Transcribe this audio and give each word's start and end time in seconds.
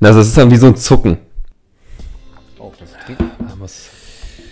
Also 0.00 0.20
es 0.20 0.28
ist 0.28 0.36
dann 0.36 0.50
wie 0.50 0.56
so 0.56 0.66
ein 0.66 0.76
Zucken. 0.76 1.18
Oh, 2.58 2.70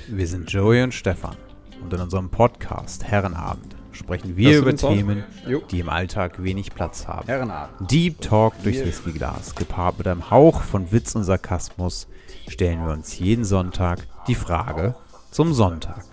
wir 0.09 0.27
sind 0.27 0.51
Joey 0.51 0.83
und 0.83 0.95
Stefan 0.95 1.37
und 1.83 1.93
in 1.93 2.01
unserem 2.01 2.31
Podcast 2.31 3.05
Herrenabend 3.05 3.77
sprechen 3.93 4.37
wir 4.37 4.59
über 4.59 4.75
Themen, 4.75 5.23
die 5.71 5.81
im 5.81 5.89
Alltag 5.89 6.43
wenig 6.43 6.75
Platz 6.75 7.07
haben. 7.07 7.27
Herrenabend. 7.27 7.91
Deep 7.91 8.21
Talk 8.23 8.55
durchs 8.63 8.85
Whiskyglas, 8.85 9.55
gepaart 9.55 9.99
mit 9.99 10.09
einem 10.09 10.31
Hauch 10.31 10.63
von 10.63 10.91
Witz 10.93 11.15
und 11.15 11.25
Sarkasmus, 11.25 12.09
stellen 12.49 12.85
wir 12.85 12.93
uns 12.93 13.19
jeden 13.19 13.45
Sonntag 13.45 14.07
die 14.27 14.35
Frage 14.35 14.95
zum 15.31 15.53
Sonntag. 15.53 16.05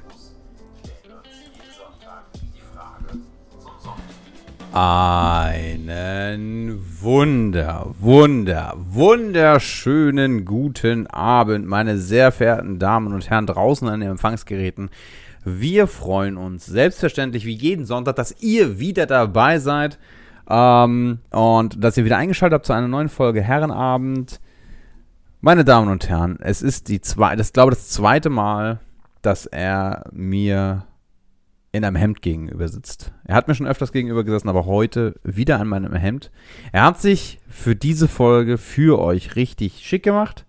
Einen 4.73 5.91
wunder, 7.01 7.93
wunder, 7.99 8.73
wunderschönen 8.77 10.45
guten 10.45 11.07
Abend, 11.07 11.67
meine 11.67 11.97
sehr 11.97 12.31
verehrten 12.31 12.79
Damen 12.79 13.13
und 13.13 13.29
Herren 13.29 13.47
draußen 13.47 13.89
an 13.89 13.99
den 13.99 14.11
Empfangsgeräten. 14.11 14.89
Wir 15.43 15.87
freuen 15.87 16.37
uns 16.37 16.67
selbstverständlich 16.67 17.45
wie 17.45 17.51
jeden 17.51 17.85
Sonntag, 17.85 18.15
dass 18.15 18.41
ihr 18.41 18.79
wieder 18.79 19.07
dabei 19.07 19.59
seid 19.59 19.99
ähm, 20.49 21.19
und 21.31 21.83
dass 21.83 21.97
ihr 21.97 22.05
wieder 22.05 22.15
eingeschaltet 22.15 22.55
habt 22.55 22.65
zu 22.65 22.71
einer 22.71 22.87
neuen 22.87 23.09
Folge 23.09 23.41
Herrenabend. 23.41 24.39
Meine 25.41 25.65
Damen 25.65 25.89
und 25.89 26.07
Herren, 26.07 26.37
es 26.39 26.61
ist 26.61 26.87
die 26.87 27.01
zwei, 27.01 27.35
das 27.35 27.51
glaube 27.51 27.71
das 27.71 27.89
zweite 27.89 28.29
Mal, 28.29 28.79
dass 29.21 29.47
er 29.47 30.05
mir 30.13 30.85
in 31.71 31.85
einem 31.85 31.95
Hemd 31.95 32.21
gegenüber 32.21 32.67
sitzt. 32.67 33.13
Er 33.25 33.35
hat 33.35 33.47
mir 33.47 33.55
schon 33.55 33.67
öfters 33.67 33.91
gegenüber 33.91 34.23
gesessen, 34.23 34.49
aber 34.49 34.65
heute 34.65 35.15
wieder 35.23 35.59
an 35.59 35.67
meinem 35.67 35.93
Hemd. 35.93 36.31
Er 36.71 36.83
hat 36.83 36.99
sich 36.99 37.39
für 37.47 37.75
diese 37.75 38.07
Folge 38.07 38.57
für 38.57 38.99
euch 38.99 39.35
richtig 39.35 39.79
schick 39.85 40.03
gemacht. 40.03 40.45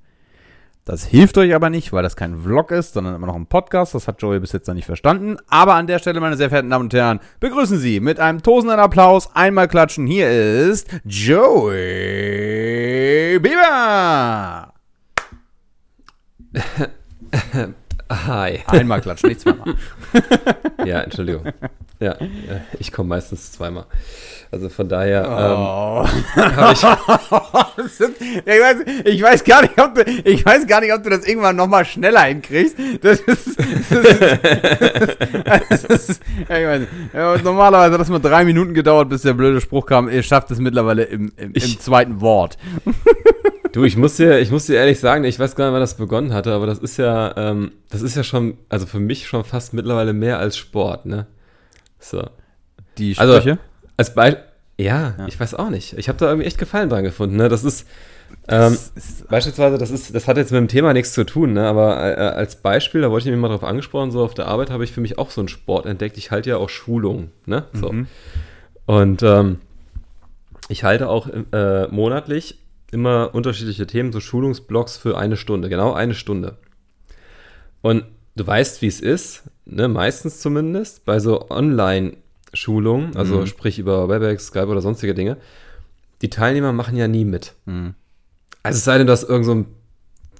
Das 0.85 1.05
hilft 1.05 1.39
euch 1.39 1.55
aber 1.55 1.71
nicht, 1.71 1.93
weil 1.93 2.03
das 2.03 2.17
kein 2.17 2.37
Vlog 2.43 2.73
ist, 2.73 2.95
sondern 2.95 3.15
immer 3.15 3.29
noch 3.29 3.37
ein 3.37 3.47
Podcast. 3.47 3.95
Das 3.95 4.09
hat 4.09 4.21
Joey 4.21 4.41
bis 4.41 4.51
jetzt 4.51 4.67
noch 4.67 4.75
nicht 4.75 4.87
verstanden. 4.87 5.37
Aber 5.47 5.75
an 5.75 5.87
der 5.87 6.01
Stelle, 6.01 6.19
meine 6.19 6.37
sehr 6.37 6.49
verehrten 6.49 6.71
Damen 6.71 6.87
und 6.87 6.95
Herren, 6.95 7.21
begrüßen 7.39 7.79
Sie 7.79 8.01
mit 8.01 8.19
einem 8.19 8.43
tosenden 8.43 8.81
Applaus. 8.81 9.31
Einmal 9.33 9.69
klatschen. 9.69 10.09
Hier 10.09 10.29
ist 10.29 10.91
Joey 11.05 11.79
Bieber. 13.39 14.75
Hi. 18.27 18.61
Einmal 18.67 19.01
klatschen, 19.01 19.31
nicht 19.31 19.41
zweimal. 19.41 19.75
ja, 20.85 21.01
Entschuldigung. 21.01 21.45
Ja, 22.01 22.17
ich 22.79 22.91
komme 22.91 23.11
meistens 23.11 23.53
zweimal. 23.53 23.87
Also 24.51 24.69
von 24.69 24.87
daher 24.87 25.25
oh. 25.31 26.05
ähm, 26.05 26.43
ich, 26.73 26.83
ich, 28.45 28.61
weiß, 28.61 28.77
ich, 29.05 29.23
weiß, 29.23 29.45
gar 29.45 29.63
nicht, 29.63 29.81
ob 29.81 29.95
du, 29.95 30.03
ich 30.03 30.45
weiß 30.45 30.67
gar 30.67 30.83
nicht, 30.83 30.93
ob 30.93 31.03
du 31.03 31.09
das 31.09 31.27
irgendwann 31.27 31.57
noch 31.57 31.69
mal 31.69 31.87
schneller 31.87 32.23
hinkriegst. 32.25 32.77
Das 33.01 33.21
ist, 33.21 33.59
das 33.91 34.05
ist, 34.05 34.21
das 35.89 36.09
ist 36.09 36.23
ich 36.41 36.49
weiß 36.49 36.83
ja, 37.15 37.39
normalerweise 37.39 37.95
hat 37.95 38.01
das 38.01 38.11
mal 38.11 38.19
drei 38.19 38.45
Minuten 38.45 38.75
gedauert, 38.75 39.09
bis 39.09 39.23
der 39.23 39.33
blöde 39.33 39.63
Spruch 39.63 39.87
kam. 39.87 40.11
Ihr 40.11 40.23
schafft 40.23 40.51
es 40.51 40.59
mittlerweile 40.59 41.05
im, 41.05 41.33
im, 41.37 41.53
im 41.53 41.81
zweiten 41.81 42.21
Wort. 42.21 42.59
Du, 43.73 43.85
ich 43.85 43.97
muss 43.97 44.17
dir, 44.17 44.39
ich 44.39 44.51
muss 44.51 44.67
dir 44.67 44.77
ehrlich 44.77 45.01
sagen, 45.01 45.25
ich 45.25 45.39
weiß 45.39 45.57
gar 45.57 45.65
nicht, 45.67 45.73
wann 45.73 45.81
das 45.81 45.97
begonnen 45.97 46.35
hatte, 46.35 46.53
aber 46.53 46.67
das 46.67 46.79
ist 46.79 46.99
ja, 46.99 47.35
ähm, 47.39 47.73
das 47.89 48.03
ist 48.03 48.15
ja 48.15 48.23
schon, 48.23 48.59
also 48.69 48.85
für 48.85 49.01
mich 49.01 49.27
schon 49.27 49.45
fast 49.45 49.73
mittlerweile 49.73 50.13
mehr 50.13 50.39
als 50.39 50.59
Sport, 50.59 51.07
ne? 51.07 51.27
So. 51.99 52.23
Die 52.99 53.17
also, 53.17 53.35
Sprüche? 53.35 53.51
Also, 53.53 53.63
als 53.97 54.15
Beispiel, 54.15 54.45
ja, 54.77 55.15
ja, 55.17 55.27
ich 55.27 55.41
weiß 55.41 55.55
auch 55.55 55.71
nicht. 55.71 55.97
Ich 55.97 56.09
habe 56.09 56.19
da 56.19 56.27
irgendwie 56.27 56.47
echt 56.47 56.59
Gefallen 56.59 56.91
dran 56.91 57.03
gefunden, 57.03 57.37
ne? 57.37 57.49
Das 57.49 57.65
ist, 57.65 57.87
ähm, 58.49 58.73
das 58.73 58.93
ist 58.95 59.29
beispielsweise, 59.29 59.79
das 59.79 59.91
ist, 59.91 60.15
das 60.15 60.29
hat 60.29 60.37
jetzt 60.37 60.53
mit 60.53 60.59
dem 60.59 60.69
Thema 60.69 60.93
nichts 60.93 61.15
zu 61.15 61.25
tun, 61.25 61.55
ne? 61.55 61.67
Aber 61.67 61.97
äh, 61.97 62.21
als 62.21 62.57
Beispiel, 62.57 63.01
da 63.01 63.11
wollte 63.11 63.29
ich 63.29 63.33
mich 63.33 63.41
mal 63.41 63.49
drauf 63.49 63.65
angesprochen, 63.65 64.11
so 64.11 64.23
auf 64.23 64.35
der 64.35 64.49
Arbeit 64.49 64.71
habe 64.71 64.85
ich 64.85 64.93
für 64.93 65.01
mich 65.01 65.19
auch 65.19 65.31
so 65.31 65.41
einen 65.41 65.49
Sport 65.49 65.87
entdeckt. 65.87 66.19
Ich 66.19 66.31
halte 66.31 66.51
ja 66.51 66.59
auch 66.59 66.69
Schulungen, 66.69 67.31
ne? 67.47 67.65
So. 67.73 67.91
Mhm. 67.91 68.07
Und 68.85 69.23
ähm, 69.23 69.61
ich 70.69 70.85
halte 70.85 71.09
auch 71.09 71.29
äh, 71.53 71.87
monatlich 71.89 72.59
immer 72.93 73.35
unterschiedliche 73.35 73.87
Themen, 73.87 74.13
so 74.13 74.21
Schulungsblocks 74.21 74.97
für 74.97 75.19
eine 75.19 75.37
Stunde, 75.37 75.69
genau 75.69 75.93
eine 75.93 76.15
Stunde. 76.15 76.59
Und 77.81 78.05
du 78.37 78.47
weißt, 78.47 78.83
wie 78.83 78.87
es 78.87 79.01
ist, 79.01 79.45
ne, 79.65 79.89
meistens 79.89 80.41
zumindest, 80.41 81.05
bei 81.05 81.19
so 81.19 81.51
Online-Schulungen, 81.51 83.17
also 83.17 83.41
mhm. 83.41 83.47
sprich 83.47 83.79
über 83.79 84.09
Webex, 84.09 84.47
Skype 84.47 84.69
oder 84.69 84.81
sonstige 84.81 85.15
Dinge, 85.15 85.39
die 86.21 86.31
Teilnehmer 86.31 86.73
machen 86.73 86.97
ja 86.97 87.09
nie 87.09 87.25
mit. 87.25 87.55
Mhm. 87.65 87.95
Also 88.63 88.77
es 88.77 88.85
sei 88.85 88.99
denn, 88.99 89.07
dass 89.07 89.25
irgend 89.25 89.47
so 89.47 89.55
ein 89.55 89.67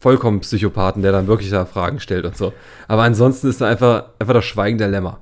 vollkommen 0.01 0.41
Psychopathen, 0.41 1.03
der 1.03 1.13
dann 1.13 1.27
wirklich 1.27 1.51
da 1.51 1.65
Fragen 1.65 2.01
stellt 2.01 2.25
und 2.25 2.37
so. 2.37 2.53
Aber 2.87 3.03
ansonsten 3.03 3.49
ist 3.49 3.61
da 3.61 3.69
einfach, 3.69 4.07
einfach 4.19 4.35
das 4.35 4.45
Schweigen 4.45 4.79
der 4.79 4.89
Lämmer. 4.89 5.21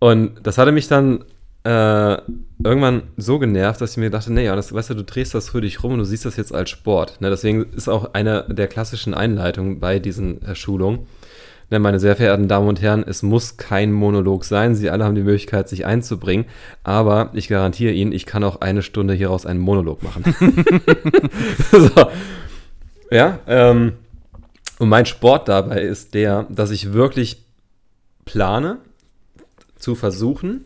Und 0.00 0.40
das 0.42 0.58
hatte 0.58 0.72
mich 0.72 0.88
dann 0.88 1.24
äh, 1.64 2.18
irgendwann 2.68 3.02
so 3.16 3.38
genervt, 3.38 3.80
dass 3.80 3.92
ich 3.92 3.96
mir 3.96 4.10
dachte, 4.10 4.32
nee, 4.32 4.44
ja, 4.44 4.54
das, 4.54 4.72
weißt 4.72 4.90
du, 4.90 4.94
du 4.94 5.04
drehst 5.04 5.34
das 5.34 5.50
für 5.50 5.60
dich 5.60 5.82
rum 5.82 5.92
und 5.92 5.98
du 5.98 6.04
siehst 6.04 6.24
das 6.24 6.36
jetzt 6.36 6.54
als 6.54 6.70
Sport. 6.70 7.20
Ne, 7.20 7.30
deswegen 7.30 7.64
ist 7.72 7.88
auch 7.88 8.14
eine 8.14 8.44
der 8.48 8.68
klassischen 8.68 9.14
Einleitungen 9.14 9.80
bei 9.80 9.98
diesen 9.98 10.42
äh, 10.42 10.54
Schulungen. 10.54 11.00
Ne, 11.70 11.78
meine 11.78 12.00
sehr 12.00 12.16
verehrten 12.16 12.48
Damen 12.48 12.68
und 12.68 12.80
Herren, 12.80 13.04
es 13.06 13.22
muss 13.22 13.56
kein 13.56 13.92
Monolog 13.92 14.44
sein. 14.44 14.74
Sie 14.74 14.90
alle 14.90 15.04
haben 15.04 15.14
die 15.14 15.22
Möglichkeit, 15.22 15.68
sich 15.68 15.86
einzubringen. 15.86 16.46
Aber 16.84 17.30
ich 17.32 17.48
garantiere 17.48 17.92
Ihnen, 17.92 18.12
ich 18.12 18.26
kann 18.26 18.44
auch 18.44 18.60
eine 18.60 18.82
Stunde 18.82 19.14
hieraus 19.14 19.46
einen 19.46 19.60
Monolog 19.60 20.02
machen. 20.02 20.24
so. 21.72 22.10
Ja, 23.10 23.38
ähm, 23.46 23.92
und 24.78 24.88
mein 24.88 25.06
Sport 25.06 25.48
dabei 25.48 25.80
ist 25.80 26.14
der, 26.14 26.46
dass 26.50 26.70
ich 26.70 26.92
wirklich 26.92 27.42
plane, 28.24 28.78
zu 29.78 29.94
versuchen, 29.94 30.64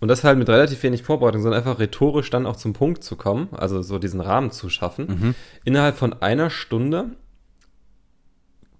und 0.00 0.08
das 0.08 0.24
halt 0.24 0.38
mit 0.38 0.48
relativ 0.48 0.82
wenig 0.82 1.02
Vorbereitung, 1.02 1.42
sondern 1.42 1.58
einfach 1.58 1.78
rhetorisch 1.78 2.30
dann 2.30 2.46
auch 2.46 2.56
zum 2.56 2.72
Punkt 2.72 3.02
zu 3.02 3.16
kommen, 3.16 3.48
also 3.52 3.82
so 3.82 3.98
diesen 3.98 4.20
Rahmen 4.20 4.50
zu 4.50 4.68
schaffen, 4.68 5.06
mhm. 5.06 5.34
innerhalb 5.64 5.96
von 5.96 6.12
einer 6.20 6.50
Stunde 6.50 7.10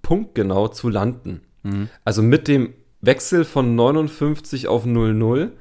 punktgenau 0.03 0.69
zu 0.69 0.89
landen. 0.89 1.41
Mhm. 1.63 1.89
Also 2.05 2.23
mit 2.23 2.49
dem 2.49 2.75
Wechsel 3.01 3.45
von 3.45 3.75
59 3.75 4.69
auf 4.69 4.85
00, 4.85 5.53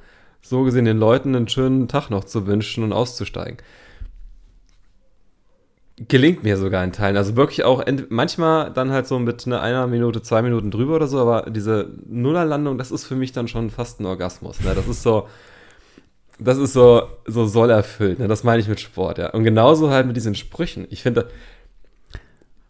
so 0.42 0.62
gesehen 0.62 0.84
den 0.84 0.98
Leuten 0.98 1.34
einen 1.34 1.48
schönen 1.48 1.88
Tag 1.88 2.10
noch 2.10 2.24
zu 2.24 2.46
wünschen 2.46 2.84
und 2.84 2.92
auszusteigen. 2.92 3.58
Gelingt 5.98 6.42
mir 6.42 6.58
sogar 6.58 6.84
in 6.84 6.92
Teilen. 6.92 7.16
Also 7.16 7.36
wirklich 7.36 7.64
auch 7.64 7.82
manchmal 8.10 8.70
dann 8.70 8.90
halt 8.92 9.06
so 9.06 9.18
mit 9.18 9.46
einer, 9.46 9.62
einer 9.62 9.86
Minute, 9.86 10.20
zwei 10.20 10.42
Minuten 10.42 10.70
drüber 10.70 10.96
oder 10.96 11.06
so, 11.06 11.18
aber 11.18 11.50
diese 11.50 11.88
Nullerlandung, 12.06 12.76
das 12.76 12.90
ist 12.90 13.06
für 13.06 13.16
mich 13.16 13.32
dann 13.32 13.48
schon 13.48 13.70
fast 13.70 14.00
ein 14.00 14.06
Orgasmus. 14.06 14.60
Ne? 14.60 14.74
Das 14.74 14.86
ist 14.86 15.02
so, 15.02 15.26
das 16.38 16.58
ist 16.58 16.74
so, 16.74 17.08
so 17.26 17.46
soll 17.46 17.70
erfüllt. 17.70 18.18
Ne? 18.18 18.28
Das 18.28 18.44
meine 18.44 18.60
ich 18.60 18.68
mit 18.68 18.78
Sport, 18.78 19.16
ja. 19.16 19.30
Und 19.30 19.44
genauso 19.44 19.88
halt 19.90 20.06
mit 20.06 20.16
diesen 20.16 20.34
Sprüchen. 20.34 20.86
Ich 20.90 21.02
finde, 21.02 21.30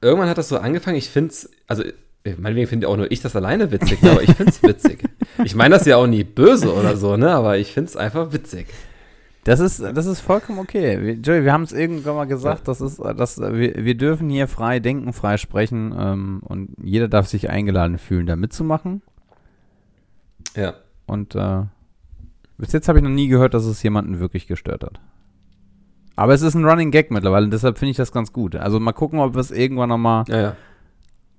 irgendwann 0.01 0.29
hat 0.29 0.39
das 0.39 0.49
so 0.49 0.59
angefangen. 0.59 0.97
Ich 0.97 1.11
finde 1.11 1.31
es, 1.31 1.51
also 1.67 1.83
meinetwegen 2.39 2.69
finde 2.69 2.89
auch 2.89 2.97
nur 2.97 3.11
ich 3.11 3.23
das 3.23 3.35
alleine 3.35 3.73
witzig, 3.73 4.03
ne? 4.03 4.13
aber 4.13 4.23
ich 4.23 4.35
finde 4.35 4.53
es 4.53 4.63
witzig. 4.63 5.03
Ich 5.45 5.55
meine 5.55 5.75
das 5.75 5.85
ja 5.85 5.99
auch 5.99 6.07
nie 6.07 6.25
böse 6.25 6.73
oder 6.73 6.97
so, 6.97 7.19
ne? 7.19 7.31
Aber 7.31 7.59
ich 7.59 7.73
finde 7.73 7.91
es 7.91 7.97
einfach 7.97 8.33
witzig. 8.33 8.69
Das 9.47 9.61
ist, 9.61 9.81
das 9.81 10.07
ist 10.07 10.23
vollkommen 10.23 10.59
okay. 10.59 11.13
Joey, 11.23 11.45
wir 11.45 11.53
haben 11.53 11.63
es 11.63 11.73
irgendwann 11.73 12.17
mal 12.17 12.25
gesagt, 12.25 12.67
das 12.67 12.81
ist, 12.81 12.99
das, 12.99 13.39
wir, 13.39 13.77
wir 13.77 13.97
dürfen 13.97 14.29
hier 14.29 14.49
frei 14.49 14.81
denken, 14.81 15.13
frei 15.13 15.37
sprechen 15.37 15.95
ähm, 15.97 16.41
und 16.43 16.71
jeder 16.83 17.07
darf 17.07 17.29
sich 17.29 17.49
eingeladen 17.49 17.99
fühlen, 17.99 18.27
da 18.27 18.35
mitzumachen. 18.35 19.03
Ja. 20.57 20.75
Und 21.07 21.37
äh, 21.37 21.63
bis 22.59 22.73
jetzt 22.73 22.89
habe 22.89 22.99
ich 22.99 23.05
noch 23.05 23.11
nie 23.11 23.29
gehört, 23.29 23.55
dass 23.55 23.67
es 23.67 23.81
jemanden 23.85 24.19
wirklich 24.19 24.49
gestört 24.49 24.83
hat. 24.83 24.99
Aber 26.17 26.35
es 26.35 26.43
ist 26.43 26.57
ein 26.57 26.65
Running 26.65 26.91
Gag 26.91 27.13
mittlerweile, 27.13 27.45
und 27.45 27.53
deshalb 27.53 27.79
finde 27.79 27.93
ich 27.93 27.97
das 27.97 28.11
ganz 28.11 28.33
gut. 28.33 28.57
Also 28.57 28.81
mal 28.81 28.95
gucken, 28.95 29.21
ob 29.21 29.35
wir 29.35 29.41
es 29.41 29.53
irgendwann 29.53 29.91
nochmal 29.91 30.25
ja, 30.27 30.41
ja 30.41 30.57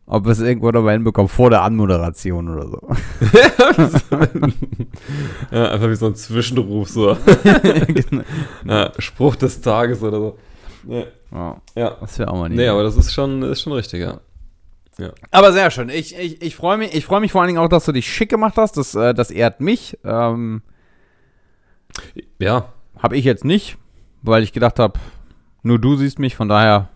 ob 0.10 0.24
wir 0.24 0.32
es 0.32 0.40
irgendwo 0.40 0.72
nochmal 0.72 0.94
hinbekommen, 0.94 1.28
vor 1.28 1.50
der 1.50 1.64
Anmoderation 1.64 2.50
oder 2.50 2.68
so. 2.70 2.82
ja, 5.52 5.72
einfach 5.72 5.90
wie 5.90 5.96
so 5.96 6.08
ein 6.08 6.16
Zwischenruf, 6.16 6.88
so. 6.90 7.18
genau. 7.88 8.24
ja, 8.66 8.92
Spruch 9.00 9.36
des 9.36 9.60
Tages 9.60 10.02
oder 10.02 10.18
so. 10.18 10.38
Ja. 10.88 11.04
Oh, 11.32 11.56
ja. 11.76 11.98
Das 12.00 12.18
wäre 12.18 12.32
auch 12.32 12.40
mal 12.40 12.48
nicht. 12.48 12.58
Nee, 12.58 12.70
aber 12.70 12.84
das 12.84 12.96
ist 12.96 13.14
schon, 13.14 13.44
ist 13.44 13.62
schon 13.62 13.74
richtig, 13.74 14.00
ja. 14.00 14.22
ja. 14.98 15.12
Aber 15.32 15.52
sehr 15.52 15.70
schön. 15.72 15.90
Ich, 15.90 16.18
ich, 16.18 16.42
ich 16.42 16.56
freue 16.56 16.78
mich, 16.78 17.06
freu 17.06 17.20
mich 17.20 17.34
vor 17.34 17.42
allen 17.42 17.50
Dingen 17.50 17.60
auch, 17.60 17.68
dass 17.68 17.84
du 17.84 17.92
dich 17.92 18.10
schick 18.10 18.30
gemacht 18.30 18.56
hast. 18.56 18.78
Das, 18.78 18.96
äh, 18.96 19.14
das 19.14 19.30
ehrt 19.30 19.60
mich. 19.60 19.98
Ähm, 20.06 20.62
ja. 22.40 22.72
Habe 22.98 23.18
ich 23.18 23.26
jetzt 23.26 23.44
nicht, 23.44 23.78
weil 24.22 24.42
ich 24.42 24.54
gedacht 24.54 24.80
habe, 24.80 25.00
nur 25.64 25.80
du 25.80 25.98
siehst 25.98 26.18
mich, 26.18 26.38
von 26.38 26.48
daher 26.48 26.88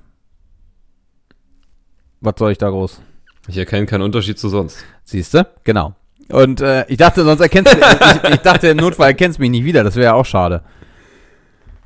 was 2.21 2.33
soll 2.38 2.51
ich 2.51 2.57
da 2.57 2.69
groß? 2.69 3.01
Ich 3.47 3.57
erkenne 3.57 3.85
keinen 3.85 4.03
Unterschied 4.03 4.38
zu 4.39 4.50
sonst. 4.50 4.83
Siehst 5.03 5.33
du? 5.33 5.45
Genau. 5.63 5.95
Und 6.29 6.62
äh, 6.62 6.85
ich 6.88 6.97
dachte, 6.97 7.23
sonst 7.23 7.41
erkennst 7.41 7.73
du, 7.73 7.77
ich, 8.27 8.29
ich, 8.35 8.39
dachte, 8.41 8.69
im 8.69 8.77
Notfall 8.77 9.07
erkennst 9.09 9.39
du 9.39 9.41
mich 9.41 9.51
nicht 9.51 9.65
wieder. 9.65 9.83
Das 9.83 9.95
wäre 9.95 10.06
ja 10.06 10.13
auch 10.13 10.25
schade. 10.25 10.63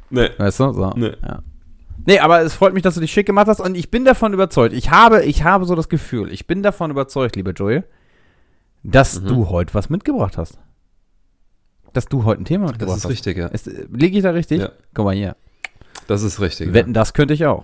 Nee. 0.09 0.29
Weißt 0.37 0.59
du? 0.59 0.73
So. 0.73 0.91
Nee. 0.95 1.13
Ja. 1.23 1.39
Nee, 2.05 2.19
aber 2.19 2.41
es 2.41 2.53
freut 2.53 2.73
mich, 2.75 2.83
dass 2.83 2.93
du 2.93 3.01
dich 3.01 3.11
schick 3.11 3.25
gemacht 3.25 3.47
hast 3.47 3.59
und 3.59 3.75
ich 3.75 3.89
bin 3.89 4.05
davon 4.05 4.33
überzeugt. 4.33 4.73
Ich 4.75 4.91
habe, 4.91 5.23
ich 5.25 5.43
habe 5.43 5.65
so 5.65 5.73
das 5.73 5.89
Gefühl, 5.89 6.31
ich 6.31 6.45
bin 6.45 6.61
davon 6.61 6.91
überzeugt, 6.91 7.35
lieber 7.35 7.51
Joey, 7.51 7.81
dass 8.83 9.21
Mhm. 9.21 9.27
du 9.27 9.49
heute 9.49 9.73
was 9.73 9.89
mitgebracht 9.89 10.37
hast. 10.37 10.59
Dass 11.93 12.05
du 12.05 12.25
heute 12.25 12.41
ein 12.41 12.45
Thema 12.45 12.67
mitgebracht 12.67 12.89
Das 12.97 12.97
ist 12.99 13.05
hast. 13.05 13.11
richtig, 13.11 13.37
ja. 13.37 13.47
Äh, 13.47 13.87
liege 13.91 14.17
ich 14.17 14.23
da 14.23 14.31
richtig? 14.31 14.59
Ja. 14.61 14.69
Guck 14.93 15.05
mal 15.05 15.15
hier. 15.15 15.35
Das 16.07 16.21
ist 16.21 16.39
richtig. 16.41 16.73
Wetten, 16.73 16.93
das 16.93 17.13
könnte 17.13 17.33
ich 17.33 17.45
auch. 17.47 17.63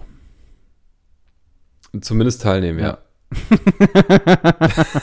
Ja. 1.94 2.02
Zumindest 2.02 2.42
teilnehmen, 2.42 2.80
ja. 2.80 2.98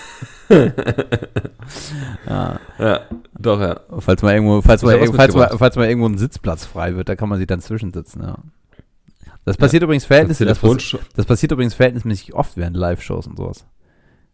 Ja. 2.26 2.60
Ja, 2.78 3.00
doch, 3.38 3.60
ja. 3.60 3.80
Falls 3.98 4.22
mal 4.22 4.34
irgendwo, 4.34 4.62
falls 4.62 4.82
mal, 4.82 4.98
falls, 5.12 5.34
mal, 5.34 5.50
falls 5.58 5.76
mal 5.76 5.88
irgendwo 5.88 6.08
ein 6.08 6.18
Sitzplatz 6.18 6.64
frei 6.64 6.96
wird, 6.96 7.08
da 7.08 7.16
kann 7.16 7.28
man 7.28 7.38
sich 7.38 7.46
dann 7.46 7.60
zwischensitzen, 7.60 8.22
ja. 8.22 8.36
Das 9.44 9.56
passiert 9.56 9.82
übrigens 9.82 10.04
Verhältnis, 10.04 10.38
Das 10.38 10.60
das, 10.60 10.96
das 11.14 11.26
passiert 11.26 11.52
übrigens 11.52 11.72
verhältnismäßig 11.74 12.34
oft 12.34 12.56
während 12.56 12.76
Live-Shows 12.76 13.26
und 13.26 13.38
sowas. 13.38 13.64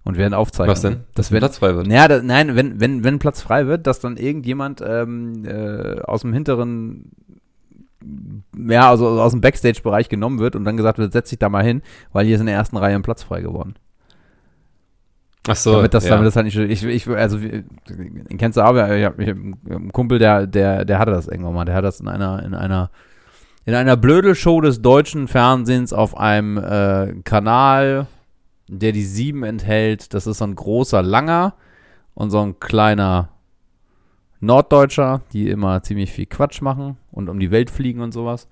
Und 0.02 0.18
während 0.18 0.34
Aufzeichnungen. 0.34 0.72
Was 0.72 0.82
denn? 0.82 1.04
Das 1.14 1.26
Dass 1.26 1.32
wenn, 1.32 1.38
Platz 1.38 1.58
frei 1.58 1.76
wird. 1.76 1.86
ja, 1.86 2.08
da, 2.08 2.20
nein, 2.20 2.56
wenn, 2.56 2.80
wenn, 2.80 3.04
wenn 3.04 3.18
Platz 3.20 3.40
frei 3.40 3.66
wird, 3.66 3.86
dass 3.86 4.00
dann 4.00 4.16
irgendjemand 4.16 4.82
ähm, 4.84 5.44
äh, 5.46 6.00
aus 6.00 6.22
dem 6.22 6.32
hinteren, 6.32 7.12
ja, 8.68 8.90
also 8.90 9.08
aus 9.20 9.32
dem 9.32 9.40
Backstage-Bereich 9.40 10.08
genommen 10.08 10.38
wird 10.38 10.56
und 10.56 10.64
dann 10.64 10.76
gesagt 10.76 10.98
wird, 10.98 11.12
setz 11.12 11.30
dich 11.30 11.38
da 11.38 11.48
mal 11.48 11.64
hin, 11.64 11.82
weil 12.12 12.26
hier 12.26 12.34
ist 12.36 12.40
in 12.40 12.46
der 12.46 12.54
ersten 12.54 12.76
Reihe 12.76 12.94
ein 12.94 13.02
Platz 13.02 13.22
frei 13.22 13.40
geworden. 13.40 13.74
Ach 15.46 15.56
so. 15.56 15.76
damit, 15.76 15.92
das, 15.92 16.04
ja. 16.04 16.10
damit 16.10 16.26
das 16.26 16.36
halt 16.36 16.46
nicht, 16.46 16.56
ich, 16.56 16.84
ich, 16.84 17.08
also, 17.08 17.38
kennst 18.38 18.56
du 18.56 18.62
aber, 18.62 18.96
ich 18.96 19.04
habe 19.04 19.26
hab 19.26 19.36
einen 19.36 19.92
Kumpel, 19.92 20.18
der, 20.18 20.46
der, 20.46 20.84
der 20.84 20.98
hatte 20.98 21.10
das 21.10 21.28
irgendwann 21.28 21.54
mal, 21.54 21.64
der 21.64 21.74
hat 21.74 21.84
das 21.84 22.00
in 22.00 22.08
einer, 22.08 22.42
in 22.42 22.54
einer, 22.54 22.90
in 23.66 23.74
einer 23.74 23.96
Blödelshow 23.96 24.60
des 24.62 24.80
deutschen 24.80 25.28
Fernsehens 25.28 25.92
auf 25.92 26.16
einem 26.16 26.56
äh, 26.56 27.14
Kanal, 27.24 28.06
der 28.68 28.92
die 28.92 29.04
sieben 29.04 29.44
enthält, 29.44 30.14
das 30.14 30.26
ist 30.26 30.38
so 30.38 30.44
ein 30.44 30.54
großer 30.54 31.02
Langer 31.02 31.54
und 32.14 32.30
so 32.30 32.40
ein 32.40 32.58
kleiner 32.58 33.28
Norddeutscher, 34.40 35.22
die 35.32 35.50
immer 35.50 35.82
ziemlich 35.82 36.12
viel 36.12 36.26
Quatsch 36.26 36.60
machen 36.60 36.96
und 37.10 37.28
um 37.28 37.38
die 37.38 37.50
Welt 37.50 37.70
fliegen 37.70 38.00
und 38.00 38.12
sowas. 38.12 38.48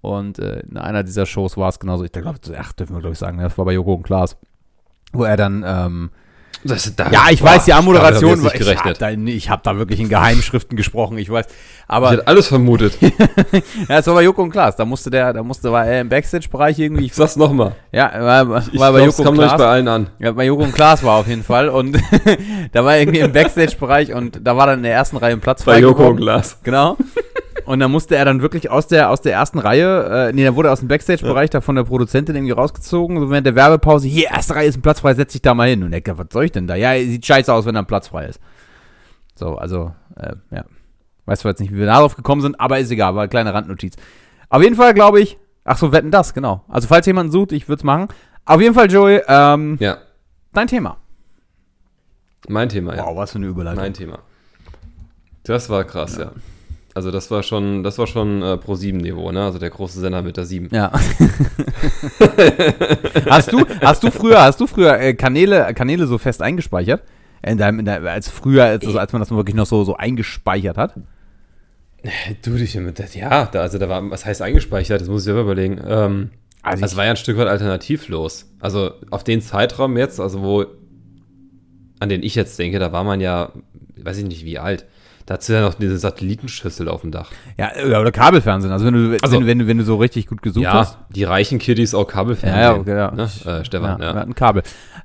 Und 0.00 0.38
äh, 0.38 0.60
in 0.60 0.76
einer 0.76 1.02
dieser 1.02 1.24
Shows 1.24 1.56
war 1.56 1.70
es 1.70 1.78
genauso, 1.78 2.04
ich 2.04 2.12
glaube, 2.12 2.38
ach, 2.58 2.72
dürfen 2.74 2.94
wir 2.94 3.00
glaube 3.00 3.14
ich 3.14 3.18
sagen, 3.18 3.38
das 3.38 3.56
war 3.56 3.64
bei 3.64 3.72
Joko 3.72 3.94
und 3.94 4.02
Klaas, 4.02 4.36
wo 5.12 5.24
er 5.24 5.36
dann, 5.36 5.64
ähm, 5.66 6.10
Das, 6.66 6.96
da, 6.96 7.10
ja, 7.10 7.26
ich 7.30 7.40
boah, 7.40 7.50
weiß, 7.50 7.66
die 7.66 7.74
Anmoderation 7.74 8.38
ich 8.38 8.44
war. 8.44 8.54
Ich 8.54 8.84
habe 8.84 8.94
da, 8.94 9.10
ich 9.10 9.50
hab 9.50 9.62
da 9.62 9.76
wirklich 9.76 10.00
in 10.00 10.08
Geheimschriften 10.08 10.76
gesprochen, 10.76 11.18
ich 11.18 11.28
weiß. 11.28 11.44
Ich 11.46 11.52
Aber 11.86 12.10
hätte 12.10 12.26
alles 12.26 12.48
vermutet. 12.48 12.96
ja, 13.88 13.98
es 13.98 14.06
war 14.06 14.14
bei 14.14 14.22
Joko 14.22 14.42
und 14.42 14.50
Klaas. 14.50 14.74
Da 14.76 14.86
musste 14.86 15.10
der, 15.10 15.34
da 15.34 15.42
musste, 15.42 15.70
war 15.70 15.86
er 15.86 16.00
im 16.00 16.08
Backstage-Bereich 16.08 16.78
irgendwie. 16.78 17.04
Ich 17.04 17.14
sag's 17.14 17.36
nochmal. 17.36 17.74
Ja, 17.92 18.10
war, 18.18 18.48
war 18.48 18.64
Ich 18.72 18.78
bei 18.78 18.90
glaub, 18.90 19.06
Joko 19.06 19.22
kam 19.22 19.32
und 19.32 19.36
noch 19.36 19.42
nicht 19.44 19.50
bei 19.52 19.56
Klaas. 19.58 19.70
allen 19.70 19.88
an. 19.88 20.06
Ja, 20.18 20.32
bei 20.32 20.46
Joko 20.46 20.62
und 20.64 20.74
Klaas 20.74 21.02
war 21.02 21.16
auf 21.18 21.28
jeden 21.28 21.44
Fall. 21.44 21.68
Und 21.68 21.98
da 22.72 22.84
war 22.84 22.94
er 22.94 23.00
irgendwie 23.02 23.20
im 23.20 23.32
Backstage-Bereich 23.32 24.14
und 24.14 24.40
da 24.42 24.56
war 24.56 24.66
dann 24.66 24.78
in 24.78 24.84
der 24.84 24.94
ersten 24.94 25.18
Reihe 25.18 25.34
ein 25.34 25.40
Platz 25.40 25.64
Bei 25.64 25.78
Joko 25.78 26.08
und. 26.08 26.16
Glas. 26.16 26.58
Genau. 26.62 26.96
Und 27.66 27.80
dann 27.80 27.90
musste 27.90 28.16
er 28.16 28.24
dann 28.24 28.42
wirklich 28.42 28.70
aus 28.70 28.86
der, 28.86 29.10
aus 29.10 29.20
der 29.22 29.32
ersten 29.32 29.58
Reihe, 29.58 30.28
äh, 30.28 30.32
nee, 30.32 30.42
der 30.42 30.54
wurde 30.54 30.70
aus 30.70 30.80
dem 30.80 30.88
Backstage-Bereich 30.88 31.50
da 31.50 31.60
von 31.60 31.76
der 31.76 31.84
Produzentin 31.84 32.36
irgendwie 32.36 32.52
rausgezogen, 32.52 33.18
so 33.18 33.30
während 33.30 33.46
der 33.46 33.54
Werbepause, 33.54 34.06
hier, 34.06 34.30
erste 34.30 34.54
Reihe 34.54 34.68
ist 34.68 34.76
ein 34.76 34.82
Platz 34.82 35.00
frei, 35.00 35.14
setz 35.14 35.32
dich 35.32 35.42
da 35.42 35.54
mal 35.54 35.68
hin. 35.68 35.82
Und 35.82 35.92
er 35.92 36.18
was 36.18 36.26
soll 36.30 36.44
ich 36.44 36.52
denn 36.52 36.66
da? 36.66 36.74
Ja, 36.74 36.94
sieht 36.98 37.24
scheiße 37.24 37.52
aus, 37.52 37.64
wenn 37.64 37.74
da 37.74 37.80
ein 37.80 37.86
Platz 37.86 38.08
frei 38.08 38.26
ist. 38.26 38.40
So, 39.34 39.56
also, 39.56 39.92
äh, 40.16 40.34
ja. 40.50 40.64
Weiß 41.26 41.40
zwar 41.40 41.52
jetzt 41.52 41.60
nicht, 41.60 41.72
wie 41.72 41.78
wir 41.78 41.86
darauf 41.86 42.16
gekommen 42.16 42.42
sind, 42.42 42.60
aber 42.60 42.78
ist 42.78 42.90
egal, 42.90 43.14
war 43.14 43.22
eine 43.22 43.30
kleine 43.30 43.54
Randnotiz. 43.54 43.96
Auf 44.50 44.62
jeden 44.62 44.76
Fall 44.76 44.92
glaube 44.92 45.20
ich, 45.20 45.38
ach 45.64 45.78
so, 45.78 45.90
wetten 45.90 46.10
das, 46.10 46.34
genau. 46.34 46.64
Also, 46.68 46.86
falls 46.86 47.06
jemand 47.06 47.32
sucht, 47.32 47.52
ich 47.52 47.66
würde 47.66 47.80
es 47.80 47.84
machen. 47.84 48.08
Auf 48.44 48.60
jeden 48.60 48.74
Fall, 48.74 48.90
Joey, 48.90 49.22
ähm, 49.26 49.78
Ja, 49.80 49.98
dein 50.52 50.66
Thema. 50.66 50.98
mein 52.46 52.68
Thema, 52.68 52.94
ja. 52.94 53.06
Wow, 53.06 53.16
was 53.16 53.32
für 53.32 53.38
eine 53.38 53.46
Überleitung. 53.46 53.82
Mein 53.82 53.94
Thema. 53.94 54.18
Das 55.44 55.70
war 55.70 55.84
krass, 55.84 56.18
ja. 56.18 56.32
Also 56.96 57.10
das 57.10 57.28
war 57.30 57.42
schon, 57.42 57.82
das 57.82 57.98
war 57.98 58.06
schon 58.06 58.40
äh, 58.42 58.56
Pro 58.56 58.76
7 58.76 58.98
Niveau, 58.98 59.32
ne? 59.32 59.42
Also 59.44 59.58
der 59.58 59.70
große 59.70 59.98
Sender 59.98 60.22
mit 60.22 60.36
der 60.36 60.44
7. 60.46 60.68
Ja. 60.72 60.92
hast 63.28 63.52
du, 63.52 63.66
hast 63.80 64.02
du 64.04 64.10
früher, 64.12 64.42
hast 64.42 64.60
du 64.60 64.66
früher 64.68 64.98
äh, 65.00 65.14
Kanäle, 65.14 65.74
Kanäle 65.74 66.06
so 66.06 66.18
fest 66.18 66.40
eingespeichert? 66.40 67.02
In 67.42 67.58
deinem, 67.58 67.80
in 67.80 67.84
deinem, 67.84 68.06
als 68.06 68.28
früher, 68.30 68.64
als, 68.64 68.86
also 68.86 68.98
als 68.98 69.12
man 69.12 69.20
das 69.20 69.30
wirklich 69.30 69.56
noch 69.56 69.66
so, 69.66 69.82
so 69.84 69.96
eingespeichert 69.96 70.78
hat? 70.78 70.94
Du 72.42 72.52
dich 72.56 72.74
mit 72.76 72.98
das, 72.98 73.14
ja, 73.14 73.46
da, 73.46 73.62
also 73.62 73.78
da 73.78 73.88
war, 73.88 74.10
was 74.10 74.24
heißt 74.24 74.42
eingespeichert? 74.42 75.00
Das 75.00 75.08
muss 75.08 75.22
ich 75.22 75.24
selber 75.24 75.40
überlegen. 75.40 75.80
Ähm, 75.86 76.30
Also 76.62 76.82
das 76.82 76.96
war 76.96 77.04
ja 77.04 77.10
ein 77.10 77.16
Stück 77.16 77.36
weit 77.38 77.48
alternativlos. 77.48 78.46
Also 78.60 78.92
auf 79.10 79.24
den 79.24 79.40
Zeitraum 79.42 79.96
jetzt, 79.96 80.20
also 80.20 80.42
wo, 80.42 80.64
an 81.98 82.08
den 82.08 82.22
ich 82.22 82.34
jetzt 82.34 82.58
denke, 82.58 82.78
da 82.78 82.92
war 82.92 83.04
man 83.04 83.20
ja, 83.20 83.52
weiß 83.96 84.18
ich 84.18 84.24
nicht 84.24 84.44
wie 84.44 84.58
alt. 84.58 84.84
Da 85.26 85.36
hast 85.36 85.48
du 85.48 85.54
ja 85.54 85.62
noch 85.62 85.72
diese 85.74 85.96
Satellitenschüssel 85.96 86.86
auf 86.86 87.00
dem 87.00 87.10
Dach. 87.10 87.30
Ja, 87.56 87.70
äh, 87.74 87.86
oder 87.86 88.12
Kabelfernsehen. 88.12 88.70
Also 88.72 88.84
wenn 88.84 88.92
du, 88.94 89.18
Also- 89.22 89.38
wenn, 89.38 89.46
wenn, 89.46 89.58
du- 89.60 89.66
wenn 89.66 89.78
du 89.78 89.84
so 89.84 89.96
richtig 89.96 90.26
gut 90.26 90.42
gesucht 90.42 90.64
ja, 90.64 90.72
hast. 90.74 90.98
die 91.08 91.24
reichen 91.24 91.58
Kiddies 91.58 91.94
auch 91.94 92.04
Kabelfernsehen. 92.06 92.60
Ja, 92.62 92.72
ja, 92.74 92.78
okay, 92.78 92.94
ja. 92.96 93.10
Ne? 93.10 93.24
Ich- 93.34 93.46
Äh, 93.46 93.64
Stefan, 93.64 94.00
ja, 94.00 94.06
ja. 94.08 94.14
Wir 94.14 94.20
hatten 94.20 94.34
Kabel. 94.34 94.62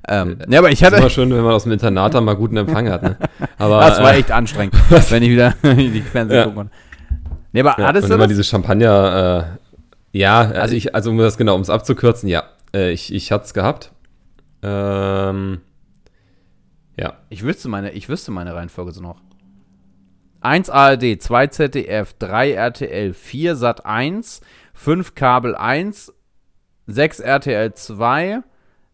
Ähm, 0.08 0.36
ja, 0.48 0.58
aber 0.58 0.68
ich 0.70 0.78
Das 0.80 0.88
ist 0.88 0.92
hatte, 0.92 1.00
immer 1.02 1.10
schön, 1.10 1.30
wenn 1.30 1.42
man 1.42 1.54
aus 1.54 1.62
dem 1.62 1.72
Internat 1.72 2.12
dann 2.12 2.24
mal 2.24 2.34
guten 2.36 2.56
Empfang 2.58 2.88
hat. 2.90 3.02
Ne? 3.02 3.16
Aber, 3.58 3.80
das 3.80 3.98
war 4.02 4.12
äh, 4.14 4.18
echt 4.18 4.30
anstrengend, 4.30 4.74
wenn 5.10 5.22
ich 5.22 5.30
wieder 5.30 5.54
die 5.62 6.02
Fernsehen 6.02 6.36
Ja. 6.36 6.42
gucken 6.44 6.56
konnte. 6.56 6.72
Nee, 7.52 7.60
aber 7.60 7.74
Ja, 7.78 7.88
hattest 7.88 8.04
und 8.04 8.10
du 8.10 8.14
immer 8.16 8.24
das? 8.24 8.36
diese 8.36 8.44
Champagner, 8.44 9.56
äh, 10.12 10.18
ja, 10.18 10.40
also 10.40 10.74
ich, 10.74 10.94
also 10.94 11.10
um 11.10 11.18
das 11.18 11.36
genau, 11.38 11.54
um 11.54 11.60
es 11.62 11.70
abzukürzen, 11.70 12.28
ja, 12.28 12.44
äh, 12.74 12.92
ich, 12.92 13.12
ich 13.12 13.32
hatte 13.32 13.44
es 13.46 13.54
gehabt. 13.54 13.90
Ähm, 14.62 15.60
ja, 16.96 17.14
Ich 17.30 17.42
wüsste 17.42 17.68
meine, 17.68 17.90
ich 17.92 18.08
wüsste 18.08 18.30
meine 18.30 18.54
Reihenfolge 18.54 18.92
so 18.92 19.00
noch. 19.00 19.16
1 20.40 20.70
ARD, 20.70 21.20
2 21.20 21.46
ZDF, 21.48 22.14
3 22.18 22.52
RTL, 22.52 23.12
4 23.12 23.56
Sat 23.56 23.84
1, 23.84 24.40
5 24.74 25.14
Kabel 25.14 25.54
1, 25.54 26.12
6 26.86 27.20
RTL 27.20 27.74
2, 27.74 28.42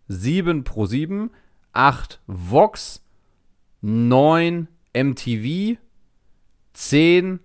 7 0.09 0.65
Pro 0.65 0.87
7, 0.87 1.31
8 1.73 2.21
Vox, 2.27 3.05
9 3.81 4.69
MTV, 4.93 5.79
10, 6.73 7.41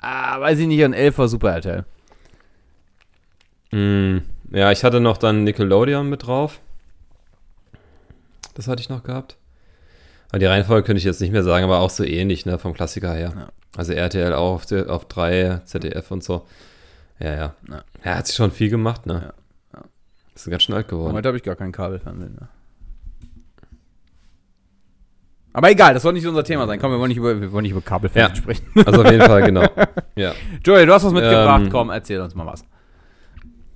ah, 0.00 0.40
weiß 0.40 0.58
ich 0.60 0.66
nicht, 0.66 0.82
und 0.84 0.94
11 0.94 1.18
war 1.18 1.28
Super 1.28 1.52
RTL. 1.52 1.84
Mm, 3.72 4.18
ja, 4.52 4.70
ich 4.70 4.84
hatte 4.84 5.00
noch 5.00 5.18
dann 5.18 5.44
Nickelodeon 5.44 6.08
mit 6.08 6.26
drauf. 6.26 6.60
Das 8.54 8.68
hatte 8.68 8.80
ich 8.80 8.88
noch 8.88 9.02
gehabt. 9.02 9.36
Aber 10.34 10.40
die 10.40 10.46
Reihenfolge 10.46 10.84
könnte 10.84 10.98
ich 10.98 11.04
jetzt 11.04 11.20
nicht 11.20 11.30
mehr 11.30 11.44
sagen, 11.44 11.62
aber 11.62 11.78
auch 11.78 11.90
so 11.90 12.02
ähnlich, 12.02 12.44
ne, 12.44 12.58
vom 12.58 12.74
Klassiker 12.74 13.14
her. 13.14 13.32
Ja. 13.36 13.48
Also 13.76 13.92
RTL 13.92 14.32
auch 14.34 14.54
auf, 14.56 14.66
der- 14.66 14.90
auf 14.90 15.04
3, 15.04 15.60
ZDF 15.64 16.10
und 16.10 16.24
so. 16.24 16.44
Ja, 17.20 17.34
ja. 17.36 17.54
Ja. 17.70 17.84
Er 18.02 18.18
hat 18.18 18.26
sich 18.26 18.34
schon 18.34 18.50
viel 18.50 18.68
gemacht, 18.68 19.06
ne? 19.06 19.12
Ja, 19.72 19.78
ja. 19.78 19.84
Ist 20.34 20.50
ganz 20.50 20.64
schön 20.64 20.74
alt 20.74 20.88
geworden. 20.88 21.12
Heute 21.12 21.28
habe 21.28 21.36
ich 21.36 21.44
gar 21.44 21.54
kein 21.54 21.70
Kabelfernsehen 21.70 22.34
mehr. 22.34 22.48
Aber 25.52 25.70
egal, 25.70 25.94
das 25.94 26.02
soll 26.02 26.14
nicht 26.14 26.26
unser 26.26 26.42
Thema 26.42 26.66
sein. 26.66 26.80
Komm, 26.80 26.90
wir 26.90 26.98
wollen 26.98 27.10
nicht 27.10 27.18
über, 27.18 27.40
wir 27.40 27.52
wollen 27.52 27.62
nicht 27.62 27.70
über 27.70 27.80
Kabelfernsehen 27.80 28.34
Ja. 28.34 28.42
sprechen. 28.42 28.66
Also 28.86 29.02
auf 29.04 29.10
jeden 29.12 29.22
Fall, 29.22 29.42
genau. 29.42 29.68
Ja. 30.16 30.32
Joey, 30.64 30.84
du 30.84 30.92
hast 30.92 31.04
was 31.04 31.12
mitgebracht. 31.12 31.62
Ähm, 31.62 31.70
Komm, 31.70 31.90
erzähl 31.90 32.20
uns 32.20 32.34
mal 32.34 32.46
was. 32.46 32.64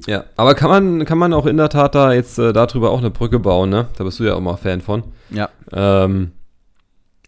Ja, 0.08 0.24
aber 0.36 0.54
kann 0.56 0.70
man, 0.70 1.04
kann 1.04 1.18
man 1.18 1.32
auch 1.32 1.46
in 1.46 1.56
der 1.56 1.68
Tat 1.68 1.94
da 1.94 2.12
jetzt 2.12 2.36
äh, 2.40 2.52
darüber 2.52 2.90
auch 2.90 2.98
eine 2.98 3.10
Brücke 3.10 3.38
bauen, 3.38 3.70
ne? 3.70 3.86
Da 3.96 4.02
bist 4.02 4.18
du 4.18 4.24
ja 4.24 4.34
auch 4.34 4.40
mal 4.40 4.56
Fan 4.56 4.80
von. 4.80 5.04
Ja. 5.30 5.48
Ähm, 5.72 6.32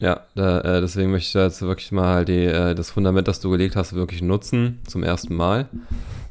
ja, 0.01 0.21
da, 0.35 0.61
äh, 0.61 0.81
deswegen 0.81 1.11
möchte 1.11 1.27
ich 1.29 1.33
da 1.33 1.45
jetzt 1.45 1.63
wirklich 1.63 1.93
mal 1.93 2.25
die, 2.25 2.45
äh, 2.45 2.75
das 2.75 2.91
Fundament, 2.91 3.29
das 3.29 3.41
du 3.41 3.51
gelegt 3.51 3.77
hast, 3.77 3.93
wirklich 3.95 4.23
nutzen, 4.23 4.79
zum 4.87 5.03
ersten 5.03 5.35
Mal. 5.37 5.67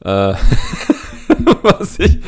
Äh, 0.03 0.33
was 1.63 1.99
ich, 1.99 2.17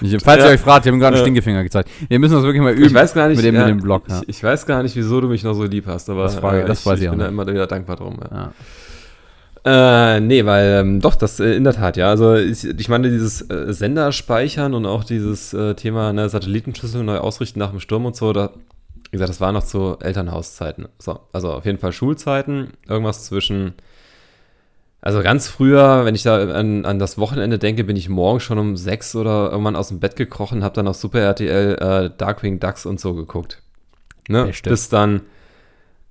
Ich, 0.00 0.16
falls 0.22 0.40
Ja. 0.42 0.50
ihr 0.50 0.54
euch 0.54 0.60
fragt, 0.60 0.84
wir 0.84 0.92
haben 0.92 1.00
gerade 1.00 1.16
einen 1.16 1.22
Äh. 1.22 1.26
Stinkefinger 1.26 1.62
gezeigt. 1.64 1.88
Wir 2.08 2.18
müssen 2.18 2.34
das 2.34 2.44
wirklich 2.44 2.62
mal 2.62 2.72
üben. 2.72 2.84
ich 2.86 2.94
weiß 2.94 3.14
gar 3.14 3.28
nicht, 3.28 3.36
mit 3.38 3.44
dem, 3.46 3.54
ja, 3.56 3.62
mit 3.66 3.70
dem 3.70 3.80
Blog. 3.82 4.04
Ja. 4.08 4.20
ich, 4.22 4.28
ich 4.36 4.42
weiß 4.44 4.64
gar 4.66 4.82
nicht, 4.82 4.94
wieso 4.94 5.20
du 5.20 5.28
mich 5.28 5.42
noch 5.42 5.54
so 5.54 5.64
lieb 5.64 5.86
hast, 5.86 6.08
aber 6.08 6.22
Das 6.24 6.40
war- 6.42 6.52
das 6.62 6.80
ich, 6.80 6.86
weiß 6.86 6.98
ich 7.00 7.04
ich 7.06 7.10
bin 7.10 7.18
da 7.18 7.26
immer 7.28 7.46
wieder 7.46 7.66
dankbar 7.66 7.96
drum. 7.96 8.18
Ja. 8.30 8.52
Ja. 9.64 10.16
Äh, 10.16 10.20
nee, 10.20 10.44
weil 10.44 10.80
ähm, 10.80 11.00
doch, 11.00 11.16
das 11.16 11.40
äh, 11.40 11.54
in 11.56 11.64
der 11.64 11.72
Tat, 11.72 11.96
ja. 11.96 12.08
Also 12.08 12.36
ich, 12.36 12.64
ich 12.64 12.88
meine, 12.88 13.10
dieses 13.10 13.40
äh, 13.50 13.72
Sender 13.72 14.12
speichern 14.12 14.74
und 14.74 14.86
auch 14.86 15.02
dieses 15.02 15.52
äh, 15.54 15.74
Thema 15.74 16.12
ne, 16.12 16.28
Satellitenschüssel 16.28 17.02
neu 17.02 17.18
ausrichten 17.18 17.58
nach 17.58 17.70
dem 17.70 17.80
Sturm 17.80 18.06
und 18.06 18.14
so, 18.14 18.32
da, 18.32 18.50
wie 19.10 19.12
gesagt, 19.12 19.30
das 19.30 19.40
war 19.40 19.52
noch 19.52 19.64
zu 19.64 19.98
Elternhauszeiten. 20.00 20.88
So, 20.98 21.20
also 21.32 21.52
auf 21.52 21.64
jeden 21.64 21.78
Fall 21.78 21.92
Schulzeiten, 21.92 22.72
irgendwas 22.88 23.24
zwischen. 23.24 23.74
Also 25.00 25.22
ganz 25.22 25.46
früher, 25.46 26.04
wenn 26.04 26.16
ich 26.16 26.24
da 26.24 26.42
an, 26.52 26.84
an 26.84 26.98
das 26.98 27.16
Wochenende 27.16 27.58
denke, 27.58 27.84
bin 27.84 27.96
ich 27.96 28.08
morgens 28.08 28.42
schon 28.42 28.58
um 28.58 28.76
sechs 28.76 29.14
oder 29.14 29.50
irgendwann 29.52 29.76
aus 29.76 29.88
dem 29.88 30.00
Bett 30.00 30.16
gekrochen, 30.16 30.64
habe 30.64 30.74
dann 30.74 30.88
auf 30.88 30.96
Super 30.96 31.20
RTL 31.20 31.76
äh, 31.76 32.10
Darkwing 32.16 32.58
Ducks 32.58 32.86
und 32.86 32.98
so 32.98 33.14
geguckt. 33.14 33.62
Ne? 34.28 34.50
Bis 34.64 34.88
dann 34.88 35.20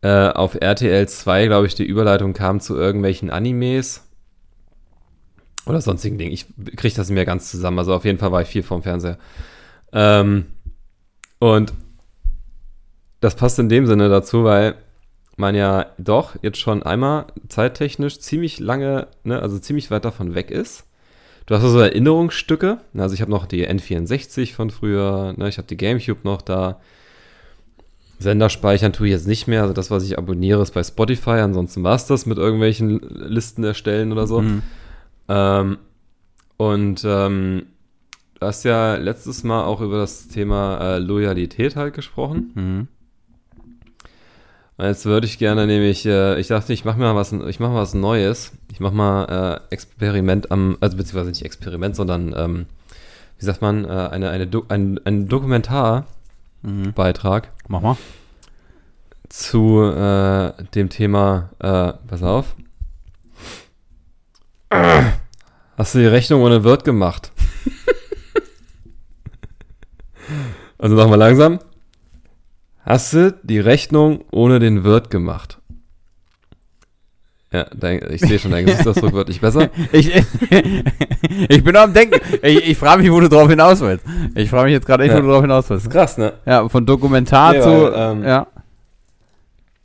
äh, 0.02 0.30
auf 0.30 0.56
RTL 0.56 1.10
2, 1.10 1.48
glaube 1.48 1.68
ich, 1.68 1.76
die 1.76 1.84
Überleitung 1.84 2.32
kam 2.32 2.62
zu 2.62 2.78
irgendwelchen 2.78 3.30
Animes. 3.32 4.04
Oder 5.66 5.82
sonstigen 5.82 6.18
Dingen. 6.18 6.32
Ich 6.32 6.46
kriege 6.78 6.96
das 6.96 7.10
mir 7.10 7.26
ganz 7.26 7.50
zusammen. 7.52 7.80
Also 7.80 7.94
auf 7.94 8.06
jeden 8.06 8.20
Fall 8.20 8.32
war 8.32 8.44
ich 8.44 8.48
viel 8.48 8.64
vorm 8.64 8.84
Fernseher. 8.84 9.18
Ähm, 9.92 10.46
und 11.40 11.74
das 13.20 13.36
passt 13.36 13.60
in 13.60 13.70
dem 13.70 13.88
Sinne 13.88 14.10
dazu, 14.10 14.44
weil 14.44 14.76
man 15.38 15.56
ja 15.56 15.88
doch 15.98 16.36
jetzt 16.42 16.60
schon 16.60 16.84
einmal 16.84 17.26
zeittechnisch 17.50 18.20
ziemlich 18.20 18.60
lange, 18.60 19.08
ne, 19.24 19.42
also 19.42 19.60
ziemlich 19.60 19.92
weit 19.92 20.06
davon 20.06 20.36
weg 20.36 20.52
ist. 20.52 20.86
Du 21.46 21.56
hast 21.56 21.64
also 21.64 21.80
Erinnerungsstücke. 21.80 22.80
Also 22.98 23.14
ich 23.14 23.22
habe 23.22 23.32
noch 23.32 23.46
die 23.46 23.68
N64 23.68 24.54
von 24.54 24.70
früher, 24.70 25.34
ne, 25.38 25.48
ich 25.50 25.58
habe 25.58 25.68
die 25.68 25.78
GameCube 25.78 26.22
noch 26.24 26.42
da. 26.42 26.80
Sender 28.18 28.50
speichern 28.50 28.94
tue 28.94 29.08
ich 29.08 29.14
jetzt 29.14 29.28
nicht 29.28 29.46
mehr. 29.48 29.62
Also 29.62 29.74
das, 29.74 29.92
was 29.92 30.04
ich 30.06 30.18
abonniere, 30.18 30.62
ist 30.62 30.74
bei 30.74 30.84
Spotify. 30.84 31.42
Ansonsten 31.42 31.84
war 31.84 31.96
es 31.96 32.08
das 32.08 32.26
mit 32.26 32.38
irgendwelchen 32.38 33.00
Listen 33.00 33.64
erstellen 33.66 34.14
oder 34.14 34.26
so. 34.26 34.42
Mhm. 34.42 34.62
Ähm, 35.28 35.78
und 36.56 37.04
ähm, 37.06 37.66
du 38.40 38.46
hast 38.46 38.64
ja 38.64 38.96
letztes 38.96 39.44
Mal 39.44 39.66
auch 39.66 39.82
über 39.82 39.98
das 39.98 40.30
Thema 40.30 40.78
äh, 40.80 41.00
Loyalität 41.00 41.76
halt 41.76 41.94
gesprochen. 41.94 42.52
Mhm. 42.56 42.88
Jetzt 44.78 45.06
würde 45.06 45.26
ich 45.26 45.38
gerne 45.38 45.68
nämlich, 45.68 46.06
äh, 46.06 46.38
ich 46.38 46.48
dachte, 46.48 46.74
ich 46.74 46.84
mache 46.84 47.00
mal 47.00 47.16
was, 47.16 47.32
ich 47.32 47.62
mache 47.62 47.72
mal 47.72 47.82
was 47.82 47.94
Neues. 47.94 48.52
Ich 48.72 48.82
mache 48.82 48.94
mal 48.94 49.62
äh, 49.70 49.74
Experiment 49.74 50.52
am, 50.52 50.78
also 50.82 50.98
beziehungsweise 50.98 51.30
nicht 51.30 51.46
Experiment, 51.46 51.96
sondern 51.96 52.34
ähm, 52.36 52.66
wie 53.40 53.46
sagt 53.46 53.62
man, 53.62 53.86
äh, 53.86 53.88
eine, 53.88 54.32
eine 54.32 54.48
Do 54.48 54.66
ein, 54.68 55.00
ein 55.06 55.30
Dokumentarbeitrag. 55.30 56.04
Mhm. 56.64 56.94
Mach 57.70 57.82
mal. 57.82 57.96
Zu 59.30 59.82
äh, 59.82 60.52
dem 60.76 60.90
Thema, 60.90 61.52
äh, 61.60 61.94
pass 62.08 62.22
auf. 62.22 62.54
Hast 65.78 65.96
du 65.96 66.00
die 66.00 66.06
Rechnung 66.06 66.42
ohne 66.42 66.66
Wirt 66.66 66.84
gemacht? 66.84 67.32
also 70.78 70.96
nochmal 70.96 71.20
langsam. 71.20 71.60
Hast 72.86 73.14
du 73.14 73.34
die 73.42 73.60
Rechnung 73.60 74.24
ohne 74.32 74.60
den 74.60 74.84
Wirt 74.84 75.10
gemacht? 75.10 75.58
Ja, 77.52 77.66
dein, 77.76 78.02
ich 78.12 78.22
sehe 78.22 78.38
schon, 78.38 78.52
dein 78.52 78.66
Gesichtsausdruck 78.66 79.14
wird 79.14 79.30
nicht 79.30 79.42
besser. 79.42 79.70
ich, 79.92 80.14
ich 81.50 81.64
bin 81.64 81.76
am 81.76 81.94
Denken. 81.94 82.20
Ich, 82.44 82.70
ich 82.70 82.78
frage 82.78 83.02
mich, 83.02 83.12
wo 83.12 83.20
du 83.20 83.28
drauf 83.28 83.50
hinaus 83.50 83.82
willst. 83.82 84.06
Ich 84.36 84.52
frage 84.52 84.66
mich 84.66 84.74
jetzt 84.74 84.86
gerade 84.86 85.04
echt, 85.04 85.14
ja. 85.14 85.18
wo 85.18 85.22
du 85.26 85.30
drauf 85.30 85.42
hinaus 85.42 85.68
willst. 85.70 85.90
Krass, 85.90 86.20
ne? 86.20 86.34
Ja, 86.46 86.70
von 86.70 86.86
Dokumentar 86.86 87.54
nee, 87.54 87.62
zu. 87.62 87.70
Weil, 87.70 87.94
ähm, 87.96 88.24
ja. 88.24 88.48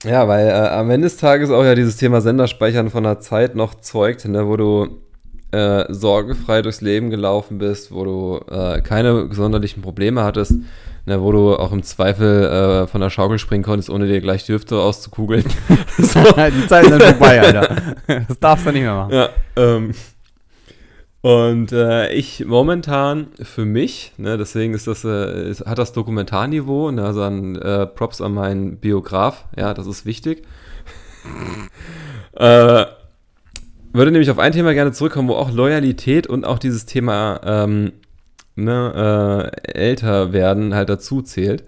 Ja, 0.05 0.29
weil 0.29 0.49
äh, 0.49 0.53
am 0.53 0.91
Ende 0.91 1.07
des 1.07 1.17
Tages 1.17 1.51
auch 1.51 1.65
ja 1.65 1.75
dieses 1.75 1.97
Thema 1.97 2.21
Senderspeichern 2.21 2.91
von 2.91 3.05
der 3.05 3.21
Zeit 3.21 3.55
noch 3.55 3.75
zeugt, 3.77 4.27
ne, 4.27 4.47
wo 4.47 4.57
du 4.57 5.01
äh, 5.53 5.85
sorgenfrei 5.93 6.63
durchs 6.63 6.81
Leben 6.81 7.11
gelaufen 7.11 7.59
bist, 7.59 7.93
wo 7.93 8.05
du 8.05 8.41
äh, 8.51 8.81
keine 8.83 9.33
sonderlichen 9.33 9.83
Probleme 9.83 10.23
hattest 10.23 10.55
ne, 11.11 11.21
wo 11.21 11.33
du 11.33 11.57
auch 11.57 11.73
im 11.73 11.83
Zweifel 11.83 12.45
äh, 12.45 12.87
von 12.87 13.01
der 13.01 13.11
Schaukel 13.11 13.39
springen 13.39 13.65
konntest, 13.65 13.91
ohne 13.91 14.07
dir 14.07 14.21
gleich 14.21 14.45
die 14.45 14.53
Hüfte 14.53 14.79
auszukugeln. 14.79 15.45
so. 15.99 16.21
die 16.23 16.67
Zeit 16.69 16.85
ist 16.85 16.93
dann 16.93 17.01
vorbei, 17.01 17.41
Alter. 17.41 17.77
Das 18.29 18.39
darfst 18.39 18.67
du 18.67 18.73
nicht 18.73 18.83
mehr 18.83 18.95
machen. 18.95 19.13
Ja, 19.13 19.29
ähm, 19.57 19.93
und 21.21 21.73
äh, 21.73 22.13
ich 22.13 22.47
momentan 22.47 23.29
für 23.43 23.65
mich, 23.65 24.13
ne, 24.17 24.39
deswegen 24.39 24.73
ist 24.73 24.87
das, 24.87 25.05
äh, 25.05 25.51
ist, 25.51 25.67
hat 25.67 25.79
das 25.79 25.93
Dokumentarniveau, 25.93 26.91
ne, 26.91 27.05
also 27.05 27.23
an 27.23 27.57
äh, 27.57 27.87
Props 27.87 28.21
an 28.21 28.33
meinen 28.33 28.77
Biograf, 28.79 29.45
ja, 29.57 29.75
das 29.75 29.87
ist 29.87 30.07
wichtig. 30.07 30.45
äh, 32.33 32.85
würde 33.93 34.13
nämlich 34.13 34.31
auf 34.31 34.39
ein 34.39 34.53
Thema 34.53 34.73
gerne 34.73 34.93
zurückkommen, 34.93 35.29
wo 35.29 35.35
auch 35.35 35.51
Loyalität 35.51 36.27
und 36.27 36.47
auch 36.47 36.59
dieses 36.59 36.87
Thema 36.87 37.41
ähm, 37.45 37.93
ne, 38.57 39.53
äh, 39.65 39.73
älter 39.73 40.33
werden 40.33 40.75
halt 40.75 40.89
dazu 40.89 41.23
zählt. 41.23 41.65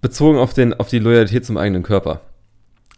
Bezogen 0.00 0.38
auf, 0.38 0.52
den, 0.52 0.74
auf 0.74 0.88
die 0.88 0.98
Loyalität 0.98 1.44
zum 1.44 1.56
eigenen 1.56 1.82
Körper. 1.82 2.20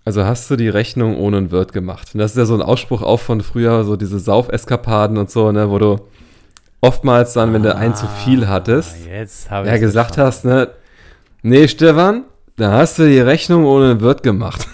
Also 0.04 0.24
hast 0.24 0.50
du 0.50 0.56
die 0.56 0.68
Rechnung 0.68 1.16
ohne 1.16 1.38
ein 1.38 1.50
Wirt 1.50 1.72
gemacht. 1.72 2.10
Und 2.14 2.20
das 2.20 2.32
ist 2.32 2.38
ja 2.38 2.44
so 2.44 2.54
ein 2.54 2.62
Ausspruch 2.62 3.02
auch 3.02 3.20
von 3.20 3.40
früher, 3.40 3.84
so 3.84 3.96
diese 3.96 4.18
Saufeskapaden 4.18 5.18
und 5.18 5.30
so, 5.30 5.52
ne, 5.52 5.70
wo 5.70 5.78
du 5.78 5.96
oftmals 6.80 7.32
dann, 7.34 7.52
wenn 7.52 7.62
du 7.62 7.74
ein 7.74 7.94
zu 7.94 8.06
viel 8.06 8.44
ah, 8.44 8.48
hattest, 8.48 8.96
ja 9.50 9.76
gesagt 9.78 10.16
hast, 10.16 10.44
ne, 10.44 10.70
nee, 11.42 11.68
Stefan, 11.68 12.24
da 12.56 12.72
hast 12.72 12.98
du 12.98 13.06
die 13.06 13.20
Rechnung 13.20 13.64
ohne 13.64 13.92
ein 13.92 14.00
Wirt 14.00 14.22
gemacht. 14.22 14.66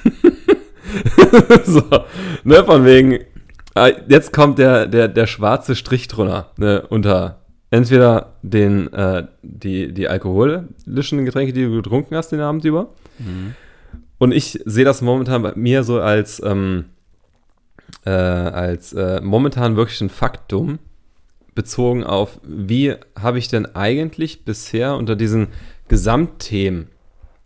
so, 1.64 1.82
ne, 2.44 2.64
von 2.64 2.84
wegen, 2.84 3.18
Ah, 3.18 3.33
jetzt 4.08 4.32
kommt 4.32 4.58
der, 4.58 4.86
der, 4.86 5.08
der 5.08 5.26
schwarze 5.26 5.74
Strich 5.74 6.08
drunter, 6.08 6.50
ne, 6.56 6.86
unter 6.88 7.40
entweder 7.70 8.34
den, 8.42 8.92
äh, 8.92 9.26
die, 9.42 9.92
die 9.92 10.08
alkoholischen 10.08 11.24
Getränke, 11.24 11.52
die 11.52 11.64
du 11.64 11.76
getrunken 11.76 12.16
hast 12.16 12.30
den 12.30 12.40
Abend 12.40 12.64
über. 12.64 12.90
Mhm. 13.18 13.54
Und 14.18 14.32
ich 14.32 14.60
sehe 14.64 14.84
das 14.84 15.02
momentan 15.02 15.42
bei 15.42 15.52
mir 15.56 15.82
so 15.82 16.00
als, 16.00 16.40
ähm, 16.44 16.84
äh, 18.06 18.10
als 18.10 18.92
äh, 18.92 19.20
momentan 19.20 19.76
wirklich 19.76 20.00
ein 20.00 20.10
Faktum, 20.10 20.78
bezogen 21.54 22.04
auf, 22.04 22.40
wie 22.42 22.94
habe 23.18 23.38
ich 23.38 23.48
denn 23.48 23.74
eigentlich 23.74 24.44
bisher 24.44 24.96
unter 24.96 25.16
diesen 25.16 25.48
Gesamtthemen, 25.88 26.88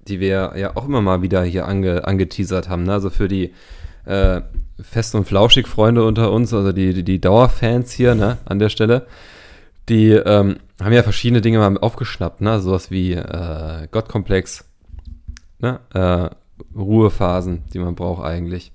die 0.06 0.20
wir 0.20 0.54
ja 0.56 0.76
auch 0.76 0.86
immer 0.86 1.02
mal 1.02 1.22
wieder 1.22 1.42
hier 1.42 1.66
ange, 1.66 2.06
angeteasert 2.06 2.68
haben, 2.68 2.84
ne? 2.84 2.92
also 2.92 3.10
für 3.10 3.28
die 3.28 3.52
äh, 4.08 4.42
Fest 4.80 5.14
und 5.14 5.26
Flauschig 5.26 5.68
Freunde 5.68 6.04
unter 6.04 6.32
uns, 6.32 6.54
also 6.54 6.72
die, 6.72 6.94
die, 6.94 7.02
die 7.02 7.20
Dauerfans 7.20 7.92
hier, 7.92 8.14
ne, 8.14 8.38
an 8.44 8.58
der 8.58 8.68
Stelle, 8.68 9.06
die 9.88 10.10
ähm, 10.10 10.56
haben 10.80 10.92
ja 10.92 11.02
verschiedene 11.02 11.40
Dinge 11.40 11.58
mal 11.58 11.76
aufgeschnappt, 11.78 12.40
ne, 12.40 12.60
sowas 12.60 12.90
wie 12.90 13.12
äh, 13.12 13.88
Gottkomplex, 13.90 14.64
ne, 15.58 15.80
äh, 15.94 16.30
Ruhephasen, 16.76 17.64
die 17.72 17.78
man 17.78 17.94
braucht 17.94 18.24
eigentlich. 18.24 18.72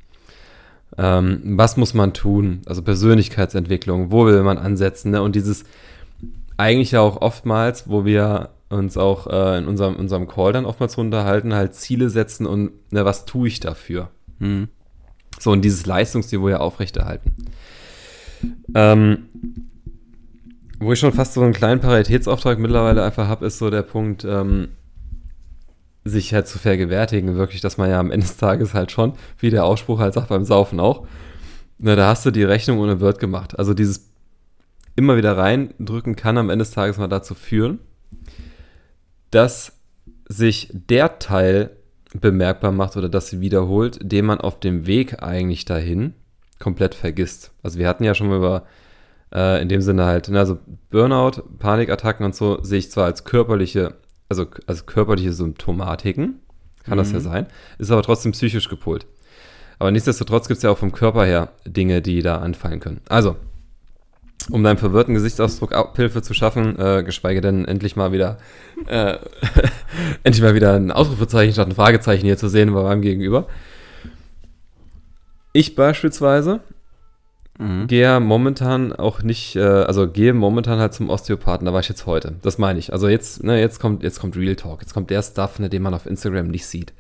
Ähm, 0.98 1.42
was 1.58 1.78
muss 1.78 1.94
man 1.94 2.14
tun? 2.14 2.62
Also 2.66 2.84
Persönlichkeitsentwicklung, 2.84 4.12
wo 4.12 4.26
will 4.26 4.44
man 4.44 4.58
ansetzen, 4.58 5.12
ne, 5.12 5.22
und 5.22 5.36
dieses 5.36 5.64
eigentlich 6.58 6.92
ja 6.92 7.02
auch 7.02 7.22
oftmals, 7.22 7.90
wo 7.90 8.06
wir 8.06 8.50
uns 8.70 8.98
auch 8.98 9.28
äh, 9.28 9.58
in 9.58 9.68
unserem, 9.68 9.96
unserem 9.96 10.28
Call 10.28 10.54
dann 10.54 10.66
oftmals 10.66 10.98
unterhalten, 10.98 11.54
halt 11.54 11.74
Ziele 11.76 12.10
setzen 12.10 12.46
und 12.46 12.72
ne, 12.92 13.06
was 13.06 13.26
tue 13.26 13.48
ich 13.48 13.60
dafür? 13.60 14.10
Hm. 14.40 14.68
So, 15.40 15.52
und 15.52 15.62
dieses 15.62 15.86
Leistungsniveau 15.86 16.50
ja 16.50 16.58
aufrechterhalten. 16.58 17.34
Ähm, 18.76 19.26
wo 20.80 20.92
ich 20.92 21.00
schon 21.00 21.14
fast 21.14 21.34
so 21.34 21.42
einen 21.42 21.54
kleinen 21.54 21.82
Paritätsauftrag 21.82 22.60
mittlerweile 22.60 23.04
einfach 23.04 23.28
habe, 23.28 23.46
ist 23.46 23.58
so 23.58 23.70
der 23.70 23.84
Punkt, 23.84 24.26
ähm, 24.26 24.70
sich 26.04 26.34
halt 26.34 26.48
zu 26.48 26.60
vergewärtigen, 26.60 27.36
wirklich, 27.36 27.62
dass 27.62 27.78
man 27.78 27.90
ja 27.90 28.00
am 28.00 28.12
Ende 28.12 28.26
des 28.26 28.38
Tages 28.38 28.74
halt 28.74 28.92
schon, 28.92 29.14
wie 29.40 29.50
der 29.50 29.64
Ausspruch 29.64 30.00
halt 30.00 30.14
sagt, 30.14 30.30
beim 30.30 30.44
Saufen 30.44 30.80
auch, 30.80 31.08
na, 31.78 31.96
da 31.96 32.08
hast 32.08 32.26
du 32.26 32.32
die 32.32 32.44
Rechnung 32.44 32.80
ohne 32.80 33.00
Wirt 33.00 33.20
gemacht. 33.20 33.58
Also 33.58 33.74
dieses 33.74 34.10
immer 34.96 35.18
wieder 35.18 35.38
reindrücken 35.38 36.16
kann 36.16 36.38
am 36.38 36.50
Ende 36.50 36.64
des 36.64 36.72
Tages 36.72 36.98
mal 36.98 37.08
dazu 37.08 37.36
führen, 37.36 37.80
dass 39.32 39.74
sich 40.28 40.70
der 40.74 41.20
Teil 41.20 41.72
bemerkbar 42.14 42.72
macht 42.72 42.98
oder 42.98 43.10
das 43.10 43.40
wiederholt, 43.40 44.00
den 44.02 44.26
man 44.26 44.40
auf 44.40 44.60
dem 44.60 44.86
Weg 44.86 45.22
eigentlich 45.24 45.66
dahin 45.66 46.14
komplett 46.60 46.96
vergisst. 46.96 47.52
Also 47.64 47.80
wir 47.80 47.88
hatten 47.88 48.04
ja 48.04 48.16
schon 48.16 48.30
mal 48.30 48.38
über, 48.38 48.64
äh, 49.34 49.62
in 49.62 49.70
dem 49.70 49.82
Sinne 49.82 50.06
halt, 50.06 50.30
ne, 50.30 50.40
also 50.40 50.60
Burnout, 50.90 51.42
Panikattacken 51.60 52.26
und 52.26 52.36
so 52.36 52.64
sehe 52.64 52.80
ich 52.80 52.92
zwar 52.92 53.06
als 53.06 53.24
körperliche, 53.24 53.96
also 54.30 54.46
als 54.68 54.86
körperliche 54.86 55.34
Symptomatiken, 55.34 56.40
kann 56.84 56.96
mhm. 56.96 57.02
das 57.02 57.12
ja 57.12 57.20
mhm. 57.20 57.24
sein, 57.24 57.48
ist 57.80 57.92
aber 57.92 58.04
trotzdem 58.04 58.32
psychisch 58.32 58.70
gepolt. 58.70 59.06
Aber 59.80 59.92
nichtsdestotrotz 59.92 60.48
gibt 60.48 60.58
es 60.58 60.64
ja 60.64 60.70
auch 60.70 60.78
vom 60.78 60.92
Körper 60.92 61.26
her 61.26 61.50
Dinge, 61.66 62.02
die 62.02 62.22
da 62.22 62.38
anfallen 62.38 62.80
können. 62.80 63.02
Also, 63.10 63.36
um 64.50 64.64
deinem 64.64 64.78
verwirrten 64.78 65.14
Gesichtsausdruck 65.14 65.74
Abhilfe 65.74 66.22
zu 66.22 66.34
schaffen, 66.34 66.78
äh, 66.78 67.04
geschweige 67.04 67.42
denn 67.42 67.66
endlich 67.66 67.96
mal 67.96 68.12
wieder 68.12 68.38
äh, 68.88 69.18
endlich 70.24 70.44
mal 70.44 70.56
wieder 70.56 70.74
ein 70.74 70.92
Ausrufezeichen 70.92 71.54
statt 71.54 71.68
ein 71.68 71.76
Fragezeichen 71.76 72.26
hier 72.26 72.38
zu 72.38 72.50
sehen 72.50 72.74
bei 72.74 72.84
meinem 72.84 73.02
Gegenüber. 73.02 73.48
Ich 75.54 75.76
beispielsweise 75.76 76.62
mhm. 77.60 77.88
gehe 77.88 78.20
momentan 78.20 78.92
auch 78.92 79.22
nicht, 79.22 79.56
äh, 79.56 79.62
also 79.62 80.08
gehe 80.08 80.34
momentan 80.34 80.80
halt 80.80 80.94
zum 80.94 81.10
Osteopathen, 81.10 81.66
da 81.66 81.74
war 81.74 81.80
ich 81.80 81.90
jetzt 81.90 82.06
heute. 82.06 82.36
Das 82.42 82.58
meine 82.58 82.80
ich. 82.80 82.92
Also 82.92 83.08
jetzt, 83.08 83.44
ne, 83.44 83.60
jetzt 83.60 83.80
kommt, 83.80 84.04
jetzt 84.04 84.20
kommt 84.20 84.36
Real 84.36 84.56
Talk, 84.56 84.82
jetzt 84.82 84.94
kommt 84.94 85.10
der 85.10 85.22
Stuff, 85.22 85.60
ne, 85.60 85.70
den 85.70 85.84
man 85.84 85.94
auf 85.94 86.06
Instagram 86.06 86.48
nicht 86.48 86.66
sieht. 86.66 86.94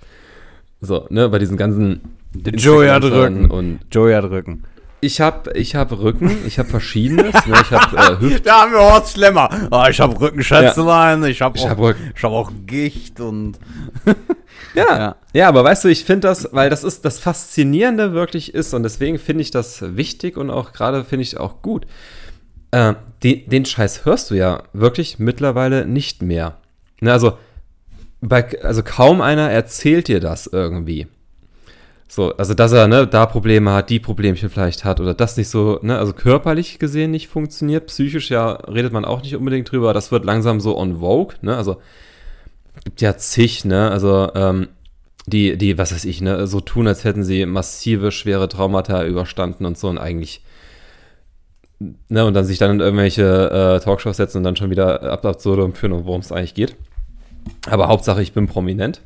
So, 0.82 1.08
ne, 1.10 1.30
bei 1.30 1.40
diesen 1.40 1.58
ganzen 1.58 2.02
Joey 2.36 2.88
hat 2.90 3.04
Rücken 3.04 3.50
und 3.50 3.80
Joey 3.92 4.14
hat 4.14 4.26
Rücken. 4.26 4.64
Ich 5.04 5.20
habe 5.20 5.52
ich 5.54 5.76
hab 5.76 5.92
Rücken, 5.92 6.32
ich 6.48 6.60
habe 6.60 6.70
verschiedenes. 6.70 7.34
ne, 7.46 7.56
ich 7.62 7.72
habe 7.72 7.98
äh, 7.98 8.20
Hüft. 8.22 8.46
Da 8.46 8.62
haben 8.62 8.72
wir 8.72 8.80
Horst 8.80 9.16
Schlemmer. 9.16 9.50
Oh, 9.70 9.84
ich 9.90 10.00
habe 10.00 10.20
Rückenschätzelein, 10.20 11.24
ja. 11.24 11.28
ich 11.28 11.42
habe 11.42 11.60
auch, 11.60 11.70
hab 11.70 11.78
hab 11.78 12.32
auch 12.32 12.52
Gicht 12.66 13.20
und. 13.20 13.60
Ja, 14.76 14.98
ja, 14.98 15.16
ja, 15.34 15.48
aber 15.48 15.64
weißt 15.64 15.84
du, 15.84 15.88
ich 15.88 16.04
finde 16.04 16.28
das, 16.28 16.50
weil 16.52 16.72
das 16.72 16.84
ist 16.84 17.06
das 17.06 17.20
Faszinierende 17.20 18.14
wirklich 18.14 18.56
ist 18.56 18.74
und 18.74 18.82
deswegen 18.82 19.20
finde 19.20 19.44
ich 19.44 19.52
das 19.52 19.96
wichtig 19.96 20.36
und 20.36 20.50
auch 20.50 20.74
gerade 20.74 21.04
finde 21.04 21.22
ich 21.22 21.38
auch 21.38 21.62
gut. 21.62 21.86
Äh, 22.72 22.96
den, 23.22 23.48
den 23.48 23.66
Scheiß 23.66 24.04
hörst 24.06 24.32
du 24.32 24.36
ja 24.36 24.64
wirklich 24.74 25.20
mittlerweile 25.20 25.86
nicht 25.86 26.24
mehr. 26.24 26.58
Ne, 27.02 27.12
also, 27.12 27.38
bei, 28.20 28.64
also 28.64 28.82
kaum 28.82 29.22
einer 29.22 29.52
erzählt 29.52 30.08
dir 30.08 30.20
das 30.20 30.48
irgendwie. 30.48 31.08
So, 32.08 32.36
also 32.36 32.54
dass 32.54 32.72
er 32.72 32.88
ne, 32.88 33.08
da 33.08 33.26
Probleme 33.26 33.72
hat, 33.72 33.90
die 33.90 34.00
Problemchen 34.00 34.50
vielleicht 34.50 34.86
hat 34.86 35.00
oder 35.00 35.14
das 35.14 35.38
nicht 35.38 35.50
so, 35.50 35.80
ne, 35.82 35.98
also 35.98 36.14
körperlich 36.14 36.78
gesehen 36.78 37.12
nicht 37.12 37.28
funktioniert, 37.28 37.88
psychisch 37.88 38.30
ja 38.30 38.52
redet 38.52 38.94
man 38.94 39.06
auch 39.06 39.24
nicht 39.24 39.36
unbedingt 39.36 39.72
drüber, 39.72 39.94
das 39.94 40.12
wird 40.12 40.26
langsam 40.26 40.60
so 40.60 40.78
on 40.78 41.00
vogue, 41.00 41.36
ne, 41.42 41.56
also 41.56 41.78
gibt 42.84 43.02
ja 43.02 43.18
zig, 43.18 43.66
ne, 43.66 43.90
also 43.90 44.30
ähm, 44.36 44.68
die, 45.26 45.58
die, 45.58 45.78
was 45.78 45.94
weiß 45.94 46.06
ich, 46.06 46.22
ne, 46.22 46.46
so 46.48 46.60
tun, 46.60 46.88
als 46.88 47.04
hätten 47.04 47.24
sie 47.24 47.46
massive, 47.46 48.12
schwere 48.12 48.50
Traumata 48.50 49.06
überstanden 49.06 49.66
und 49.66 49.78
so 49.78 49.88
und 49.88 49.98
eigentlich, 49.98 50.44
ne, 52.10 52.26
und 52.26 52.34
dann 52.34 52.46
sich 52.46 52.58
dann 52.58 52.72
in 52.72 52.80
irgendwelche 52.80 53.80
äh, 53.80 53.84
Talkshows 53.84 54.18
setzen 54.18 54.38
und 54.40 54.44
dann 54.44 54.56
schon 54.56 54.70
wieder 54.70 55.02
ab 55.04 55.26
absurdum 55.26 55.74
führen, 55.74 56.06
worum 56.06 56.22
es 56.22 56.32
eigentlich 56.32 56.54
geht. 56.54 56.76
Aber 57.68 57.88
Hauptsache, 57.88 58.22
ich 58.22 58.34
bin 58.34 58.48
prominent. 58.48 59.02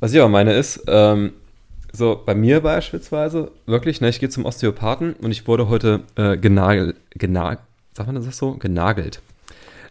Was 0.00 0.12
ich 0.12 0.20
aber 0.20 0.28
meine 0.28 0.54
ist, 0.54 0.84
ähm, 0.88 1.32
so, 1.92 2.20
bei 2.24 2.34
mir 2.34 2.60
beispielsweise, 2.60 3.50
wirklich, 3.66 4.00
ne, 4.00 4.08
ich 4.08 4.18
gehe 4.18 4.30
zum 4.30 4.46
Osteopathen 4.46 5.12
und 5.14 5.30
ich 5.30 5.46
wurde 5.46 5.68
heute 5.68 6.00
äh, 6.16 6.38
genagelt, 6.38 6.96
genagelt, 7.10 7.60
sagt 7.92 8.10
man 8.10 8.22
das 8.22 8.36
so? 8.36 8.54
Genagelt. 8.54 9.20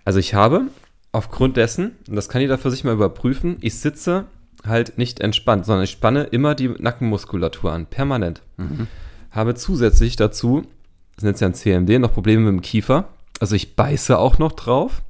Also 0.04 0.20
ich 0.20 0.34
habe 0.34 0.64
aufgrund 1.12 1.58
dessen, 1.58 1.92
und 2.08 2.16
das 2.16 2.28
kann 2.30 2.42
jeder 2.42 2.58
für 2.58 2.72
sich 2.72 2.84
mal 2.84 2.94
überprüfen, 2.94 3.58
ich 3.62 3.80
sitze 3.80 4.26
halt 4.66 4.98
nicht 4.98 5.20
entspannt, 5.20 5.66
sondern 5.66 5.84
ich 5.84 5.92
spanne 5.92 6.24
immer 6.24 6.56
die 6.56 6.70
Nackenmuskulatur 6.70 7.72
an, 7.72 7.86
permanent. 7.86 8.42
Mhm. 8.58 8.88
Habe 9.32 9.56
zusätzlich 9.56 10.16
dazu, 10.16 10.64
das 11.16 11.24
nennt 11.24 11.38
sich 11.38 11.42
ja 11.42 11.48
ein 11.48 11.86
CMD, 11.86 12.00
noch 12.00 12.14
Probleme 12.14 12.42
mit 12.42 12.52
dem 12.52 12.62
Kiefer. 12.62 13.10
Also 13.40 13.56
ich 13.56 13.76
beiße 13.76 14.18
auch 14.18 14.40
noch 14.40 14.52
drauf. 14.52 15.02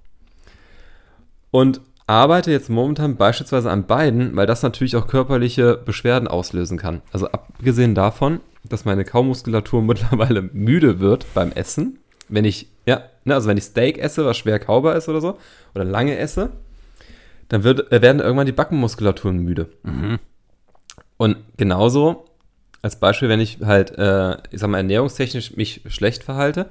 Und 1.51 1.81
arbeite 2.07 2.51
jetzt 2.51 2.69
momentan 2.69 3.15
beispielsweise 3.15 3.71
an 3.71 3.85
beiden, 3.85 4.35
weil 4.35 4.47
das 4.47 4.63
natürlich 4.63 4.95
auch 4.95 5.07
körperliche 5.07 5.77
Beschwerden 5.77 6.27
auslösen 6.27 6.77
kann. 6.77 7.01
Also 7.11 7.27
abgesehen 7.27 7.95
davon, 7.95 8.39
dass 8.67 8.85
meine 8.85 9.05
Kaumuskulatur 9.05 9.81
mittlerweile 9.83 10.41
müde 10.41 10.99
wird 10.99 11.25
beim 11.33 11.51
Essen, 11.51 11.99
wenn 12.29 12.45
ich, 12.45 12.67
ja, 12.85 13.03
ne, 13.25 13.35
also 13.35 13.47
wenn 13.49 13.57
ich 13.57 13.65
Steak 13.65 13.97
esse, 13.97 14.25
was 14.25 14.37
schwer 14.37 14.59
kaubar 14.59 14.95
ist 14.95 15.09
oder 15.09 15.21
so, 15.21 15.37
oder 15.75 15.83
lange 15.83 16.17
esse, 16.17 16.51
dann 17.49 17.63
wird, 17.63 17.91
äh, 17.91 18.01
werden 18.01 18.21
irgendwann 18.21 18.45
die 18.45 18.53
Backenmuskulaturen 18.53 19.37
müde. 19.37 19.67
Mhm. 19.83 20.19
Und 21.17 21.37
genauso 21.57 22.25
als 22.81 22.95
Beispiel, 22.95 23.29
wenn 23.29 23.39
ich 23.39 23.59
halt, 23.61 23.91
äh, 23.97 24.37
ich 24.51 24.59
sag 24.59 24.69
mal, 24.69 24.77
ernährungstechnisch 24.77 25.55
mich 25.55 25.81
schlecht 25.87 26.23
verhalte, 26.23 26.67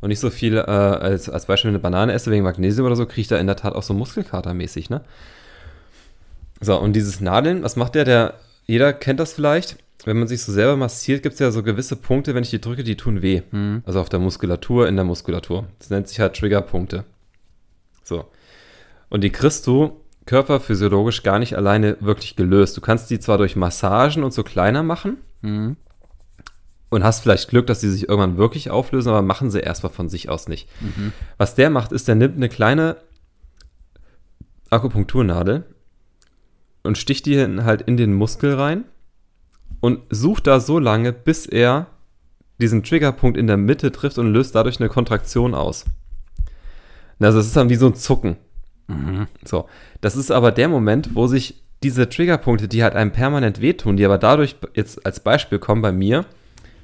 und 0.00 0.08
nicht 0.08 0.20
so 0.20 0.30
viel 0.30 0.56
äh, 0.56 0.60
als, 0.60 1.28
als 1.28 1.46
Beispiel 1.46 1.70
eine 1.70 1.78
Banane 1.78 2.12
esse 2.12 2.30
wegen 2.30 2.44
Magnesium 2.44 2.86
oder 2.86 2.96
so, 2.96 3.06
kriege 3.06 3.22
ich 3.22 3.28
da 3.28 3.38
in 3.38 3.46
der 3.46 3.56
Tat 3.56 3.74
auch 3.74 3.82
so 3.82 3.94
Muskelkatermäßig, 3.94 4.90
ne? 4.90 5.02
So, 6.60 6.78
und 6.78 6.94
dieses 6.94 7.20
Nadeln, 7.20 7.62
was 7.62 7.76
macht 7.76 7.94
der? 7.94 8.04
Der, 8.04 8.34
jeder 8.66 8.92
kennt 8.92 9.20
das 9.20 9.32
vielleicht. 9.32 9.76
Wenn 10.04 10.18
man 10.18 10.28
sich 10.28 10.42
so 10.42 10.52
selber 10.52 10.76
massiert, 10.76 11.22
gibt 11.22 11.34
es 11.34 11.38
ja 11.40 11.50
so 11.50 11.62
gewisse 11.62 11.96
Punkte, 11.96 12.34
wenn 12.34 12.42
ich 12.42 12.50
die 12.50 12.60
drücke, 12.60 12.84
die 12.84 12.96
tun 12.96 13.22
weh. 13.22 13.42
Mhm. 13.50 13.82
Also 13.86 14.00
auf 14.00 14.08
der 14.08 14.20
Muskulatur, 14.20 14.88
in 14.88 14.96
der 14.96 15.04
Muskulatur. 15.04 15.66
Das 15.78 15.90
nennt 15.90 16.08
sich 16.08 16.20
halt 16.20 16.36
Triggerpunkte. 16.36 17.04
So. 18.04 18.24
Und 19.08 19.22
die 19.22 19.30
kriegst 19.30 19.66
du 19.66 20.00
körperphysiologisch 20.26 21.22
gar 21.22 21.38
nicht 21.38 21.56
alleine 21.56 21.96
wirklich 22.00 22.36
gelöst. 22.36 22.76
Du 22.76 22.80
kannst 22.80 23.10
die 23.10 23.18
zwar 23.18 23.38
durch 23.38 23.56
Massagen 23.56 24.24
und 24.24 24.32
so 24.32 24.42
kleiner 24.42 24.82
machen, 24.82 25.18
mhm 25.42 25.76
und 26.90 27.04
hast 27.04 27.20
vielleicht 27.20 27.48
Glück, 27.48 27.66
dass 27.66 27.80
sie 27.80 27.90
sich 27.90 28.08
irgendwann 28.08 28.38
wirklich 28.38 28.70
auflösen, 28.70 29.10
aber 29.10 29.22
machen 29.22 29.50
sie 29.50 29.60
erstmal 29.60 29.92
von 29.92 30.08
sich 30.08 30.28
aus 30.28 30.48
nicht. 30.48 30.68
Mhm. 30.80 31.12
Was 31.36 31.54
der 31.54 31.70
macht, 31.70 31.92
ist, 31.92 32.08
der 32.08 32.14
nimmt 32.14 32.36
eine 32.36 32.48
kleine 32.48 32.96
Akupunkturnadel 34.70 35.64
und 36.82 36.98
sticht 36.98 37.26
die 37.26 37.40
halt 37.40 37.82
in 37.82 37.96
den 37.96 38.14
Muskel 38.14 38.54
rein 38.54 38.84
und 39.80 40.00
sucht 40.10 40.46
da 40.46 40.60
so 40.60 40.78
lange, 40.78 41.12
bis 41.12 41.46
er 41.46 41.88
diesen 42.60 42.82
Triggerpunkt 42.82 43.38
in 43.38 43.46
der 43.46 43.56
Mitte 43.56 43.92
trifft 43.92 44.18
und 44.18 44.32
löst 44.32 44.54
dadurch 44.54 44.80
eine 44.80 44.88
Kontraktion 44.88 45.54
aus. 45.54 45.84
Also 47.20 47.38
es 47.38 47.46
ist 47.46 47.56
dann 47.56 47.68
wie 47.68 47.76
so 47.76 47.86
ein 47.86 47.94
Zucken. 47.94 48.36
Mhm. 48.86 49.26
So, 49.44 49.68
das 50.00 50.16
ist 50.16 50.30
aber 50.30 50.50
der 50.52 50.68
Moment, 50.68 51.14
wo 51.14 51.26
sich 51.26 51.62
diese 51.82 52.08
Triggerpunkte, 52.08 52.66
die 52.66 52.82
halt 52.82 52.94
einem 52.94 53.12
permanent 53.12 53.60
wehtun, 53.60 53.96
die 53.96 54.04
aber 54.04 54.18
dadurch 54.18 54.56
jetzt 54.74 55.04
als 55.06 55.20
Beispiel 55.20 55.58
kommen 55.58 55.82
bei 55.82 55.92
mir, 55.92 56.24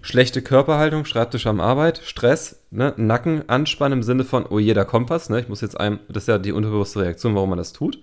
schlechte 0.05 0.43
Körperhaltung, 0.43 1.07
Schreibtisch 1.07 1.47
am 1.47 1.61
Arbeit, 1.61 2.03
Stress, 2.05 2.63
ne, 2.71 2.93
Nacken 2.99 3.49
anspannen 3.49 4.01
im 4.01 4.03
Sinne 4.03 4.25
von, 4.25 4.45
oh 4.45 4.59
je, 4.59 4.75
da 4.75 4.85
kommt 4.85 5.09
was, 5.09 5.31
ne, 5.31 5.41
ich 5.41 5.49
muss 5.49 5.63
jetzt 5.63 5.81
einem, 5.81 5.99
das 6.09 6.25
ist 6.25 6.29
ja 6.29 6.37
die 6.37 6.53
unterbewusste 6.53 7.01
Reaktion, 7.01 7.35
warum 7.35 7.49
man 7.49 7.59
das 7.59 7.73
tut. 7.73 7.99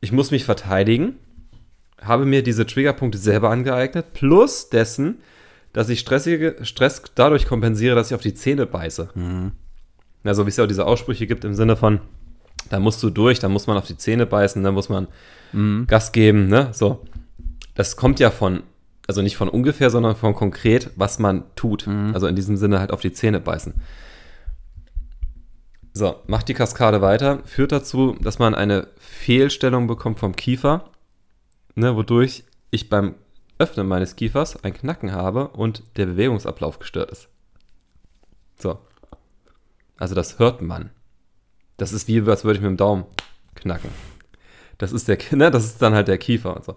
Ich 0.00 0.12
muss 0.12 0.30
mich 0.30 0.44
verteidigen, 0.44 1.16
habe 2.00 2.26
mir 2.26 2.44
diese 2.44 2.64
Triggerpunkte 2.64 3.18
selber 3.18 3.50
angeeignet, 3.50 4.12
plus 4.12 4.70
dessen, 4.70 5.18
dass 5.72 5.88
ich 5.88 5.98
stressige, 5.98 6.56
Stress 6.62 7.02
dadurch 7.16 7.44
kompensiere, 7.44 7.96
dass 7.96 8.10
ich 8.10 8.14
auf 8.14 8.22
die 8.22 8.34
Zähne 8.34 8.66
beiße. 8.66 9.10
Mhm. 9.14 9.50
Also 10.22 10.46
wie 10.46 10.50
es 10.50 10.58
ja 10.58 10.64
auch 10.64 10.68
diese 10.68 10.86
Aussprüche 10.86 11.26
gibt 11.26 11.44
im 11.44 11.54
Sinne 11.54 11.74
von, 11.74 12.00
da 12.68 12.78
musst 12.78 13.02
du 13.02 13.10
durch, 13.10 13.40
da 13.40 13.48
muss 13.48 13.66
man 13.66 13.76
auf 13.76 13.86
die 13.86 13.96
Zähne 13.96 14.26
beißen, 14.26 14.62
da 14.62 14.70
muss 14.70 14.88
man 14.88 15.08
mhm. 15.52 15.88
Gas 15.88 16.12
geben, 16.12 16.46
ne? 16.46 16.68
So. 16.72 17.04
Das 17.74 17.96
kommt 17.96 18.20
ja 18.20 18.30
von 18.30 18.62
also 19.10 19.22
nicht 19.22 19.36
von 19.36 19.48
ungefähr, 19.48 19.90
sondern 19.90 20.14
von 20.14 20.34
konkret, 20.34 20.90
was 20.94 21.18
man 21.18 21.42
tut. 21.56 21.88
Mhm. 21.88 22.14
Also 22.14 22.28
in 22.28 22.36
diesem 22.36 22.56
Sinne 22.56 22.78
halt 22.78 22.92
auf 22.92 23.00
die 23.00 23.12
Zähne 23.12 23.40
beißen. 23.40 23.74
So, 25.92 26.14
macht 26.28 26.48
die 26.48 26.54
Kaskade 26.54 27.02
weiter, 27.02 27.40
führt 27.44 27.72
dazu, 27.72 28.16
dass 28.20 28.38
man 28.38 28.54
eine 28.54 28.86
Fehlstellung 28.98 29.88
bekommt 29.88 30.20
vom 30.20 30.36
Kiefer, 30.36 30.84
ne, 31.74 31.96
wodurch 31.96 32.44
ich 32.70 32.88
beim 32.88 33.16
Öffnen 33.58 33.88
meines 33.88 34.14
Kiefers 34.14 34.62
ein 34.62 34.74
Knacken 34.74 35.10
habe 35.10 35.48
und 35.48 35.82
der 35.96 36.06
Bewegungsablauf 36.06 36.78
gestört 36.78 37.10
ist. 37.10 37.28
So. 38.60 38.78
Also 39.98 40.14
das 40.14 40.38
hört 40.38 40.62
man. 40.62 40.90
Das 41.78 41.92
ist 41.92 42.06
wie, 42.06 42.20
als 42.20 42.44
würde 42.44 42.58
ich 42.58 42.62
mit 42.62 42.70
dem 42.70 42.76
Daumen 42.76 43.06
knacken. 43.56 43.90
Das 44.78 44.92
ist 44.92 45.08
der, 45.08 45.18
ne, 45.32 45.50
das 45.50 45.64
ist 45.64 45.82
dann 45.82 45.94
halt 45.94 46.06
der 46.06 46.18
Kiefer 46.18 46.54
und 46.54 46.64
so. 46.64 46.76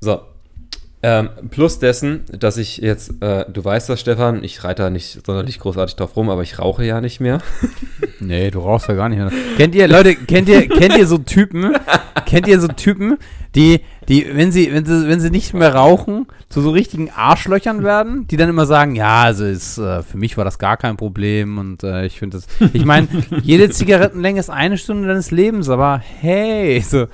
So, 0.00 0.22
ähm, 1.04 1.30
plus 1.50 1.80
dessen, 1.80 2.24
dass 2.30 2.56
ich 2.56 2.76
jetzt, 2.76 3.20
äh, 3.22 3.44
du 3.52 3.64
weißt 3.64 3.88
das, 3.88 4.00
Stefan, 4.00 4.44
ich 4.44 4.62
reite 4.62 4.84
da 4.84 4.90
nicht 4.90 5.26
sonderlich 5.26 5.58
großartig 5.58 5.96
drauf 5.96 6.16
rum, 6.16 6.30
aber 6.30 6.42
ich 6.42 6.60
rauche 6.60 6.84
ja 6.84 7.00
nicht 7.00 7.20
mehr. 7.20 7.38
Nee, 8.24 8.52
du 8.52 8.60
rauchst 8.60 8.86
ja 8.88 8.94
gar 8.94 9.08
nicht 9.08 9.18
mehr. 9.18 9.32
Kennt 9.56 9.74
ihr, 9.74 9.88
Leute, 9.88 10.14
kennt 10.14 10.48
ihr, 10.48 10.68
kennt 10.68 10.96
ihr 10.96 11.08
so 11.08 11.18
Typen, 11.18 11.74
kennt 12.24 12.46
ihr 12.46 12.60
so 12.60 12.68
Typen, 12.68 13.18
die, 13.56 13.80
die, 14.08 14.28
wenn 14.32 14.52
sie, 14.52 14.72
wenn 14.72 14.84
sie, 14.84 15.08
wenn 15.08 15.18
sie 15.18 15.30
nicht 15.30 15.54
mehr 15.54 15.74
rauchen, 15.74 16.26
zu 16.48 16.60
so 16.60 16.70
richtigen 16.70 17.10
Arschlöchern 17.10 17.82
werden, 17.82 18.28
die 18.28 18.36
dann 18.36 18.48
immer 18.48 18.64
sagen, 18.64 18.94
ja, 18.94 19.22
also 19.22 19.44
ist, 19.44 19.76
äh, 19.78 20.04
für 20.04 20.18
mich 20.18 20.36
war 20.36 20.44
das 20.44 20.60
gar 20.60 20.76
kein 20.76 20.96
Problem 20.96 21.58
und 21.58 21.82
äh, 21.82 22.06
ich 22.06 22.20
finde 22.20 22.38
das, 22.38 22.46
ich 22.72 22.84
meine, 22.84 23.08
jede 23.42 23.70
Zigarettenlänge 23.70 24.38
ist 24.38 24.50
eine 24.50 24.78
Stunde 24.78 25.08
deines 25.08 25.32
Lebens, 25.32 25.68
aber 25.68 26.00
hey, 26.20 26.80
so, 26.80 27.08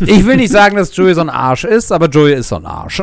ich 0.00 0.26
will 0.26 0.36
nicht 0.36 0.52
sagen, 0.52 0.76
dass 0.76 0.94
Joey 0.96 1.14
so 1.14 1.20
ein 1.20 1.30
Arsch 1.30 1.64
ist, 1.64 1.92
aber 1.92 2.06
Joey 2.08 2.34
ist 2.34 2.48
so 2.48 2.56
ein 2.56 2.66
Arsch. 2.66 3.02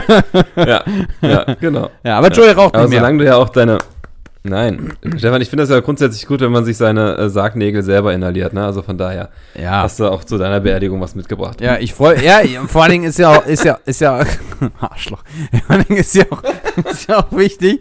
ja, 0.56 0.84
ja, 1.20 1.54
genau. 1.60 1.90
Ja, 2.02 2.18
aber 2.18 2.28
Joey 2.28 2.50
raucht 2.50 2.74
aber 2.74 2.84
nicht 2.84 2.90
mehr. 2.90 3.00
solange 3.00 3.18
du 3.18 3.24
ja 3.24 3.36
auch 3.36 3.48
deine. 3.48 3.78
Nein, 4.46 4.92
Stefan, 5.16 5.40
ich 5.40 5.48
finde 5.48 5.62
das 5.62 5.70
ja 5.70 5.80
grundsätzlich 5.80 6.26
gut, 6.26 6.40
wenn 6.42 6.52
man 6.52 6.66
sich 6.66 6.76
seine 6.76 7.16
äh, 7.16 7.30
Sargnägel 7.30 7.82
selber 7.82 8.12
inhaliert, 8.12 8.52
ne? 8.52 8.62
Also 8.62 8.82
von 8.82 8.98
daher 8.98 9.30
ja. 9.54 9.82
hast 9.82 10.00
du 10.00 10.06
auch 10.06 10.22
zu 10.22 10.36
deiner 10.36 10.60
Beerdigung 10.60 11.00
was 11.00 11.14
mitgebracht. 11.14 11.62
Ja, 11.62 11.78
ich 11.78 11.94
freue, 11.94 12.22
ja, 12.22 12.40
vor 12.66 12.82
allen 12.82 12.92
Dingen 12.92 13.04
ist 13.04 13.18
ja 13.18 13.30
auch, 13.30 13.46
ist 13.46 13.64
ja, 13.64 13.78
ist 13.86 14.02
ja, 14.02 14.22
Arschloch. 14.80 15.22
Vor 15.66 15.76
allen 15.76 15.84
Dingen 15.86 16.00
ist 16.00 16.14
ja 16.14 16.24
auch, 16.30 16.42
ist 16.90 17.08
ja 17.08 17.20
auch 17.20 17.32
wichtig, 17.32 17.80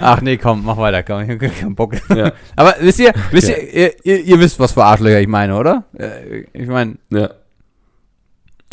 Ach 0.00 0.20
nee, 0.22 0.38
komm, 0.38 0.64
mach 0.64 0.78
weiter, 0.78 1.02
komm, 1.02 1.22
ich 1.22 1.30
hab 1.30 1.38
keinen 1.38 1.74
Bock. 1.74 1.94
Ja. 2.14 2.32
Aber 2.56 2.74
wisst 2.80 3.00
ihr, 3.00 3.12
wisst 3.30 3.48
ihr, 3.48 4.04
ihr, 4.04 4.24
ihr, 4.24 4.40
wisst, 4.40 4.58
was 4.58 4.72
für 4.72 4.82
Arschlöcher 4.82 5.20
ich 5.20 5.28
meine, 5.28 5.56
oder? 5.56 5.84
Äh, 5.96 6.44
ich 6.52 6.68
meine. 6.68 6.96
Ja. 7.10 7.30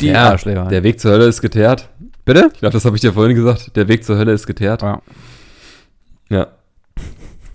Die 0.00 0.08
ja, 0.08 0.30
Arschlöcher. 0.30 0.66
Der 0.66 0.82
Weg 0.82 1.00
zur 1.00 1.12
Hölle 1.12 1.26
ist 1.26 1.40
geteert. 1.40 1.88
Bitte? 2.24 2.50
Ich 2.52 2.60
glaube, 2.60 2.72
das 2.72 2.84
habe 2.84 2.96
ich 2.96 3.00
dir 3.00 3.12
vorhin 3.12 3.34
gesagt. 3.34 3.74
Der 3.76 3.88
Weg 3.88 4.04
zur 4.04 4.16
Hölle 4.16 4.32
ist 4.32 4.46
geteert. 4.46 4.82
Ja. 4.82 5.02
Ja. 6.28 6.46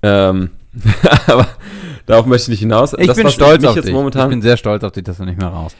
Ähm, 0.02 0.50
aber 1.28 1.48
darauf 2.06 2.26
möchte 2.26 2.46
ich 2.46 2.50
nicht 2.50 2.60
hinaus. 2.60 2.94
Ich 2.98 3.08
das, 3.08 3.18
bin 3.18 3.30
stolz 3.30 3.64
auf 3.64 3.80
dich. 3.80 3.94
Momentan, 3.94 4.24
ich 4.24 4.30
bin 4.30 4.42
sehr 4.42 4.58
stolz 4.58 4.84
auf 4.84 4.92
dich, 4.92 5.04
dass 5.04 5.18
du 5.18 5.26
nicht 5.26 5.38
mehr 5.38 5.48
raus. 5.48 5.76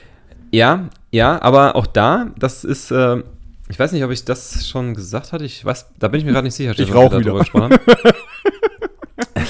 Ja, 0.52 0.90
ja, 1.12 1.42
aber 1.42 1.76
auch 1.76 1.88
da, 1.88 2.28
das 2.38 2.64
ist, 2.64 2.92
äh, 2.92 3.24
ich 3.70 3.80
weiß 3.80 3.92
nicht, 3.92 4.04
ob 4.04 4.12
ich 4.12 4.24
das 4.24 4.68
schon 4.68 4.94
gesagt 4.94 5.34
hatte. 5.34 5.44
Ich 5.44 5.66
weiß, 5.66 5.88
da 5.98 6.08
bin 6.08 6.20
ich 6.20 6.26
mir 6.26 6.32
gerade 6.32 6.46
nicht 6.46 6.56
sicher. 6.56 6.78
Ich 6.78 6.94
rauche 6.94 7.20
wieder. 7.20 7.34
Gesprochen 7.34 7.76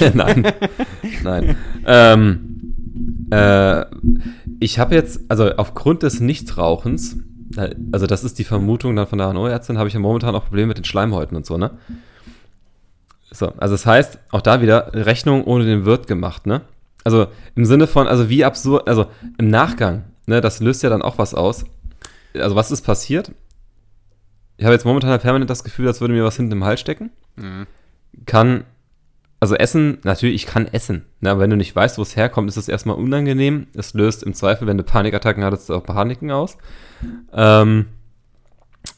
nein, 0.14 0.52
nein. 1.22 1.56
Ähm, 1.86 2.54
äh, 3.30 3.84
ich 4.64 4.78
habe 4.78 4.94
jetzt, 4.94 5.20
also 5.28 5.54
aufgrund 5.56 6.02
des 6.02 6.20
Nichtrauchens, 6.20 7.18
also 7.92 8.06
das 8.06 8.24
ist 8.24 8.38
die 8.38 8.44
Vermutung 8.44 8.96
dann 8.96 9.06
von 9.06 9.18
der 9.18 9.30
HNO-Ärztin, 9.30 9.76
habe 9.76 9.88
ich 9.88 9.94
ja 9.94 10.00
momentan 10.00 10.34
auch 10.34 10.46
Probleme 10.46 10.68
mit 10.68 10.78
den 10.78 10.86
Schleimhäuten 10.86 11.36
und 11.36 11.44
so, 11.44 11.58
ne? 11.58 11.72
So, 13.30 13.52
also 13.58 13.74
das 13.74 13.84
heißt, 13.84 14.18
auch 14.30 14.40
da 14.40 14.62
wieder 14.62 14.94
Rechnung 14.94 15.44
ohne 15.44 15.66
den 15.66 15.84
Wirt 15.84 16.06
gemacht, 16.06 16.46
ne? 16.46 16.62
Also 17.04 17.26
im 17.54 17.66
Sinne 17.66 17.86
von, 17.86 18.06
also 18.06 18.30
wie 18.30 18.42
absurd, 18.42 18.88
also 18.88 19.06
im 19.36 19.48
Nachgang, 19.48 20.04
ne, 20.24 20.40
das 20.40 20.60
löst 20.60 20.82
ja 20.82 20.88
dann 20.88 21.02
auch 21.02 21.18
was 21.18 21.34
aus. 21.34 21.66
Also 22.32 22.56
was 22.56 22.70
ist 22.70 22.82
passiert? 22.82 23.32
Ich 24.56 24.64
habe 24.64 24.72
jetzt 24.72 24.86
momentan 24.86 25.20
permanent 25.20 25.50
das 25.50 25.62
Gefühl, 25.62 25.88
als 25.88 26.00
würde 26.00 26.14
mir 26.14 26.24
was 26.24 26.36
hinten 26.36 26.52
im 26.52 26.64
Hals 26.64 26.80
stecken. 26.80 27.10
Mhm. 27.36 27.66
Kann, 28.24 28.64
also 29.44 29.56
essen, 29.56 29.98
natürlich, 30.04 30.36
ich 30.36 30.46
kann 30.46 30.66
essen. 30.66 31.04
Ne, 31.20 31.30
aber 31.30 31.40
wenn 31.40 31.50
du 31.50 31.56
nicht 31.56 31.76
weißt, 31.76 31.98
wo 31.98 32.02
es 32.02 32.16
herkommt, 32.16 32.48
ist 32.48 32.56
es 32.56 32.66
erstmal 32.66 32.96
unangenehm. 32.96 33.66
Es 33.74 33.92
löst 33.92 34.22
im 34.22 34.32
Zweifel, 34.32 34.66
wenn 34.66 34.78
du 34.78 34.84
Panikattacken 34.84 35.44
hattest, 35.44 35.70
auch 35.70 35.84
Paniken 35.84 36.30
aus. 36.30 36.56
Ähm, 37.34 37.84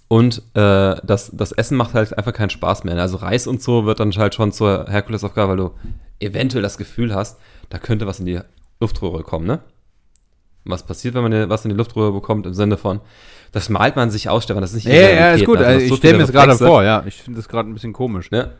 und 0.06 0.38
äh, 0.54 0.94
das, 1.02 1.32
das 1.34 1.50
Essen 1.50 1.76
macht 1.76 1.94
halt 1.94 2.16
einfach 2.16 2.32
keinen 2.32 2.50
Spaß 2.50 2.84
mehr. 2.84 2.96
Also 2.96 3.16
Reis 3.16 3.48
und 3.48 3.60
so 3.60 3.86
wird 3.86 3.98
dann 3.98 4.12
halt 4.12 4.36
schon 4.36 4.52
zur 4.52 4.86
Herkulesaufgabe, 4.88 5.50
weil 5.50 5.56
du 5.56 5.70
eventuell 6.20 6.62
das 6.62 6.78
Gefühl 6.78 7.12
hast, 7.12 7.40
da 7.68 7.78
könnte 7.78 8.06
was 8.06 8.20
in 8.20 8.26
die 8.26 8.38
Luftröhre 8.78 9.24
kommen, 9.24 9.48
ne? 9.48 9.62
Was 10.64 10.84
passiert, 10.84 11.14
wenn 11.14 11.28
man 11.28 11.50
was 11.50 11.64
in 11.64 11.70
die 11.70 11.76
Luftröhre 11.76 12.12
bekommt, 12.12 12.46
im 12.46 12.54
Sinne 12.54 12.76
von, 12.76 13.00
das 13.50 13.68
malt 13.68 13.96
man 13.96 14.10
sich 14.10 14.28
aus, 14.28 14.44
Stefan, 14.44 14.60
das 14.60 14.70
ist 14.70 14.84
nicht 14.84 14.94
Ja, 14.94 15.10
ja, 15.10 15.32
ist 15.32 15.44
gut, 15.44 15.58
also, 15.58 15.80
ich 15.80 15.94
stelle 15.96 16.18
mir 16.18 16.22
das 16.22 16.30
gerade 16.30 16.56
vor, 16.56 16.84
ja. 16.84 17.02
Ich 17.04 17.22
finde 17.22 17.38
das 17.38 17.48
gerade 17.48 17.68
ein 17.68 17.74
bisschen 17.74 17.92
komisch. 17.92 18.30
Ne? 18.30 18.52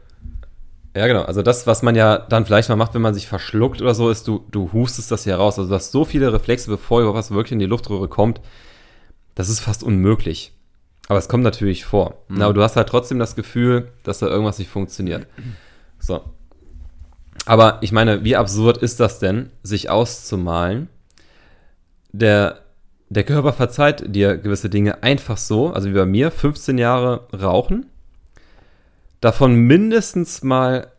Ja, 0.97 1.07
genau. 1.07 1.23
Also 1.23 1.43
das, 1.43 1.67
was 1.67 1.83
man 1.83 1.95
ja 1.95 2.17
dann 2.17 2.47
vielleicht 2.47 2.71
mal 2.71 2.77
macht, 2.77 2.95
wenn 2.95 3.03
man 3.03 3.13
sich 3.13 3.29
verschluckt 3.29 3.83
oder 3.83 3.95
so, 3.95 4.09
ist, 4.09 4.27
du, 4.27 4.47
du 4.51 4.73
hustest 4.73 5.11
das 5.11 5.25
hier 5.25 5.37
raus. 5.37 5.59
Also 5.59 5.69
du 5.69 5.75
hast 5.75 5.93
so 5.93 6.07
viele 6.07 6.33
Reflexe, 6.33 6.71
bevor 6.71 7.01
überhaupt 7.01 7.19
was 7.19 7.31
wirklich 7.31 7.53
in 7.53 7.59
die 7.59 7.67
Luftröhre 7.67 8.09
kommt, 8.09 8.41
das 9.35 9.51
ist 9.51 9.61
fast 9.61 9.83
unmöglich. 9.83 10.55
Aber 11.09 11.19
es 11.19 11.29
kommt 11.29 11.45
natürlich 11.45 11.85
vor. 11.85 12.23
Mhm. 12.29 12.41
Aber 12.41 12.55
du 12.55 12.63
hast 12.63 12.77
halt 12.77 12.89
trotzdem 12.89 13.19
das 13.19 13.37
Gefühl, 13.37 13.93
dass 14.05 14.21
da 14.21 14.27
irgendwas 14.27 14.59
nicht 14.59 14.71
funktioniert. 14.71 15.27
So. 15.99 16.23
Aber 17.45 17.77
ich 17.83 17.93
meine, 17.93 18.25
wie 18.25 18.37
absurd 18.37 18.79
ist 18.79 18.99
das 18.99 19.19
denn, 19.19 19.51
sich 19.63 19.91
auszumalen? 19.91 20.89
Der, 22.13 22.61
der 23.11 23.25
Körper 23.25 23.53
verzeiht 23.53 24.15
dir 24.15 24.39
gewisse 24.39 24.71
Dinge 24.71 25.03
einfach 25.03 25.37
so, 25.37 25.75
also 25.75 25.91
wie 25.91 25.95
bei 25.95 26.07
mir, 26.07 26.31
15 26.31 26.79
Jahre 26.79 27.29
rauchen, 27.39 27.85
davon 29.21 29.55
mindestens 29.55 30.43
mal 30.43 30.93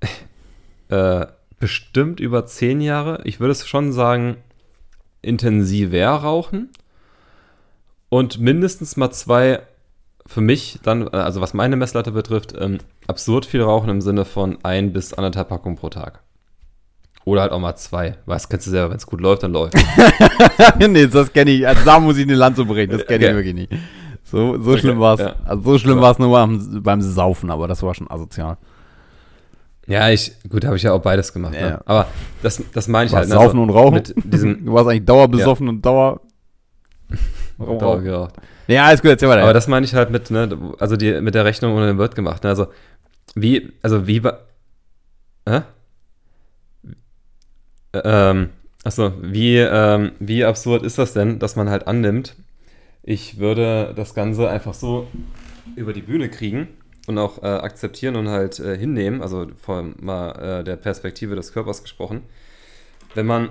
äh, 0.88 1.26
bestimmt 1.58 2.20
über 2.20 2.46
10 2.46 2.80
Jahre, 2.80 3.20
ich 3.24 3.40
würde 3.40 3.52
es 3.52 3.66
schon 3.66 3.92
sagen, 3.92 4.36
intensiver 5.22 6.06
rauchen 6.08 6.70
und 8.08 8.38
mindestens 8.38 8.96
mal 8.96 9.10
zwei 9.10 9.62
für 10.26 10.40
mich 10.40 10.80
dann, 10.82 11.08
also 11.08 11.40
was 11.40 11.54
meine 11.54 11.76
Messlatte 11.76 12.12
betrifft, 12.12 12.54
ähm, 12.58 12.78
absurd 13.06 13.46
viel 13.46 13.62
rauchen 13.62 13.88
im 13.88 14.00
Sinne 14.00 14.24
von 14.24 14.58
ein 14.64 14.92
bis 14.92 15.14
anderthalb 15.14 15.48
Packungen 15.48 15.76
pro 15.76 15.88
Tag. 15.88 16.20
Oder 17.24 17.42
halt 17.42 17.52
auch 17.52 17.58
mal 17.58 17.74
zwei. 17.74 18.16
Weißt 18.26 18.48
kennst 18.48 18.68
du 18.68 18.70
selber, 18.70 18.90
wenn 18.90 18.98
es 18.98 19.06
gut 19.06 19.20
läuft, 19.20 19.42
dann 19.42 19.52
läuft. 19.52 19.74
nee, 20.78 21.06
das 21.08 21.32
kenne 21.32 21.50
ich. 21.50 21.66
Also 21.66 21.84
da 21.84 21.98
muss 21.98 22.16
ich 22.18 22.22
eine 22.22 22.36
Lanze 22.36 22.64
brechen. 22.64 22.92
Das 22.92 23.04
kenne 23.04 23.24
okay. 23.24 23.30
ich 23.30 23.36
wirklich 23.36 23.54
nicht. 23.54 23.72
So, 24.28 24.60
so 24.60 24.72
okay, 24.72 24.80
schlimm 24.80 24.98
war 24.98 25.14
es. 25.14 25.20
Ja. 25.20 25.36
Also 25.44 25.62
so 25.62 25.78
schlimm 25.78 26.00
war 26.00 26.10
es 26.10 26.18
nur 26.18 26.32
beim, 26.32 26.82
beim 26.82 27.00
Saufen, 27.00 27.48
aber 27.48 27.68
das 27.68 27.82
war 27.84 27.94
schon 27.94 28.10
asozial. 28.10 28.56
Ja, 29.86 30.10
ich, 30.10 30.32
gut, 30.48 30.64
habe 30.64 30.76
ich 30.76 30.82
ja 30.82 30.92
auch 30.92 31.00
beides 31.00 31.32
gemacht. 31.32 31.52
Ne? 31.52 31.60
Ja. 31.60 31.70
Ne? 31.70 31.80
Aber 31.86 32.08
das, 32.42 32.60
das 32.74 32.88
meine 32.88 33.06
ich 33.06 33.14
halt. 33.14 33.28
Ne? 33.28 33.34
Saufen 33.34 33.60
also, 33.60 33.62
und 33.62 33.70
Rauchen? 33.70 34.02
Diesem, 34.16 34.66
du 34.66 34.72
warst 34.72 34.88
eigentlich 34.88 35.04
dauerbesoffen 35.04 35.66
ja. 35.66 35.72
und 35.72 35.86
dauer. 35.86 36.20
Dauer 37.58 38.02
geraucht. 38.02 38.34
Ja, 38.66 38.86
alles 38.86 39.00
gut, 39.00 39.10
erzähl 39.10 39.28
mal. 39.28 39.38
Aber 39.38 39.54
das 39.54 39.68
meine 39.68 39.86
ich 39.86 39.94
halt 39.94 40.10
mit, 40.10 40.30
ne, 40.32 40.74
also 40.80 40.96
die, 40.96 41.20
mit 41.20 41.36
der 41.36 41.44
Rechnung 41.44 41.76
ohne 41.76 41.86
den 41.86 41.98
Word 41.98 42.16
gemacht. 42.16 42.42
Ne? 42.42 42.50
Also, 42.50 42.66
wie, 43.36 43.72
also 43.80 44.08
wie 44.08 44.24
war. 44.24 44.40
Hä? 45.48 45.62
Ähm, 47.94 48.50
achso, 48.82 49.12
wie, 49.22 49.58
ähm, 49.58 50.10
wie 50.18 50.44
absurd 50.44 50.82
ist 50.82 50.98
das 50.98 51.12
denn, 51.12 51.38
dass 51.38 51.54
man 51.54 51.70
halt 51.70 51.86
annimmt, 51.86 52.34
ich 53.06 53.38
würde 53.38 53.94
das 53.96 54.14
Ganze 54.14 54.50
einfach 54.50 54.74
so 54.74 55.06
über 55.76 55.92
die 55.92 56.02
Bühne 56.02 56.28
kriegen 56.28 56.68
und 57.06 57.18
auch 57.18 57.42
äh, 57.42 57.46
akzeptieren 57.46 58.16
und 58.16 58.28
halt 58.28 58.58
äh, 58.58 58.76
hinnehmen, 58.76 59.22
also 59.22 59.46
von 59.62 59.94
mal 60.00 60.32
äh, 60.32 60.64
der 60.64 60.76
Perspektive 60.76 61.36
des 61.36 61.52
Körpers 61.52 61.82
gesprochen, 61.82 62.24
wenn 63.14 63.24
man 63.24 63.50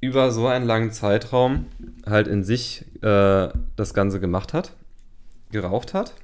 über 0.00 0.30
so 0.30 0.46
einen 0.46 0.66
langen 0.66 0.92
Zeitraum 0.92 1.66
halt 2.06 2.28
in 2.28 2.44
sich 2.44 2.84
äh, 3.02 3.48
das 3.74 3.94
Ganze 3.94 4.20
gemacht 4.20 4.52
hat, 4.52 4.72
geraucht 5.50 5.94
hat 5.94 6.14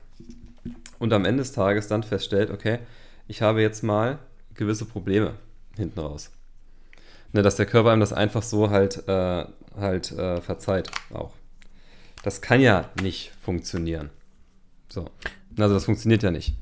und 0.99 1.15
am 1.15 1.25
Ende 1.25 1.43
des 1.43 1.53
Tages 1.53 1.89
dann 1.89 2.03
feststellt, 2.03 2.51
okay, 2.51 2.79
ich 3.27 3.41
habe 3.41 3.63
jetzt 3.63 3.83
mal 3.83 4.19
gewisse 4.53 4.85
Probleme 4.85 5.33
hinten 5.77 5.99
raus. 5.99 6.31
Ne, 7.33 7.41
dass 7.41 7.57
der 7.57 7.67
Körper 7.67 7.91
einem 7.91 8.01
das 8.01 8.13
einfach 8.13 8.43
so 8.43 8.69
halt, 8.69 9.09
äh, 9.09 9.47
halt 9.77 10.13
äh, 10.13 10.43
verzeiht 10.43 10.91
auch. 11.11 11.33
Das 12.25 12.41
kann 12.41 12.61
ja 12.61 12.91
nicht 13.03 13.33
funktionieren. 13.43 14.11
So. 14.89 15.11
Also 15.59 15.75
das 15.75 15.85
funktioniert 15.85 16.23
ja 16.23 16.31
nicht. 16.31 16.55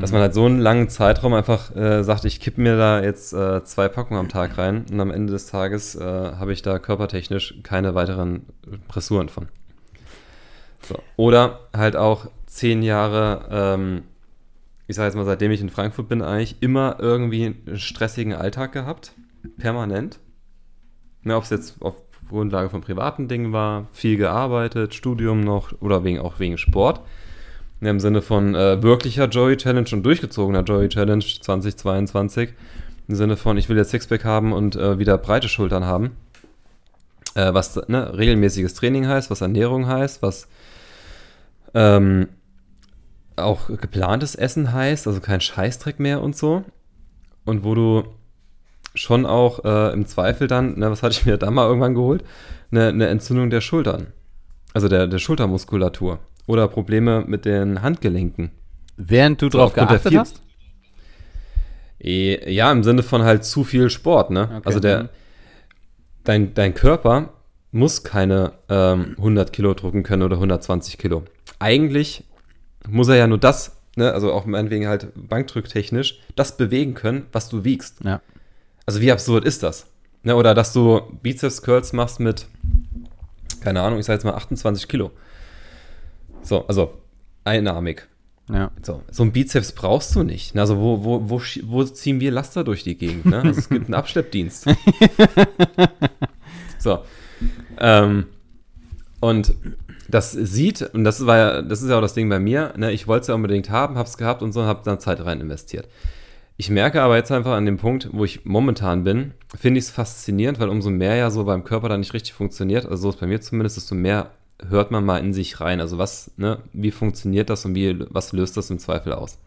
Dass 0.00 0.12
man 0.12 0.22
halt 0.22 0.32
so 0.32 0.46
einen 0.46 0.60
langen 0.60 0.88
Zeitraum 0.88 1.34
einfach 1.34 1.74
äh, 1.76 2.02
sagt, 2.02 2.24
ich 2.24 2.40
kippe 2.40 2.60
mir 2.60 2.76
da 2.76 3.02
jetzt 3.02 3.32
äh, 3.32 3.62
zwei 3.64 3.88
Packungen 3.88 4.20
am 4.20 4.28
Tag 4.28 4.56
rein 4.56 4.86
und 4.90 4.98
am 5.00 5.10
Ende 5.10 5.32
des 5.32 5.46
Tages 5.46 5.94
äh, 5.94 6.00
habe 6.02 6.52
ich 6.52 6.62
da 6.62 6.78
körpertechnisch 6.78 7.56
keine 7.62 7.94
weiteren 7.94 8.46
Pressuren 8.88 9.28
von. 9.28 9.48
So. 10.82 10.98
Oder 11.16 11.68
halt 11.76 11.96
auch 11.96 12.30
zehn 12.46 12.82
Jahre, 12.82 13.48
ähm, 13.50 14.02
ich 14.86 14.96
sage 14.96 15.08
jetzt 15.08 15.16
mal, 15.16 15.26
seitdem 15.26 15.50
ich 15.50 15.60
in 15.60 15.68
Frankfurt 15.68 16.08
bin, 16.08 16.22
eigentlich 16.22 16.56
immer 16.60 16.96
irgendwie 16.98 17.46
einen 17.46 17.78
stressigen 17.78 18.32
Alltag 18.32 18.72
gehabt. 18.72 19.12
Permanent. 19.58 20.20
Ne, 21.22 21.36
Ob 21.36 21.44
es 21.44 21.50
jetzt 21.50 21.82
auf 21.82 21.96
Grundlage 22.32 22.70
von 22.70 22.80
privaten 22.80 23.28
Dingen 23.28 23.52
war, 23.52 23.86
viel 23.92 24.16
gearbeitet, 24.16 24.94
Studium 24.94 25.40
noch 25.40 25.72
oder 25.80 26.02
wegen, 26.02 26.18
auch 26.18 26.40
wegen 26.40 26.58
Sport. 26.58 27.00
Im 27.80 28.00
Sinne 28.00 28.22
von 28.22 28.54
äh, 28.54 28.82
wirklicher 28.82 29.28
Joey 29.28 29.56
Challenge 29.56 29.88
und 29.92 30.04
durchgezogener 30.04 30.62
Joey 30.62 30.88
Challenge 30.88 31.24
2022. 31.24 32.50
Im 33.08 33.14
Sinne 33.14 33.36
von, 33.36 33.56
ich 33.56 33.68
will 33.68 33.76
jetzt 33.76 33.90
Sixpack 33.90 34.24
haben 34.24 34.52
und 34.52 34.76
äh, 34.76 34.98
wieder 34.98 35.18
breite 35.18 35.48
Schultern 35.48 35.84
haben. 35.84 36.16
Äh, 37.34 37.52
was 37.54 37.76
ne, 37.88 38.16
regelmäßiges 38.16 38.74
Training 38.74 39.08
heißt, 39.08 39.30
was 39.30 39.40
Ernährung 39.40 39.86
heißt, 39.86 40.22
was 40.22 40.48
ähm, 41.74 42.28
auch 43.36 43.66
geplantes 43.68 44.34
Essen 44.34 44.72
heißt, 44.72 45.06
also 45.06 45.20
kein 45.20 45.40
Scheißdreck 45.40 45.98
mehr 45.98 46.22
und 46.22 46.36
so. 46.36 46.64
Und 47.44 47.64
wo 47.64 47.74
du 47.74 48.04
schon 48.94 49.26
auch 49.26 49.64
äh, 49.64 49.92
im 49.92 50.06
Zweifel 50.06 50.48
dann, 50.48 50.78
ne, 50.78 50.90
was 50.90 51.02
hatte 51.02 51.12
ich 51.12 51.26
mir 51.26 51.38
da 51.38 51.50
mal 51.50 51.66
irgendwann 51.66 51.94
geholt? 51.94 52.24
Eine, 52.70 52.88
eine 52.88 53.06
Entzündung 53.08 53.50
der 53.50 53.60
Schultern. 53.60 54.08
Also 54.74 54.88
der, 54.88 55.06
der 55.06 55.18
Schultermuskulatur. 55.18 56.18
Oder 56.46 56.68
Probleme 56.68 57.24
mit 57.26 57.44
den 57.44 57.82
Handgelenken. 57.82 58.50
Während 58.96 59.40
du 59.40 59.46
so 59.46 59.58
drauf 59.58 59.72
geachtet 59.72 60.16
hast? 60.16 60.42
Eh, 62.00 62.52
ja, 62.52 62.72
im 62.72 62.82
Sinne 62.82 63.02
von 63.02 63.22
halt 63.22 63.44
zu 63.44 63.64
viel 63.64 63.88
Sport, 63.88 64.30
ne? 64.30 64.48
Okay. 64.56 64.62
Also 64.64 64.80
der, 64.80 65.04
mhm. 65.04 65.08
dein, 66.24 66.54
dein 66.54 66.74
Körper 66.74 67.30
muss 67.70 68.02
keine 68.02 68.52
ähm, 68.68 69.14
100 69.16 69.52
Kilo 69.52 69.72
drücken 69.74 70.02
können 70.02 70.22
oder 70.22 70.36
120 70.36 70.98
Kilo. 70.98 71.24
Eigentlich 71.58 72.24
muss 72.88 73.08
er 73.08 73.16
ja 73.16 73.26
nur 73.26 73.38
das, 73.38 73.80
ne, 73.96 74.12
also 74.12 74.32
auch 74.32 74.44
meinetwegen 74.44 74.88
halt 74.88 75.08
bankdrücktechnisch, 75.14 76.20
das 76.36 76.56
bewegen 76.56 76.94
können, 76.94 77.26
was 77.32 77.48
du 77.48 77.64
wiegst. 77.64 78.04
Ja. 78.04 78.20
Also 78.86 79.00
wie 79.00 79.12
absurd 79.12 79.44
ist 79.44 79.62
das? 79.62 79.86
Ne, 80.24 80.36
oder 80.36 80.54
dass 80.54 80.72
du 80.72 81.00
Bizeps-Curls 81.22 81.92
machst 81.92 82.20
mit, 82.20 82.46
keine 83.60 83.82
Ahnung, 83.82 83.98
ich 83.98 84.06
sag 84.06 84.14
jetzt 84.14 84.24
mal 84.24 84.34
28 84.34 84.86
Kilo. 84.86 85.10
So, 86.42 86.66
also 86.66 86.92
einarmig. 87.44 88.06
Ja. 88.48 88.70
So, 88.82 89.02
so 89.10 89.22
ein 89.22 89.32
Bizeps 89.32 89.72
brauchst 89.72 90.14
du 90.14 90.22
nicht. 90.22 90.56
Also 90.56 90.78
wo, 90.78 91.04
wo, 91.04 91.30
wo, 91.30 91.40
wo 91.64 91.84
ziehen 91.84 92.20
wir 92.20 92.30
Laster 92.30 92.64
durch 92.64 92.84
die 92.84 92.96
Gegend? 92.96 93.26
Ne? 93.26 93.40
Also 93.40 93.60
es 93.60 93.68
gibt 93.68 93.86
einen 93.86 93.94
Abschleppdienst. 93.94 94.66
so. 96.78 97.00
Ähm, 97.78 98.26
und 99.20 99.54
das 100.08 100.32
sieht, 100.32 100.82
und 100.92 101.04
das 101.04 101.24
war 101.26 101.36
ja, 101.36 101.62
das 101.62 101.82
ist 101.82 101.88
ja 101.88 101.96
auch 101.96 102.02
das 102.02 102.14
Ding 102.14 102.28
bei 102.28 102.38
mir, 102.38 102.74
ne? 102.76 102.92
ich 102.92 103.08
wollte 103.08 103.22
es 103.22 103.28
ja 103.28 103.34
unbedingt 103.34 103.70
haben, 103.70 103.96
habe 103.96 104.08
es 104.08 104.18
gehabt 104.18 104.42
und 104.42 104.52
so 104.52 104.60
und 104.60 104.66
habe 104.66 104.82
dann 104.84 105.00
Zeit 105.00 105.24
rein 105.24 105.40
investiert. 105.40 105.88
Ich 106.56 106.70
merke 106.70 107.02
aber 107.02 107.16
jetzt 107.16 107.32
einfach 107.32 107.52
an 107.52 107.66
dem 107.66 107.78
Punkt, 107.78 108.10
wo 108.12 108.24
ich 108.24 108.44
momentan 108.44 109.04
bin, 109.04 109.32
finde 109.56 109.78
ich 109.78 109.86
es 109.86 109.90
faszinierend, 109.90 110.60
weil 110.60 110.68
umso 110.68 110.90
mehr 110.90 111.16
ja 111.16 111.30
so 111.30 111.44
beim 111.44 111.64
Körper 111.64 111.88
dann 111.88 112.00
nicht 112.00 112.14
richtig 112.14 112.34
funktioniert, 112.34 112.84
also 112.84 112.96
so 112.96 113.10
ist 113.10 113.20
bei 113.20 113.26
mir 113.26 113.40
zumindest, 113.40 113.76
desto 113.76 113.94
mehr 113.94 114.30
hört 114.68 114.90
man 114.90 115.04
mal 115.04 115.18
in 115.18 115.32
sich 115.32 115.60
rein. 115.60 115.80
Also 115.80 115.98
was, 115.98 116.30
ne, 116.36 116.58
wie 116.72 116.90
funktioniert 116.90 117.50
das 117.50 117.64
und 117.64 117.74
wie, 117.74 118.04
was 118.10 118.32
löst 118.32 118.56
das 118.56 118.70
im 118.70 118.78
Zweifel 118.78 119.12
aus? 119.12 119.38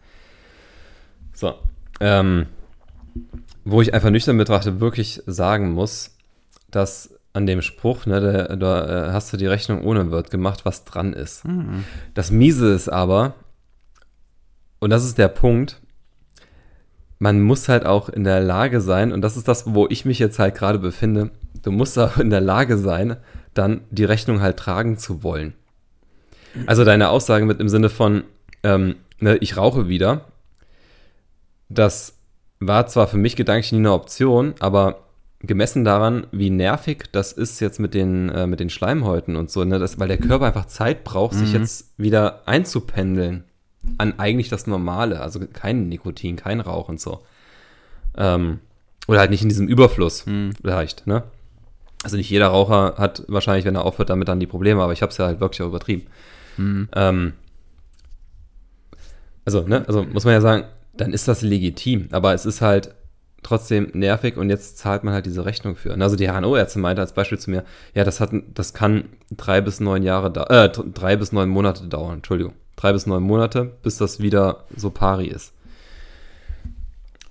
So. 1.32 1.54
Ähm, 2.00 2.46
wo 3.64 3.80
ich 3.80 3.94
einfach 3.94 4.10
nüchtern 4.10 4.36
betrachte, 4.36 4.80
wirklich 4.80 5.22
sagen 5.26 5.72
muss, 5.72 6.16
dass 6.70 7.14
an 7.32 7.46
dem 7.46 7.62
Spruch, 7.62 8.06
ne, 8.06 8.56
da, 8.58 9.12
hast 9.12 9.32
du 9.32 9.36
die 9.36 9.46
Rechnung 9.46 9.82
ohne 9.84 10.10
Wirt 10.10 10.30
gemacht, 10.30 10.64
was 10.64 10.84
dran 10.84 11.12
ist. 11.12 11.44
Mhm. 11.44 11.84
Das 12.14 12.30
Miese 12.30 12.72
ist 12.72 12.88
aber, 12.88 13.34
und 14.78 14.90
das 14.90 15.04
ist 15.04 15.18
der 15.18 15.28
Punkt, 15.28 15.80
man 17.18 17.40
muss 17.40 17.68
halt 17.68 17.86
auch 17.86 18.08
in 18.08 18.24
der 18.24 18.40
Lage 18.40 18.80
sein, 18.80 19.12
und 19.12 19.22
das 19.22 19.36
ist 19.36 19.48
das, 19.48 19.74
wo 19.74 19.86
ich 19.88 20.04
mich 20.04 20.18
jetzt 20.18 20.38
halt 20.38 20.54
gerade 20.54 20.78
befinde, 20.78 21.30
du 21.62 21.72
musst 21.72 21.98
auch 21.98 22.18
in 22.18 22.30
der 22.30 22.40
Lage 22.40 22.78
sein, 22.78 23.16
dann 23.54 23.82
die 23.90 24.04
Rechnung 24.04 24.40
halt 24.40 24.58
tragen 24.58 24.98
zu 24.98 25.22
wollen. 25.22 25.54
Also 26.66 26.84
deine 26.84 27.10
Aussage 27.10 27.44
mit 27.44 27.60
im 27.60 27.68
Sinne 27.68 27.88
von, 27.88 28.24
ähm, 28.62 28.96
ne, 29.18 29.36
ich 29.38 29.56
rauche 29.56 29.88
wieder, 29.88 30.24
das 31.68 32.14
war 32.60 32.86
zwar 32.86 33.06
für 33.08 33.18
mich 33.18 33.36
gedanklich 33.36 33.72
nie 33.72 33.78
eine 33.78 33.92
Option, 33.92 34.54
aber 34.60 35.06
gemessen 35.40 35.84
daran, 35.84 36.26
wie 36.32 36.48
nervig 36.48 37.04
das 37.12 37.32
ist 37.32 37.60
jetzt 37.60 37.78
mit 37.78 37.92
den, 37.92 38.30
äh, 38.30 38.46
mit 38.46 38.60
den 38.60 38.70
Schleimhäuten 38.70 39.36
und 39.36 39.50
so, 39.50 39.64
ne, 39.64 39.78
das, 39.78 39.98
weil 39.98 40.08
der 40.08 40.18
Körper 40.18 40.46
einfach 40.46 40.66
Zeit 40.66 41.04
braucht, 41.04 41.34
mhm. 41.34 41.38
sich 41.38 41.52
jetzt 41.52 41.92
wieder 41.98 42.46
einzupendeln 42.46 43.44
an 43.98 44.18
eigentlich 44.18 44.48
das 44.48 44.66
Normale, 44.66 45.20
also 45.20 45.40
kein 45.52 45.88
Nikotin, 45.88 46.36
kein 46.36 46.60
Rauch 46.60 46.88
und 46.88 47.00
so. 47.00 47.22
Ähm, 48.16 48.60
oder 49.08 49.20
halt 49.20 49.30
nicht 49.30 49.42
in 49.42 49.48
diesem 49.48 49.68
Überfluss 49.68 50.26
mhm. 50.26 50.52
vielleicht, 50.60 51.06
ne? 51.06 51.22
Also 52.02 52.16
nicht 52.16 52.30
jeder 52.30 52.48
Raucher 52.48 52.94
hat 52.98 53.24
wahrscheinlich, 53.28 53.64
wenn 53.64 53.74
er 53.74 53.84
aufhört, 53.84 54.10
damit 54.10 54.28
dann 54.28 54.40
die 54.40 54.46
Probleme, 54.46 54.82
aber 54.82 54.92
ich 54.92 55.02
habe 55.02 55.10
es 55.10 55.18
ja 55.18 55.26
halt 55.26 55.40
wirklich 55.40 55.62
auch 55.62 55.68
übertrieben. 55.68 56.06
Mhm. 56.56 56.88
Ähm, 56.94 57.32
also, 59.44 59.62
ne, 59.62 59.84
also 59.86 60.04
muss 60.04 60.24
man 60.24 60.34
ja 60.34 60.40
sagen, 60.40 60.64
dann 60.96 61.12
ist 61.12 61.28
das 61.28 61.42
legitim, 61.42 62.08
aber 62.12 62.34
es 62.34 62.46
ist 62.46 62.60
halt 62.60 62.94
trotzdem 63.42 63.90
nervig 63.92 64.36
und 64.36 64.50
jetzt 64.50 64.78
zahlt 64.78 65.04
man 65.04 65.14
halt 65.14 65.26
diese 65.26 65.44
Rechnung 65.44 65.76
für. 65.76 65.94
Also 65.94 66.16
die 66.16 66.28
HNO-Ärzte 66.28 66.80
meinte 66.80 67.00
als 67.00 67.12
Beispiel 67.12 67.38
zu 67.38 67.50
mir, 67.50 67.64
ja, 67.94 68.02
das 68.02 68.20
hat, 68.20 68.30
das 68.54 68.74
kann 68.74 69.04
drei 69.30 69.60
bis 69.60 69.78
neun 69.78 70.02
Jahre, 70.02 70.32
äh, 70.50 70.68
drei 70.68 71.16
bis 71.16 71.32
neun 71.32 71.48
Monate 71.48 71.86
dauern, 71.86 72.16
Entschuldigung, 72.16 72.54
drei 72.76 72.92
bis 72.92 73.06
neun 73.06 73.22
Monate, 73.22 73.64
bis 73.82 73.96
das 73.96 74.20
wieder 74.20 74.64
so 74.76 74.90
pari 74.90 75.26
ist. 75.26 75.52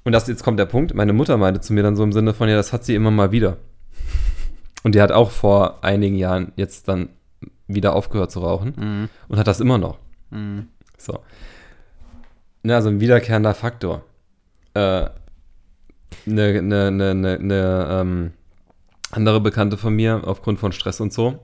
Und 0.03 0.11
das, 0.11 0.27
jetzt 0.27 0.43
kommt 0.43 0.59
der 0.59 0.65
Punkt, 0.65 0.93
meine 0.93 1.13
Mutter 1.13 1.37
meinte 1.37 1.61
zu 1.61 1.73
mir 1.73 1.83
dann 1.83 1.95
so 1.95 2.03
im 2.03 2.13
Sinne 2.13 2.33
von, 2.33 2.47
ja, 2.47 2.55
das 2.55 2.73
hat 2.73 2.85
sie 2.85 2.95
immer 2.95 3.11
mal 3.11 3.31
wieder. 3.31 3.57
Und 4.83 4.93
die 4.93 5.01
hat 5.01 5.11
auch 5.11 5.31
vor 5.31 5.83
einigen 5.83 6.15
Jahren 6.15 6.51
jetzt 6.55 6.87
dann 6.87 7.09
wieder 7.67 7.95
aufgehört 7.95 8.31
zu 8.31 8.39
rauchen 8.41 8.73
mhm. 8.77 9.09
und 9.27 9.39
hat 9.39 9.47
das 9.47 9.59
immer 9.59 9.79
noch. 9.79 9.97
Mhm. 10.29 10.67
So. 10.97 11.23
Ne, 12.61 12.75
also 12.75 12.89
ein 12.89 12.99
wiederkehrender 12.99 13.55
Faktor. 13.55 14.03
Äh, 14.75 15.09
eine, 16.27 16.59
eine, 16.59 16.87
eine, 16.87 17.37
eine 17.39 17.87
ähm, 17.89 18.33
andere 19.11 19.41
Bekannte 19.41 19.77
von 19.77 19.95
mir, 19.95 20.21
aufgrund 20.25 20.59
von 20.59 20.71
Stress 20.71 20.99
und 21.01 21.13
so, 21.13 21.39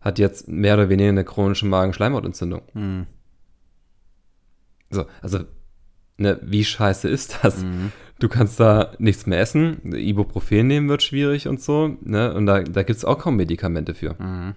hat 0.00 0.18
jetzt 0.18 0.48
mehr 0.48 0.74
oder 0.74 0.88
weniger 0.88 1.10
eine 1.10 1.24
chronische 1.24 1.66
Magenschleimhautentzündung. 1.66 2.62
Mhm. 2.72 3.06
So, 4.90 5.06
also, 5.22 5.40
ne, 6.16 6.38
wie 6.42 6.64
scheiße 6.64 7.08
ist 7.08 7.38
das? 7.42 7.62
Mhm. 7.62 7.92
Du 8.18 8.28
kannst 8.28 8.58
da 8.58 8.92
nichts 8.98 9.26
mehr 9.26 9.40
essen, 9.40 9.92
Ibuprofen 9.94 10.66
nehmen 10.66 10.88
wird 10.88 11.02
schwierig 11.02 11.46
und 11.46 11.60
so, 11.62 11.96
ne? 12.02 12.34
Und 12.34 12.46
da, 12.46 12.62
da 12.62 12.82
gibt 12.82 12.96
es 12.98 13.04
auch 13.04 13.18
kaum 13.18 13.36
Medikamente 13.36 13.94
für. 13.94 14.14
Mhm. 14.18 14.54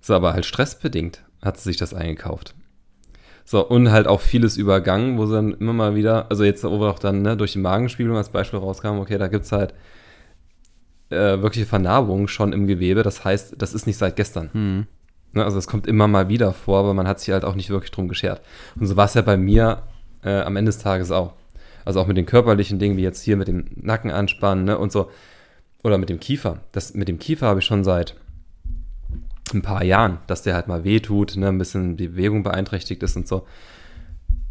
So, 0.00 0.14
aber 0.14 0.34
halt 0.34 0.46
stressbedingt 0.46 1.24
hat 1.42 1.56
sie 1.56 1.70
sich 1.70 1.76
das 1.76 1.94
eingekauft. 1.94 2.54
So, 3.44 3.66
und 3.66 3.90
halt 3.90 4.06
auch 4.06 4.20
vieles 4.20 4.56
übergangen, 4.56 5.18
wo 5.18 5.26
sie 5.26 5.34
dann 5.34 5.54
immer 5.54 5.72
mal 5.72 5.94
wieder, 5.94 6.30
also 6.30 6.44
jetzt 6.44 6.64
wo 6.64 6.80
wir 6.80 6.90
auch 6.90 6.98
dann 6.98 7.22
ne, 7.22 7.36
durch 7.36 7.52
die 7.52 7.58
Magenspiegelung 7.58 8.16
als 8.16 8.28
Beispiel 8.28 8.58
rauskamen, 8.58 9.00
okay, 9.00 9.18
da 9.18 9.28
gibt 9.28 9.44
es 9.44 9.52
halt 9.52 9.72
äh, 11.10 11.40
wirkliche 11.40 11.66
Vernarbungen 11.66 12.28
schon 12.28 12.52
im 12.52 12.66
Gewebe. 12.66 13.02
Das 13.02 13.24
heißt, 13.24 13.54
das 13.58 13.74
ist 13.74 13.86
nicht 13.86 13.98
seit 13.98 14.16
gestern. 14.16 14.50
Hm. 14.52 14.86
Ne, 15.36 15.44
also 15.44 15.58
es 15.58 15.66
kommt 15.66 15.86
immer 15.86 16.08
mal 16.08 16.30
wieder 16.30 16.54
vor, 16.54 16.78
aber 16.78 16.94
man 16.94 17.06
hat 17.06 17.20
sich 17.20 17.30
halt 17.30 17.44
auch 17.44 17.54
nicht 17.54 17.68
wirklich 17.68 17.90
drum 17.90 18.08
geschert. 18.08 18.40
Und 18.80 18.86
so 18.86 18.96
war 18.96 19.04
es 19.04 19.12
ja 19.12 19.20
bei 19.20 19.36
mir 19.36 19.82
äh, 20.24 20.40
am 20.40 20.56
Ende 20.56 20.70
des 20.70 20.78
Tages 20.78 21.10
auch. 21.10 21.34
Also 21.84 22.00
auch 22.00 22.06
mit 22.06 22.16
den 22.16 22.24
körperlichen 22.24 22.78
Dingen, 22.78 22.96
wie 22.96 23.02
jetzt 23.02 23.22
hier 23.22 23.36
mit 23.36 23.46
dem 23.46 23.66
Nacken 23.76 24.10
anspannen 24.10 24.64
ne, 24.64 24.78
und 24.78 24.90
so. 24.90 25.10
Oder 25.84 25.98
mit 25.98 26.08
dem 26.08 26.20
Kiefer. 26.20 26.60
Das, 26.72 26.94
mit 26.94 27.06
dem 27.06 27.18
Kiefer 27.18 27.48
habe 27.48 27.60
ich 27.60 27.66
schon 27.66 27.84
seit 27.84 28.16
ein 29.52 29.60
paar 29.60 29.84
Jahren, 29.84 30.18
dass 30.26 30.42
der 30.42 30.54
halt 30.54 30.68
mal 30.68 30.84
wehtut, 30.84 31.36
ne, 31.36 31.48
ein 31.48 31.58
bisschen 31.58 31.98
die 31.98 32.08
Bewegung 32.08 32.42
beeinträchtigt 32.42 33.02
ist 33.02 33.14
und 33.16 33.28
so. 33.28 33.46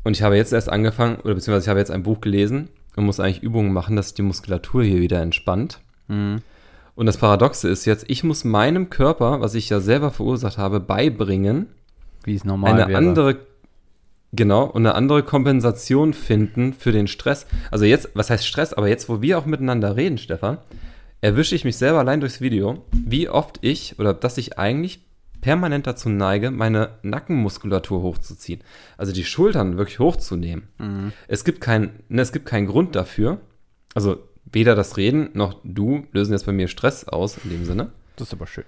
Und 0.03 0.15
ich 0.15 0.21
habe 0.21 0.37
jetzt 0.37 0.53
erst 0.53 0.69
angefangen, 0.69 1.15
oder 1.15 1.33
beziehungsweise 1.33 1.65
ich 1.65 1.69
habe 1.69 1.79
jetzt 1.79 1.89
ein 1.89 2.03
Buch 2.03 2.21
gelesen 2.21 2.69
und 2.95 3.05
muss 3.05 3.19
eigentlich 3.19 3.41
Übungen 3.41 3.73
machen, 3.73 3.95
dass 3.95 4.13
die 4.13 4.21
Muskulatur 4.21 4.83
hier 4.83 4.99
wieder 4.99 5.19
entspannt. 5.19 5.79
Mhm. 6.07 6.43
Und 6.95 7.05
das 7.05 7.17
Paradoxe 7.17 7.67
ist 7.67 7.85
jetzt, 7.85 8.05
ich 8.07 8.23
muss 8.23 8.43
meinem 8.43 8.89
Körper, 8.89 9.41
was 9.41 9.53
ich 9.53 9.69
ja 9.69 9.79
selber 9.79 10.11
verursacht 10.11 10.57
habe, 10.57 10.79
beibringen, 10.79 11.67
wie 12.23 12.35
es 12.35 12.45
normal 12.45 12.73
eine 12.73 12.87
wäre. 12.87 12.97
andere 12.97 13.37
Genau, 14.35 14.65
und 14.65 14.85
eine 14.85 14.95
andere 14.95 15.23
Kompensation 15.23 16.13
finden 16.13 16.73
für 16.73 16.91
den 16.91 17.07
Stress. 17.07 17.45
Also 17.71 17.85
jetzt, 17.85 18.09
was 18.15 18.29
heißt 18.29 18.45
Stress? 18.45 18.73
Aber 18.73 18.89
jetzt, 18.89 19.07
wo 19.07 19.21
wir 19.21 19.37
auch 19.37 19.45
miteinander 19.45 19.95
reden, 19.95 20.17
Stefan, 20.17 20.57
erwische 21.21 21.55
ich 21.55 21.63
mich 21.63 21.77
selber 21.77 21.99
allein 21.99 22.19
durchs 22.19 22.41
Video, 22.41 22.83
wie 22.91 23.29
oft 23.29 23.59
ich 23.61 23.97
oder 23.97 24.13
dass 24.13 24.37
ich 24.37 24.59
eigentlich 24.59 24.99
permanent 25.39 25.87
dazu 25.87 26.09
neige, 26.09 26.51
meine 26.51 26.89
Nackenmuskulatur 27.03 28.01
hochzuziehen. 28.01 28.61
Also 28.97 29.13
die 29.13 29.23
Schultern 29.23 29.77
wirklich 29.77 29.99
hochzunehmen. 29.99 30.67
Mhm. 30.79 31.13
Es, 31.27 31.45
gibt 31.45 31.61
kein, 31.61 31.91
ne, 32.09 32.21
es 32.21 32.31
gibt 32.31 32.45
keinen 32.45 32.67
Grund 32.67 32.95
dafür. 32.95 33.39
Also 33.93 34.17
weder 34.45 34.75
das 34.75 34.97
Reden 34.97 35.29
noch 35.33 35.59
du 35.63 36.05
lösen 36.11 36.33
jetzt 36.33 36.45
bei 36.45 36.51
mir 36.51 36.67
Stress 36.67 37.07
aus 37.07 37.37
in 37.43 37.49
dem 37.49 37.65
Sinne. 37.65 37.91
Das 38.15 38.27
ist 38.27 38.33
aber 38.33 38.47
schön. 38.47 38.65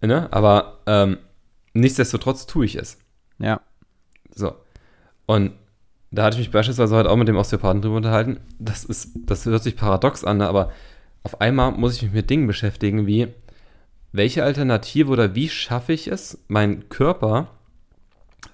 Ne? 0.00 0.32
Aber 0.32 0.78
ähm, 0.86 1.18
nichtsdestotrotz 1.74 2.46
tue 2.46 2.64
ich 2.64 2.76
es. 2.76 2.98
Ja. 3.38 3.60
So. 4.34 4.54
Und 5.26 5.52
da 6.10 6.24
hatte 6.24 6.34
ich 6.34 6.46
mich 6.46 6.50
beispielsweise 6.50 6.94
heute 6.94 7.10
auch 7.10 7.16
mit 7.16 7.28
dem 7.28 7.36
Osteopathen 7.36 7.82
drüber 7.82 7.96
unterhalten. 7.96 8.40
Das 8.58 8.84
ist, 8.84 9.12
das 9.26 9.46
hört 9.46 9.62
sich 9.62 9.76
paradox 9.76 10.24
an, 10.24 10.38
ne? 10.38 10.48
aber 10.48 10.72
auf 11.22 11.40
einmal 11.40 11.72
muss 11.72 11.96
ich 11.96 12.02
mich 12.02 12.12
mit 12.12 12.30
Dingen 12.30 12.46
beschäftigen 12.46 13.06
wie, 13.06 13.28
welche 14.12 14.44
Alternative 14.44 15.10
oder 15.10 15.34
wie 15.34 15.48
schaffe 15.48 15.92
ich 15.92 16.08
es, 16.08 16.44
meinen 16.48 16.88
Körper 16.88 17.48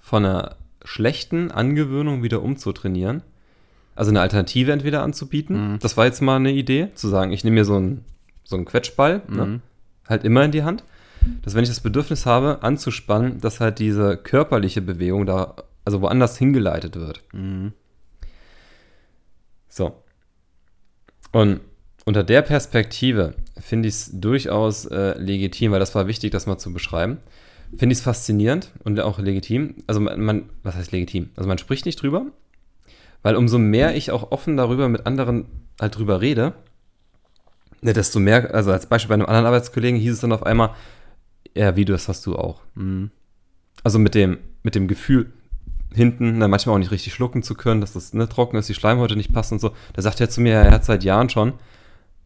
von 0.01 0.25
einer 0.25 0.57
schlechten 0.85 1.51
Angewöhnung 1.51 2.23
wieder 2.23 2.43
umzutrainieren? 2.43 3.23
Also 3.99 4.13
eine 4.13 4.21
Alternative 4.21 4.71
entweder 4.71 5.03
anzubieten. 5.03 5.73
Mhm. 5.73 5.79
Das 5.81 5.97
war 5.97 6.05
jetzt 6.05 6.23
mal 6.23 6.37
eine 6.37 6.53
Idee, 6.53 6.91
zu 6.95 7.09
sagen, 7.09 7.33
ich 7.33 7.43
nehme 7.43 7.55
mir 7.55 7.65
so 7.65 7.75
einen, 7.75 8.05
so 8.45 8.55
einen 8.55 8.65
Quetschball, 8.65 9.23
ne, 9.27 9.45
mhm. 9.45 9.53
ne, 9.55 9.61
halt 10.09 10.23
immer 10.23 10.45
in 10.45 10.53
die 10.53 10.63
Hand, 10.63 10.85
dass 11.43 11.57
wenn 11.57 11.65
ich 11.65 11.69
das 11.69 11.81
Bedürfnis 11.81 12.25
habe, 12.25 12.63
anzuspannen, 12.63 13.41
dass 13.41 13.59
halt 13.59 13.81
diese 13.81 14.17
körperliche 14.17 14.83
Bewegung 14.83 15.27
da, 15.27 15.57
also 15.85 16.01
woanders 16.01 16.39
hingeleitet 16.39 16.95
wird. 16.95 17.25
Mhm. 17.33 17.73
So. 19.69 20.01
Und 21.33 21.59
unter 22.05 22.23
der 22.23 22.43
Perspektive 22.43 23.35
finde 23.59 23.89
ich 23.89 23.95
es 23.95 24.11
durchaus 24.13 24.87
äh, 24.87 25.19
legitim, 25.19 25.73
weil 25.73 25.81
das 25.81 25.97
war 25.97 26.07
wichtig, 26.07 26.31
das 26.31 26.47
mal 26.47 26.59
zu 26.59 26.73
beschreiben. 26.73 27.19
Finde 27.77 27.95
ich 27.95 27.99
es 27.99 28.05
faszinierend 28.05 28.71
und 28.85 29.01
auch 29.01 29.19
legitim. 29.19 29.75
Also 29.89 29.99
man, 29.99 30.21
man, 30.21 30.51
was 30.63 30.77
heißt 30.77 30.93
legitim? 30.93 31.31
Also 31.35 31.49
man 31.49 31.59
spricht 31.59 31.85
nicht 31.85 32.01
drüber, 32.01 32.27
weil 33.23 33.37
umso 33.37 33.59
mehr 33.59 33.97
ich 33.97 34.11
auch 34.11 34.31
offen 34.31 34.57
darüber 34.57 34.89
mit 34.89 35.07
anderen 35.07 35.47
halt 35.81 35.97
drüber 35.97 36.21
rede, 36.21 36.55
ne, 37.81 37.93
desto 37.93 38.21
mehr, 38.21 38.55
also 38.55 38.73
als 38.73 38.87
Beispiel 38.87 39.09
bei 39.09 39.15
einem 39.15 39.27
anderen 39.27 39.47
Arbeitskollegen 39.47 39.99
hieß 39.99 40.15
es 40.15 40.21
dann 40.21 40.33
auf 40.33 40.45
einmal, 40.45 40.71
ja, 41.55 41.77
wie 41.77 41.85
du 41.85 41.93
das 41.93 42.09
hast 42.09 42.27
du 42.27 42.37
auch. 42.37 42.63
Mhm. 42.75 43.11
Also 43.85 43.99
mit 43.99 44.15
dem, 44.15 44.39
mit 44.63 44.75
dem 44.75 44.89
Gefühl, 44.89 45.33
hinten, 45.95 46.39
ne, 46.39 46.49
manchmal 46.49 46.75
auch 46.75 46.79
nicht 46.79 46.91
richtig 46.91 47.15
schlucken 47.15 47.43
zu 47.43 47.55
können, 47.55 47.81
dass 47.81 47.93
das 47.93 48.13
ne, 48.13 48.29
trocken 48.29 48.57
ist, 48.57 48.69
die 48.69 48.75
Schleimhäute 48.75 49.17
nicht 49.17 49.33
passen 49.33 49.55
und 49.55 49.61
so. 49.61 49.73
Da 49.95 50.03
sagt 50.03 50.21
er 50.21 50.31
zu 50.31 50.41
mir, 50.41 50.55
er 50.55 50.71
hat 50.71 50.85
seit 50.85 51.05
Jahren 51.05 51.31
schon, 51.31 51.55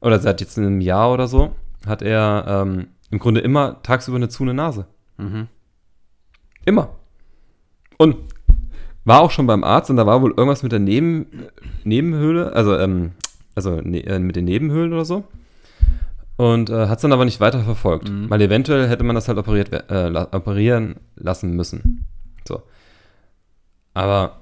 oder 0.00 0.18
seit 0.18 0.40
jetzt 0.40 0.58
einem 0.58 0.80
Jahr 0.80 1.12
oder 1.12 1.28
so, 1.28 1.54
hat 1.86 2.02
er 2.02 2.44
ähm, 2.48 2.88
im 3.10 3.18
Grunde 3.18 3.40
immer 3.40 3.82
tagsüber 3.82 4.16
eine 4.16 4.28
zu 4.28 4.42
eine 4.42 4.54
Nase. 4.54 4.86
Mhm. 5.18 5.48
Immer. 6.64 6.90
Und 7.98 8.16
war 9.04 9.20
auch 9.20 9.30
schon 9.30 9.46
beim 9.46 9.64
Arzt 9.64 9.90
und 9.90 9.96
da 9.96 10.06
war 10.06 10.22
wohl 10.22 10.34
irgendwas 10.36 10.62
mit 10.62 10.72
der 10.72 10.78
Neben, 10.78 11.26
Nebenhöhle, 11.84 12.52
also, 12.52 12.76
ähm, 12.76 13.12
also 13.54 13.80
ne, 13.80 14.04
äh, 14.06 14.18
mit 14.18 14.36
den 14.36 14.44
Nebenhöhlen 14.44 14.92
oder 14.92 15.04
so. 15.04 15.24
Und 16.36 16.70
äh, 16.70 16.86
hat 16.86 16.98
es 16.98 17.02
dann 17.02 17.12
aber 17.12 17.24
nicht 17.24 17.40
weiter 17.40 17.62
verfolgt, 17.62 18.08
mhm. 18.08 18.30
weil 18.30 18.40
eventuell 18.40 18.88
hätte 18.88 19.04
man 19.04 19.14
das 19.14 19.28
halt 19.28 19.38
operiert, 19.38 19.72
äh, 19.72 20.26
operieren 20.32 20.96
lassen 21.16 21.54
müssen. 21.54 22.06
So. 22.46 22.62
Aber 23.94 24.40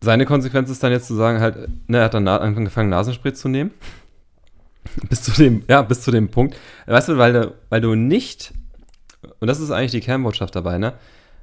seine 0.00 0.24
Konsequenz 0.24 0.70
ist 0.70 0.82
dann 0.82 0.92
jetzt 0.92 1.08
zu 1.08 1.14
sagen, 1.14 1.40
halt, 1.40 1.68
ne, 1.88 1.98
er 1.98 2.04
hat 2.04 2.14
dann 2.14 2.28
angefangen, 2.28 2.90
Nasenspray 2.90 3.34
zu 3.34 3.48
nehmen. 3.48 3.72
bis 5.08 5.22
zu 5.22 5.32
dem, 5.32 5.62
ja, 5.68 5.82
bis 5.82 6.02
zu 6.02 6.10
dem 6.10 6.28
Punkt. 6.28 6.56
Weißt 6.86 7.08
du, 7.08 7.18
weil 7.18 7.32
du, 7.32 7.54
weil 7.68 7.80
du 7.80 7.94
nicht, 7.94 8.52
und 9.40 9.48
das 9.48 9.60
ist 9.60 9.70
eigentlich 9.70 9.90
die 9.90 10.00
Kernbotschaft 10.00 10.54
dabei, 10.54 10.78
ne? 10.78 10.94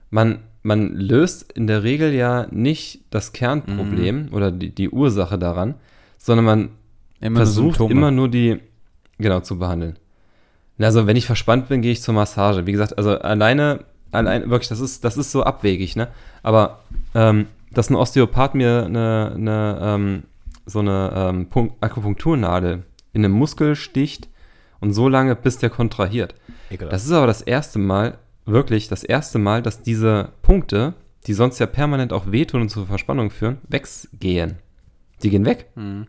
Man, 0.09 0.39
man 0.67 0.93
löst 0.95 1.53
in 1.53 1.65
der 1.65 1.83
Regel 1.83 2.13
ja 2.13 2.45
nicht 2.51 2.99
das 3.09 3.31
Kernproblem 3.31 4.25
mhm. 4.25 4.33
oder 4.33 4.51
die, 4.51 4.69
die 4.69 4.89
Ursache 4.89 5.39
daran, 5.39 5.75
sondern 6.17 6.45
man 6.45 6.69
immer 7.21 7.37
versucht 7.37 7.79
immer 7.79 8.11
nur 8.11 8.27
die, 8.27 8.59
genau, 9.17 9.39
zu 9.39 9.57
behandeln. 9.57 9.97
Also, 10.77 11.07
wenn 11.07 11.15
ich 11.15 11.25
verspannt 11.25 11.69
bin, 11.69 11.81
gehe 11.81 11.93
ich 11.93 12.01
zur 12.01 12.13
Massage. 12.13 12.67
Wie 12.67 12.73
gesagt, 12.73 12.97
also 12.97 13.17
alleine, 13.17 13.85
allein, 14.11 14.49
wirklich, 14.49 14.67
das 14.67 14.81
ist, 14.81 15.05
das 15.05 15.15
ist 15.15 15.31
so 15.31 15.41
abwegig, 15.43 15.95
ne? 15.95 16.09
Aber 16.43 16.81
ähm, 17.15 17.47
dass 17.71 17.89
ein 17.89 17.95
Osteopath 17.95 18.53
mir 18.53 18.85
eine, 18.85 19.31
eine 19.35 19.79
ähm, 19.81 20.23
so 20.65 20.79
eine 20.79 21.13
ähm, 21.15 21.71
Akupunkturnadel 21.79 22.83
in 23.13 23.23
einem 23.23 23.33
Muskel 23.33 23.77
sticht 23.77 24.27
und 24.81 24.91
so 24.91 25.07
lange, 25.07 25.37
bis 25.37 25.59
der 25.59 25.69
kontrahiert. 25.69 26.35
Ekelhaft. 26.69 26.93
Das 26.93 27.05
ist 27.05 27.11
aber 27.13 27.25
das 27.25 27.41
erste 27.41 27.79
Mal, 27.79 28.17
wirklich 28.47 28.87
das 28.87 29.03
erste 29.03 29.39
Mal, 29.39 29.61
dass 29.61 29.81
diese 29.81 30.33
Punkte, 30.41 30.93
die 31.25 31.33
sonst 31.33 31.59
ja 31.59 31.65
permanent 31.65 32.13
auch 32.13 32.31
wehtun 32.31 32.61
und 32.61 32.69
zur 32.69 32.87
Verspannung 32.87 33.29
führen, 33.29 33.57
weggehen. 33.67 34.57
Die 35.23 35.29
gehen 35.29 35.45
weg. 35.45 35.69
Mhm. 35.75 36.07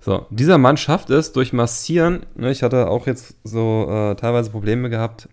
So, 0.00 0.26
dieser 0.30 0.58
Mann 0.58 0.76
schafft 0.76 1.10
es 1.10 1.32
durch 1.32 1.52
Massieren. 1.52 2.26
Ne, 2.34 2.50
ich 2.50 2.62
hatte 2.62 2.88
auch 2.88 3.06
jetzt 3.06 3.36
so 3.44 3.86
äh, 3.88 4.16
teilweise 4.16 4.50
Probleme 4.50 4.90
gehabt, 4.90 5.28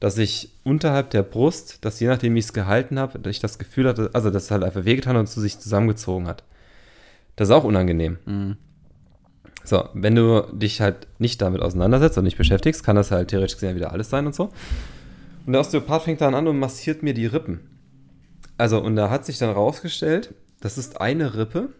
dass 0.00 0.18
ich 0.18 0.52
unterhalb 0.64 1.10
der 1.10 1.22
Brust, 1.22 1.84
dass 1.84 1.98
je 2.00 2.08
nachdem, 2.08 2.34
wie 2.34 2.40
ich 2.40 2.46
es 2.46 2.52
gehalten 2.52 2.98
habe, 2.98 3.18
dass 3.18 3.30
ich 3.30 3.40
das 3.40 3.58
Gefühl 3.58 3.88
hatte, 3.88 4.10
also 4.12 4.30
dass 4.30 4.44
es 4.44 4.50
halt 4.50 4.64
einfach 4.64 4.84
wehgetan 4.84 5.16
und 5.16 5.28
zu 5.28 5.40
sich 5.40 5.58
zusammengezogen 5.58 6.26
hat. 6.26 6.44
Das 7.36 7.48
ist 7.48 7.54
auch 7.54 7.64
unangenehm. 7.64 8.18
Mhm. 8.26 8.56
So, 9.68 9.88
wenn 9.94 10.14
du 10.14 10.46
dich 10.52 10.80
halt 10.80 11.08
nicht 11.18 11.42
damit 11.42 11.60
auseinandersetzt 11.60 12.16
und 12.18 12.24
nicht 12.24 12.38
beschäftigst, 12.38 12.84
kann 12.84 12.96
das 12.96 13.10
halt 13.10 13.28
theoretisch 13.28 13.56
gesehen 13.56 13.76
wieder 13.76 13.92
alles 13.92 14.10
sein 14.10 14.26
und 14.26 14.34
so. 14.34 14.50
Und 15.44 15.52
der 15.52 15.60
Osteopath 15.60 16.02
fängt 16.02 16.20
dann 16.20 16.34
an 16.34 16.46
und 16.46 16.58
massiert 16.58 17.02
mir 17.02 17.14
die 17.14 17.26
Rippen. 17.26 17.60
Also, 18.58 18.80
und 18.80 18.96
da 18.96 19.10
hat 19.10 19.24
sich 19.24 19.38
dann 19.38 19.50
rausgestellt, 19.50 20.34
das 20.60 20.78
ist 20.78 21.00
eine 21.00 21.36
Rippe, 21.36 21.70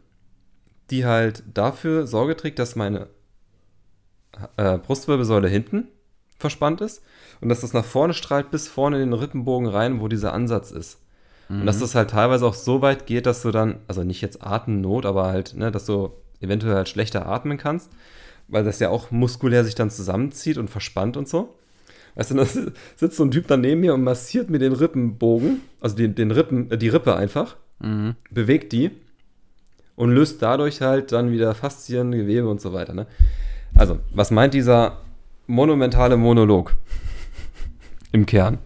die 0.90 1.06
halt 1.06 1.42
dafür 1.52 2.06
Sorge 2.06 2.36
trägt, 2.36 2.58
dass 2.58 2.76
meine 2.76 3.08
äh, 4.56 4.78
Brustwirbelsäule 4.78 5.48
hinten 5.48 5.88
verspannt 6.38 6.80
ist 6.80 7.02
und 7.40 7.48
dass 7.48 7.62
das 7.62 7.72
nach 7.72 7.84
vorne 7.84 8.14
strahlt 8.14 8.50
bis 8.50 8.68
vorne 8.68 9.00
in 9.00 9.10
den 9.10 9.18
Rippenbogen 9.18 9.68
rein, 9.68 10.00
wo 10.00 10.08
dieser 10.08 10.32
Ansatz 10.32 10.70
ist. 10.70 11.00
Mhm. 11.48 11.60
Und 11.60 11.66
dass 11.66 11.76
mhm. 11.76 11.80
das 11.80 11.94
halt 11.94 12.10
teilweise 12.10 12.46
auch 12.46 12.54
so 12.54 12.82
weit 12.82 13.06
geht, 13.06 13.26
dass 13.26 13.42
du 13.42 13.50
dann, 13.50 13.80
also 13.88 14.02
nicht 14.04 14.20
jetzt 14.20 14.44
Atemnot, 14.44 15.06
aber 15.06 15.26
halt, 15.26 15.54
ne, 15.54 15.72
dass 15.72 15.86
du 15.86 16.12
eventuell 16.40 16.74
halt 16.74 16.88
schlechter 16.88 17.26
atmen 17.26 17.58
kannst, 17.58 17.90
weil 18.48 18.64
das 18.64 18.78
ja 18.78 18.90
auch 18.90 19.10
muskulär 19.10 19.64
sich 19.64 19.74
dann 19.74 19.90
zusammenzieht 19.90 20.58
und 20.58 20.68
verspannt 20.68 21.16
und 21.16 21.28
so. 21.28 21.54
Weißt 22.14 22.30
du, 22.30 22.34
da 22.34 22.44
sitzt 22.96 23.16
so 23.16 23.24
ein 23.24 23.30
Typ 23.30 23.46
dann 23.46 23.60
neben 23.60 23.80
mir 23.80 23.94
und 23.94 24.02
massiert 24.02 24.50
mir 24.50 24.58
den 24.58 24.72
Rippenbogen, 24.72 25.60
also 25.80 25.96
den, 25.96 26.14
den 26.14 26.30
Rippen, 26.30 26.70
äh, 26.70 26.78
die 26.78 26.88
Rippe 26.88 27.16
einfach, 27.16 27.56
mhm. 27.78 28.16
bewegt 28.30 28.72
die 28.72 28.90
und 29.96 30.10
löst 30.10 30.42
dadurch 30.42 30.80
halt 30.82 31.12
dann 31.12 31.30
wieder 31.30 31.54
Faszien, 31.54 32.12
Gewebe 32.12 32.48
und 32.48 32.60
so 32.60 32.72
weiter. 32.72 32.94
Ne? 32.94 33.06
Also, 33.74 34.00
was 34.14 34.30
meint 34.30 34.54
dieser 34.54 35.02
monumentale 35.46 36.16
Monolog 36.16 36.74
im 38.12 38.26
Kern? 38.26 38.58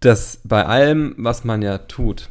Dass 0.00 0.40
bei 0.44 0.66
allem, 0.66 1.14
was 1.16 1.44
man 1.44 1.62
ja 1.62 1.78
tut, 1.78 2.28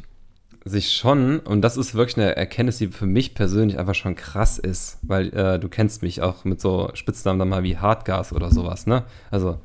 sich 0.64 0.92
schon, 0.92 1.40
und 1.40 1.60
das 1.60 1.76
ist 1.76 1.94
wirklich 1.94 2.16
eine 2.16 2.36
Erkenntnis, 2.36 2.78
die 2.78 2.88
für 2.88 3.06
mich 3.06 3.34
persönlich 3.34 3.78
einfach 3.78 3.94
schon 3.94 4.14
krass 4.14 4.58
ist, 4.58 4.98
weil 5.02 5.28
äh, 5.34 5.58
du 5.58 5.68
kennst 5.68 6.02
mich 6.02 6.22
auch 6.22 6.44
mit 6.44 6.60
so 6.60 6.90
Spitznamen 6.94 7.38
dann 7.38 7.50
mal 7.50 7.62
wie 7.62 7.76
Hardgas 7.76 8.32
oder 8.32 8.50
sowas, 8.50 8.86
ne? 8.86 9.04
Also, 9.30 9.60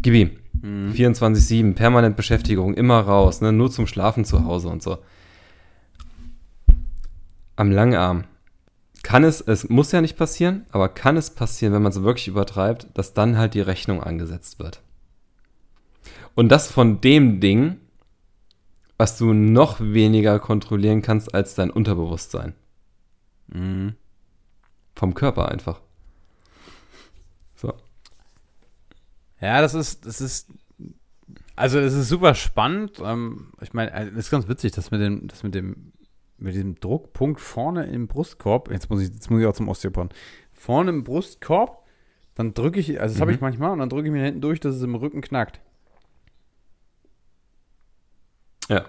gib 0.00 0.14
ihm. 0.14 0.30
Mhm. 0.62 0.92
24-7, 0.92 1.74
permanent 1.74 2.16
Beschäftigung, 2.16 2.74
immer 2.74 3.00
raus, 3.00 3.42
ne? 3.42 3.52
nur 3.52 3.70
zum 3.70 3.86
Schlafen 3.86 4.24
zu 4.24 4.44
Hause 4.44 4.68
und 4.68 4.82
so. 4.82 4.98
Am 7.56 7.70
Langarm 7.70 8.24
kann 9.02 9.24
es, 9.24 9.42
es 9.42 9.68
muss 9.68 9.92
ja 9.92 10.00
nicht 10.00 10.16
passieren, 10.16 10.64
aber 10.70 10.88
kann 10.88 11.18
es 11.18 11.30
passieren, 11.30 11.74
wenn 11.74 11.82
man 11.82 11.92
es 11.92 12.02
wirklich 12.02 12.28
übertreibt, 12.28 12.88
dass 12.94 13.12
dann 13.12 13.36
halt 13.36 13.52
die 13.52 13.60
Rechnung 13.60 14.02
angesetzt 14.02 14.58
wird. 14.58 14.80
Und 16.34 16.48
das 16.48 16.70
von 16.70 17.00
dem 17.02 17.40
Ding, 17.40 17.76
was 18.96 19.18
du 19.18 19.32
noch 19.32 19.80
weniger 19.80 20.38
kontrollieren 20.38 21.02
kannst 21.02 21.34
als 21.34 21.54
dein 21.54 21.70
Unterbewusstsein. 21.70 22.54
Mhm. 23.48 23.94
Vom 24.94 25.14
Körper 25.14 25.48
einfach. 25.48 25.80
So. 27.56 27.74
Ja, 29.40 29.60
das 29.60 29.74
ist, 29.74 30.06
das 30.06 30.20
ist, 30.20 30.48
also 31.56 31.78
es 31.78 31.94
ist 31.94 32.08
super 32.08 32.34
spannend. 32.34 33.00
Ähm, 33.04 33.52
ich 33.60 33.72
meine, 33.72 33.92
es 33.92 34.12
ist 34.12 34.30
ganz 34.30 34.48
witzig, 34.48 34.72
dass 34.72 34.90
mit 34.90 35.00
dem, 35.00 35.26
das 35.26 35.42
mit 35.42 35.54
dem, 35.54 35.92
mit 36.38 36.54
diesem 36.54 36.76
Druckpunkt 36.76 37.40
vorne 37.40 37.86
im 37.86 38.06
Brustkorb, 38.06 38.70
jetzt 38.70 38.90
muss 38.90 39.02
ich, 39.02 39.08
jetzt 39.08 39.30
muss 39.30 39.40
ich 39.40 39.46
auch 39.46 39.54
zum 39.54 39.68
Osteopathen, 39.68 40.10
vorne 40.52 40.90
im 40.90 41.04
Brustkorb, 41.04 41.84
dann 42.34 42.54
drücke 42.54 42.80
ich, 42.80 43.00
also 43.00 43.12
das 43.12 43.18
mhm. 43.18 43.22
habe 43.22 43.32
ich 43.32 43.40
manchmal, 43.40 43.70
und 43.70 43.78
dann 43.78 43.88
drücke 43.88 44.08
ich 44.08 44.12
mir 44.12 44.24
hinten 44.24 44.40
durch, 44.40 44.60
dass 44.60 44.76
es 44.76 44.82
im 44.82 44.94
Rücken 44.94 45.20
knackt. 45.20 45.60
Ja. 48.68 48.84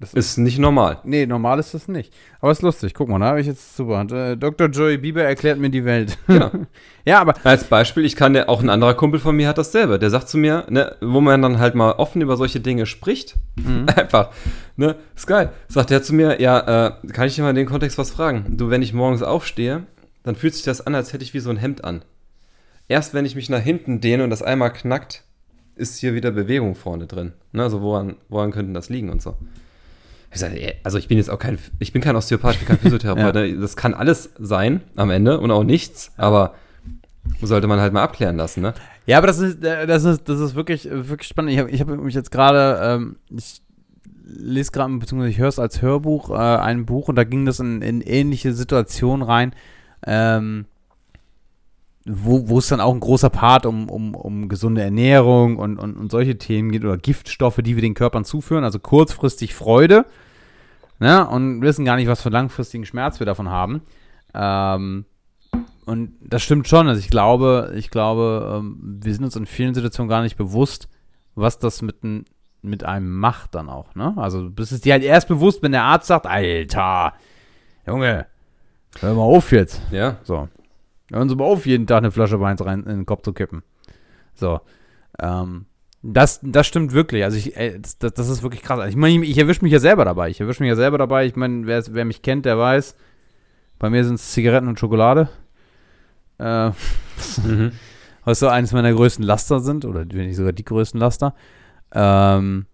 Das 0.00 0.14
ist 0.14 0.38
nicht 0.38 0.58
normal. 0.58 0.98
Nee, 1.04 1.26
normal 1.26 1.58
ist 1.58 1.74
das 1.74 1.86
nicht. 1.86 2.10
Aber 2.40 2.50
ist 2.50 2.62
lustig. 2.62 2.94
Guck 2.94 3.10
mal, 3.10 3.18
da 3.18 3.26
habe 3.26 3.40
ich 3.42 3.46
jetzt 3.46 3.76
super. 3.76 4.00
Äh, 4.10 4.34
Dr. 4.34 4.68
Joey 4.68 4.96
Bieber 4.96 5.22
erklärt 5.22 5.58
mir 5.58 5.68
die 5.68 5.84
Welt. 5.84 6.16
Genau. 6.26 6.50
ja, 7.04 7.20
aber. 7.20 7.34
Als 7.44 7.64
Beispiel, 7.64 8.06
ich 8.06 8.16
kann 8.16 8.34
ja 8.34 8.48
auch 8.48 8.62
ein 8.62 8.70
anderer 8.70 8.94
Kumpel 8.94 9.20
von 9.20 9.36
mir 9.36 9.46
hat 9.46 9.58
dasselbe. 9.58 9.98
Der 9.98 10.08
sagt 10.08 10.30
zu 10.30 10.38
mir, 10.38 10.64
ne, 10.70 10.96
wo 11.02 11.20
man 11.20 11.42
dann 11.42 11.58
halt 11.58 11.74
mal 11.74 11.92
offen 11.92 12.22
über 12.22 12.38
solche 12.38 12.60
Dinge 12.60 12.86
spricht. 12.86 13.36
Mhm. 13.56 13.86
Einfach. 13.94 14.30
Ne, 14.76 14.96
ist 15.14 15.26
geil. 15.26 15.52
Sagt 15.68 15.90
er 15.90 16.02
zu 16.02 16.14
mir, 16.14 16.40
ja, 16.40 16.86
äh, 16.86 17.08
kann 17.08 17.26
ich 17.26 17.34
dir 17.34 17.42
mal 17.42 17.50
in 17.50 17.56
den 17.56 17.66
Kontext 17.66 17.98
was 17.98 18.10
fragen? 18.10 18.56
Du, 18.56 18.70
wenn 18.70 18.80
ich 18.80 18.94
morgens 18.94 19.22
aufstehe, 19.22 19.82
dann 20.22 20.34
fühlt 20.34 20.54
sich 20.54 20.64
das 20.64 20.86
an, 20.86 20.94
als 20.94 21.12
hätte 21.12 21.24
ich 21.24 21.34
wie 21.34 21.40
so 21.40 21.50
ein 21.50 21.58
Hemd 21.58 21.84
an. 21.84 22.02
Erst 22.88 23.12
wenn 23.12 23.26
ich 23.26 23.34
mich 23.34 23.50
nach 23.50 23.60
hinten 23.60 24.00
dehne 24.00 24.24
und 24.24 24.30
das 24.30 24.42
einmal 24.42 24.72
knackt, 24.72 25.24
ist 25.80 25.98
hier 25.98 26.14
wieder 26.14 26.30
Bewegung 26.30 26.74
vorne 26.74 27.06
drin. 27.06 27.32
Ne, 27.52 27.62
also 27.62 27.80
woran, 27.80 28.16
woran 28.28 28.52
könnte 28.52 28.72
das 28.72 28.88
liegen 28.88 29.10
und 29.10 29.22
so. 29.22 29.36
Also 30.84 30.98
ich 30.98 31.08
bin 31.08 31.18
jetzt 31.18 31.28
auch 31.28 31.40
kein, 31.40 31.58
ich 31.80 31.92
bin 31.92 32.02
kein 32.02 32.14
Osteopath, 32.14 32.54
ich 32.54 32.60
bin 32.60 32.68
kein 32.68 32.78
Physiotherapeut. 32.82 33.34
ja. 33.34 33.60
Das 33.60 33.76
kann 33.76 33.94
alles 33.94 34.30
sein 34.38 34.82
am 34.94 35.10
Ende 35.10 35.40
und 35.40 35.50
auch 35.50 35.64
nichts, 35.64 36.12
aber 36.16 36.54
sollte 37.42 37.66
man 37.66 37.80
halt 37.80 37.92
mal 37.92 38.02
abklären 38.02 38.36
lassen, 38.36 38.60
ne? 38.60 38.74
Ja, 39.06 39.18
aber 39.18 39.26
das 39.26 39.38
ist, 39.38 39.62
das 39.62 40.04
ist, 40.04 40.28
das 40.28 40.40
ist 40.40 40.54
wirklich, 40.54 40.88
wirklich 40.90 41.28
spannend. 41.28 41.52
Ich 41.52 41.58
habe 41.58 41.70
ich 41.70 41.80
hab 41.80 41.88
mich 41.88 42.14
jetzt 42.14 42.30
gerade, 42.30 42.78
ähm, 42.82 43.16
ich 43.28 43.60
lese 44.24 44.70
gerade, 44.70 44.96
beziehungsweise 44.98 45.30
ich 45.30 45.38
höre 45.38 45.48
es 45.48 45.58
als 45.58 45.82
Hörbuch, 45.82 46.30
äh, 46.30 46.34
ein 46.34 46.86
Buch 46.86 47.08
und 47.08 47.16
da 47.16 47.24
ging 47.24 47.44
das 47.44 47.58
in, 47.58 47.82
in 47.82 48.00
ähnliche 48.02 48.52
Situationen 48.52 49.22
rein. 49.26 49.52
Ähm, 50.06 50.66
wo, 52.06 52.48
wo 52.48 52.58
es 52.58 52.68
dann 52.68 52.80
auch 52.80 52.94
ein 52.94 53.00
großer 53.00 53.30
Part 53.30 53.66
um, 53.66 53.90
um, 53.90 54.14
um 54.14 54.48
gesunde 54.48 54.82
Ernährung 54.82 55.56
und, 55.56 55.78
und, 55.78 55.96
und 55.96 56.10
solche 56.10 56.38
Themen 56.38 56.72
geht 56.72 56.84
oder 56.84 56.96
Giftstoffe, 56.96 57.60
die 57.62 57.76
wir 57.76 57.82
den 57.82 57.94
Körpern 57.94 58.24
zuführen, 58.24 58.64
also 58.64 58.78
kurzfristig 58.78 59.54
Freude 59.54 60.06
ne, 60.98 61.28
und 61.28 61.60
wissen 61.62 61.84
gar 61.84 61.96
nicht, 61.96 62.08
was 62.08 62.22
für 62.22 62.30
langfristigen 62.30 62.86
Schmerz 62.86 63.20
wir 63.20 63.26
davon 63.26 63.50
haben. 63.50 63.82
Ähm, 64.32 65.04
und 65.86 66.12
das 66.20 66.42
stimmt 66.42 66.68
schon. 66.68 66.86
Also 66.86 67.00
ich 67.00 67.10
glaube, 67.10 67.72
ich 67.74 67.90
glaube, 67.90 68.60
ähm, 68.60 68.78
wir 69.02 69.12
sind 69.12 69.24
uns 69.24 69.36
in 69.36 69.46
vielen 69.46 69.74
Situationen 69.74 70.08
gar 70.08 70.22
nicht 70.22 70.36
bewusst, 70.36 70.88
was 71.34 71.58
das 71.58 71.82
mit, 71.82 72.04
ein, 72.04 72.24
mit 72.62 72.84
einem 72.84 73.18
macht 73.18 73.54
dann 73.54 73.68
auch. 73.68 73.94
Ne? 73.94 74.14
Also 74.16 74.48
das 74.48 74.72
ist 74.72 74.84
dir 74.84 74.92
halt 74.92 75.02
erst 75.02 75.28
bewusst, 75.28 75.62
wenn 75.62 75.72
der 75.72 75.82
Arzt 75.82 76.06
sagt, 76.06 76.26
Alter, 76.26 77.14
Junge, 77.86 78.26
hör 79.00 79.14
mal 79.14 79.22
auf 79.22 79.52
jetzt. 79.52 79.82
Ja. 79.90 80.18
So. 80.22 80.48
Hören 81.12 81.28
Sie 81.28 81.36
mal 81.36 81.44
auf, 81.44 81.66
jeden 81.66 81.86
Tag 81.86 81.98
eine 81.98 82.10
Flasche 82.10 82.40
Wein 82.40 82.56
rein 82.56 82.80
in 82.80 82.98
den 82.98 83.06
Kopf 83.06 83.22
zu 83.22 83.32
kippen. 83.32 83.62
So. 84.34 84.60
Ähm, 85.18 85.66
das, 86.02 86.40
das 86.42 86.66
stimmt 86.66 86.92
wirklich. 86.92 87.24
Also 87.24 87.36
ich, 87.36 87.56
äh, 87.56 87.78
das, 87.78 87.98
das 87.98 88.28
ist 88.28 88.42
wirklich 88.42 88.62
krass. 88.62 88.88
Ich 88.88 88.96
meine, 88.96 89.24
ich 89.24 89.36
erwische 89.36 89.62
mich 89.62 89.72
ja 89.72 89.80
selber 89.80 90.04
dabei. 90.04 90.30
Ich 90.30 90.40
erwische 90.40 90.62
mich 90.62 90.70
ja 90.70 90.76
selber 90.76 90.98
dabei. 90.98 91.26
Ich 91.26 91.36
meine, 91.36 91.66
wer, 91.66 91.82
wer 91.90 92.04
mich 92.04 92.22
kennt, 92.22 92.46
der 92.46 92.58
weiß, 92.58 92.96
bei 93.78 93.90
mir 93.90 94.04
sind 94.04 94.14
es 94.14 94.32
Zigaretten 94.32 94.68
und 94.68 94.78
Schokolade. 94.78 95.28
Äh, 96.38 96.70
mhm. 97.44 97.72
Was 98.24 98.38
so 98.38 98.48
eines 98.48 98.72
meiner 98.72 98.92
größten 98.92 99.24
Laster 99.24 99.60
sind, 99.60 99.84
oder 99.84 100.00
wenn 100.00 100.26
nicht 100.26 100.36
sogar 100.36 100.52
die 100.52 100.64
größten 100.64 101.00
Laster. 101.00 101.34
Ähm, 101.92 102.66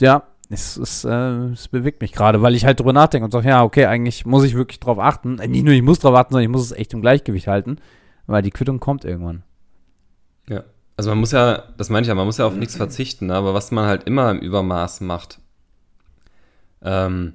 ja, 0.00 0.24
es, 0.48 0.76
es, 0.76 1.04
äh, 1.04 1.10
es 1.52 1.68
bewegt 1.68 2.00
mich 2.00 2.12
gerade, 2.12 2.42
weil 2.42 2.54
ich 2.54 2.64
halt 2.64 2.78
drüber 2.78 2.92
nachdenke 2.92 3.24
und 3.24 3.30
sage, 3.32 3.48
ja, 3.48 3.64
okay, 3.64 3.86
eigentlich 3.86 4.26
muss 4.26 4.44
ich 4.44 4.54
wirklich 4.54 4.78
drauf 4.78 4.98
achten. 4.98 5.38
Äh, 5.38 5.48
nicht 5.48 5.64
nur 5.64 5.74
ich 5.74 5.82
muss 5.82 5.98
drauf 5.98 6.14
achten, 6.14 6.32
sondern 6.32 6.44
ich 6.44 6.52
muss 6.52 6.64
es 6.64 6.72
echt 6.72 6.92
im 6.94 7.00
Gleichgewicht 7.00 7.48
halten, 7.48 7.78
weil 8.26 8.42
die 8.42 8.50
Quittung 8.50 8.78
kommt 8.78 9.04
irgendwann. 9.04 9.42
Ja. 10.48 10.64
Also 10.96 11.10
man 11.10 11.18
muss 11.18 11.32
ja, 11.32 11.64
das 11.76 11.90
meine 11.90 12.02
ich 12.02 12.08
ja, 12.08 12.14
man 12.14 12.26
muss 12.26 12.38
ja 12.38 12.46
auf 12.46 12.54
nichts 12.54 12.76
verzichten, 12.76 13.30
aber 13.30 13.54
was 13.54 13.70
man 13.70 13.86
halt 13.86 14.04
immer 14.04 14.30
im 14.30 14.38
Übermaß 14.38 15.00
macht, 15.00 15.40
ähm, 16.82 17.34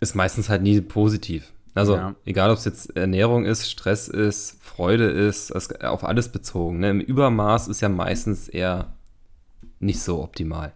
ist 0.00 0.14
meistens 0.14 0.48
halt 0.48 0.62
nie 0.62 0.80
positiv. 0.82 1.52
Also 1.74 1.96
ja. 1.96 2.14
egal, 2.24 2.50
ob 2.50 2.58
es 2.58 2.66
jetzt 2.66 2.96
Ernährung 2.96 3.44
ist, 3.44 3.68
Stress 3.68 4.06
ist, 4.06 4.62
Freude 4.62 5.06
ist, 5.06 5.50
auf 5.82 6.04
alles 6.04 6.28
bezogen. 6.28 6.78
Ne? 6.78 6.90
Im 6.90 7.00
Übermaß 7.00 7.68
ist 7.68 7.80
ja 7.80 7.88
meistens 7.88 8.48
eher 8.48 8.94
nicht 9.80 10.00
so 10.00 10.22
optimal. 10.22 10.72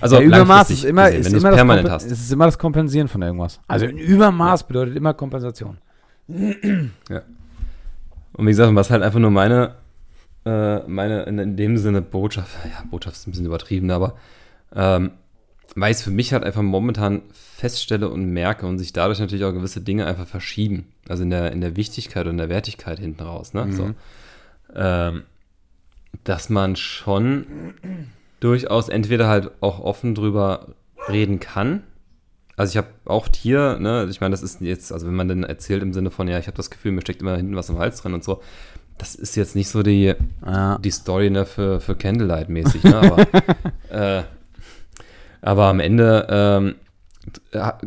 Also 0.00 0.16
ja, 0.16 0.22
Übermaß 0.22 0.70
ist 0.70 0.84
immer, 0.84 1.10
gesehen, 1.10 1.34
ist, 1.34 1.42
immer 1.42 1.52
permanent 1.52 1.90
hast. 1.90 2.10
ist 2.10 2.32
immer 2.32 2.46
das 2.46 2.58
Kompensieren 2.58 3.08
von 3.08 3.22
irgendwas. 3.22 3.60
Also 3.66 3.86
ein 3.86 3.98
Übermaß 3.98 4.66
bedeutet 4.66 4.96
immer 4.96 5.14
Kompensation. 5.14 5.78
ja. 6.28 7.22
Und 8.32 8.46
wie 8.46 8.50
gesagt, 8.50 8.74
was 8.74 8.90
halt 8.90 9.02
einfach 9.02 9.20
nur 9.20 9.30
meine, 9.30 9.74
äh, 10.44 10.78
meine 10.88 11.22
in, 11.24 11.56
dem 11.56 11.76
Sinne 11.76 12.02
Botschaft, 12.02 12.50
ja, 12.64 12.84
Botschaft 12.90 13.16
ist 13.16 13.26
ein 13.26 13.30
bisschen 13.30 13.46
übertrieben, 13.46 13.90
aber 13.90 14.16
ähm, 14.74 15.12
weil 15.76 15.90
ich 15.90 15.98
es 15.98 16.02
für 16.02 16.10
mich 16.10 16.32
halt 16.32 16.44
einfach 16.44 16.62
momentan 16.62 17.22
feststelle 17.32 18.08
und 18.08 18.26
merke 18.26 18.66
und 18.66 18.78
sich 18.78 18.92
dadurch 18.92 19.18
natürlich 19.18 19.44
auch 19.44 19.52
gewisse 19.52 19.80
Dinge 19.80 20.06
einfach 20.06 20.26
verschieben. 20.26 20.86
Also 21.08 21.22
in 21.22 21.30
der, 21.30 21.52
in 21.52 21.60
der 21.60 21.76
Wichtigkeit 21.76 22.26
und 22.26 22.36
der 22.36 22.48
Wertigkeit 22.48 22.98
hinten 22.98 23.22
raus. 23.22 23.54
Ne? 23.54 23.66
Mhm. 23.66 23.72
So. 23.72 23.90
Ähm, 24.74 25.22
dass 26.22 26.48
man 26.48 26.76
schon 26.76 27.46
durchaus 28.44 28.90
entweder 28.90 29.26
halt 29.26 29.50
auch 29.62 29.80
offen 29.80 30.14
drüber 30.14 30.74
reden 31.08 31.40
kann. 31.40 31.82
Also 32.56 32.72
ich 32.72 32.76
habe 32.76 32.88
auch 33.06 33.26
hier, 33.34 33.78
ne, 33.80 34.06
ich 34.10 34.20
meine, 34.20 34.32
das 34.32 34.42
ist 34.42 34.60
jetzt, 34.60 34.92
also 34.92 35.06
wenn 35.06 35.14
man 35.14 35.28
dann 35.28 35.44
erzählt 35.44 35.82
im 35.82 35.94
Sinne 35.94 36.10
von, 36.10 36.28
ja, 36.28 36.38
ich 36.38 36.46
habe 36.46 36.56
das 36.56 36.70
Gefühl, 36.70 36.92
mir 36.92 37.00
steckt 37.00 37.22
immer 37.22 37.36
hinten 37.36 37.56
was 37.56 37.70
im 37.70 37.78
Hals 37.78 38.02
drin 38.02 38.12
und 38.12 38.22
so, 38.22 38.42
das 38.98 39.14
ist 39.14 39.34
jetzt 39.34 39.56
nicht 39.56 39.70
so 39.70 39.82
die, 39.82 40.14
ja. 40.44 40.78
die 40.78 40.90
Story 40.90 41.30
ne, 41.30 41.46
für, 41.46 41.80
für 41.80 41.94
Candlelight-mäßig, 41.94 42.84
ne, 42.84 42.96
aber, 42.96 43.26
äh, 44.18 44.22
aber 45.40 45.64
am 45.64 45.80
Ende 45.80 46.26
ähm, 46.28 46.74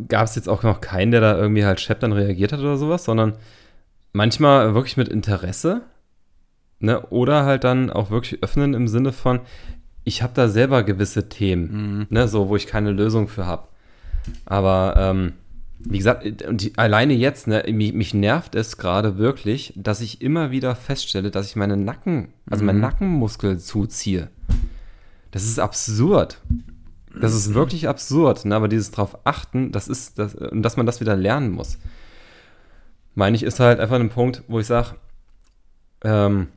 gab 0.08 0.26
es 0.26 0.34
jetzt 0.34 0.48
auch 0.48 0.64
noch 0.64 0.80
keinen, 0.80 1.12
der 1.12 1.20
da 1.20 1.38
irgendwie 1.38 1.64
halt 1.64 1.80
Shep 1.80 2.00
dann 2.00 2.12
reagiert 2.12 2.52
hat 2.52 2.60
oder 2.60 2.76
sowas, 2.76 3.04
sondern 3.04 3.36
manchmal 4.12 4.74
wirklich 4.74 4.96
mit 4.96 5.08
Interesse, 5.08 5.82
ne, 6.80 7.00
oder 7.06 7.44
halt 7.44 7.62
dann 7.62 7.90
auch 7.90 8.10
wirklich 8.10 8.42
öffnen 8.42 8.74
im 8.74 8.88
Sinne 8.88 9.12
von, 9.12 9.40
ich 10.08 10.22
habe 10.22 10.32
da 10.34 10.48
selber 10.48 10.82
gewisse 10.82 11.28
Themen, 11.28 11.98
mhm. 11.98 12.06
ne, 12.10 12.26
so, 12.26 12.48
wo 12.48 12.56
ich 12.56 12.66
keine 12.66 12.90
Lösung 12.90 13.28
für 13.28 13.46
habe. 13.46 13.68
Aber 14.46 14.94
ähm, 14.96 15.34
wie 15.78 15.98
gesagt, 15.98 16.26
die, 16.50 16.76
alleine 16.76 17.12
jetzt, 17.12 17.46
ne, 17.46 17.64
mich, 17.70 17.92
mich 17.92 18.14
nervt 18.14 18.54
es 18.54 18.78
gerade 18.78 19.18
wirklich, 19.18 19.72
dass 19.76 20.00
ich 20.00 20.20
immer 20.20 20.50
wieder 20.50 20.74
feststelle, 20.74 21.30
dass 21.30 21.46
ich 21.46 21.56
meine 21.56 21.76
Nacken, 21.76 22.28
also 22.50 22.62
mhm. 22.62 22.66
meinen 22.66 22.80
Nackenmuskel 22.80 23.58
zuziehe. 23.58 24.30
Das 25.30 25.44
ist 25.44 25.60
absurd. 25.60 26.40
Das 27.20 27.34
ist 27.34 27.54
wirklich 27.54 27.88
absurd, 27.88 28.44
ne? 28.44 28.54
aber 28.54 28.68
dieses 28.68 28.90
drauf 28.90 29.18
achten, 29.24 29.72
das 29.72 29.88
ist, 29.88 30.18
das, 30.18 30.34
und 30.34 30.62
dass 30.62 30.76
man 30.76 30.86
das 30.86 31.00
wieder 31.00 31.16
lernen 31.16 31.50
muss. 31.50 31.78
Meine 33.14 33.36
ich, 33.36 33.42
ist 33.42 33.60
halt 33.60 33.80
einfach 33.80 33.96
ein 33.96 34.10
Punkt, 34.10 34.44
wo 34.46 34.60
ich 34.60 34.66
sage, 34.66 34.94
ähm, 36.04 36.48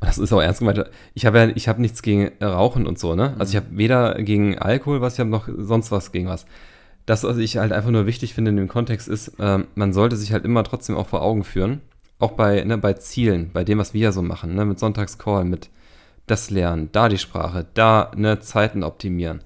das 0.00 0.18
ist 0.18 0.32
auch 0.32 0.40
ernst 0.40 0.60
gemeint. 0.60 0.84
Ich 1.14 1.26
habe 1.26 1.38
ja, 1.38 1.48
ich 1.54 1.68
habe 1.68 1.80
nichts 1.80 2.02
gegen 2.02 2.30
Rauchen 2.42 2.86
und 2.86 2.98
so, 2.98 3.14
ne? 3.14 3.34
Also 3.38 3.50
ich 3.50 3.56
habe 3.56 3.76
weder 3.76 4.14
gegen 4.22 4.58
Alkohol 4.58 5.00
was, 5.00 5.14
ich 5.14 5.20
habe 5.20 5.30
noch 5.30 5.48
sonst 5.56 5.90
was 5.90 6.12
gegen 6.12 6.28
was. 6.28 6.46
Das, 7.06 7.24
was 7.24 7.38
ich 7.38 7.56
halt 7.56 7.72
einfach 7.72 7.90
nur 7.90 8.06
wichtig 8.06 8.34
finde 8.34 8.50
in 8.50 8.56
dem 8.56 8.68
Kontext 8.68 9.08
ist, 9.08 9.32
ähm, 9.38 9.66
man 9.74 9.92
sollte 9.92 10.16
sich 10.16 10.32
halt 10.32 10.44
immer 10.44 10.62
trotzdem 10.62 10.96
auch 10.96 11.06
vor 11.06 11.22
Augen 11.22 11.42
führen, 11.42 11.80
auch 12.18 12.32
bei, 12.32 12.62
ne, 12.64 12.78
bei 12.78 12.92
Zielen, 12.94 13.50
bei 13.52 13.64
dem, 13.64 13.78
was 13.78 13.94
wir 13.94 14.02
ja 14.02 14.12
so 14.12 14.22
machen, 14.22 14.54
ne, 14.54 14.64
mit 14.64 14.78
Sonntagscall, 14.78 15.44
mit 15.44 15.70
das 16.26 16.50
Lernen, 16.50 16.90
da 16.92 17.08
die 17.08 17.18
Sprache, 17.18 17.66
da 17.74 18.10
ne, 18.14 18.40
Zeiten 18.40 18.84
optimieren. 18.84 19.40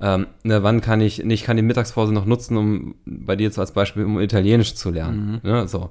Ähm, 0.00 0.26
ne, 0.44 0.62
wann 0.62 0.80
kann 0.80 1.00
ich, 1.00 1.24
ne, 1.24 1.32
ich 1.32 1.42
kann 1.42 1.56
die 1.56 1.62
Mittagspause 1.62 2.12
noch 2.12 2.26
nutzen, 2.26 2.56
um 2.56 2.94
bei 3.06 3.34
dir 3.36 3.44
jetzt 3.44 3.58
als 3.58 3.72
Beispiel, 3.72 4.04
um 4.04 4.20
Italienisch 4.20 4.74
zu 4.74 4.90
lernen. 4.90 5.40
Mhm. 5.42 5.50
Ne, 5.50 5.66
so 5.66 5.90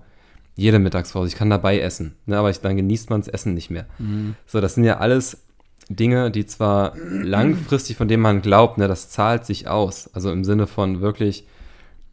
jede 0.57 0.79
Mittagspause. 0.79 1.29
Ich 1.29 1.35
kann 1.35 1.49
dabei 1.49 1.79
essen, 1.79 2.15
ne, 2.25 2.37
aber 2.37 2.49
ich, 2.49 2.59
dann 2.59 2.75
genießt 2.75 3.09
man 3.09 3.21
das 3.21 3.29
Essen 3.29 3.53
nicht 3.53 3.69
mehr. 3.69 3.85
Mhm. 3.99 4.35
So, 4.45 4.59
das 4.59 4.75
sind 4.75 4.83
ja 4.83 4.97
alles 4.97 5.43
Dinge, 5.89 6.31
die 6.31 6.45
zwar 6.45 6.93
langfristig, 6.97 7.95
von 7.95 8.07
denen 8.07 8.23
man 8.23 8.41
glaubt, 8.41 8.77
ne, 8.77 8.87
das 8.87 9.09
zahlt 9.09 9.45
sich 9.45 9.67
aus. 9.67 10.09
Also 10.13 10.31
im 10.31 10.43
Sinne 10.43 10.67
von 10.67 10.99
wirklich, 10.99 11.45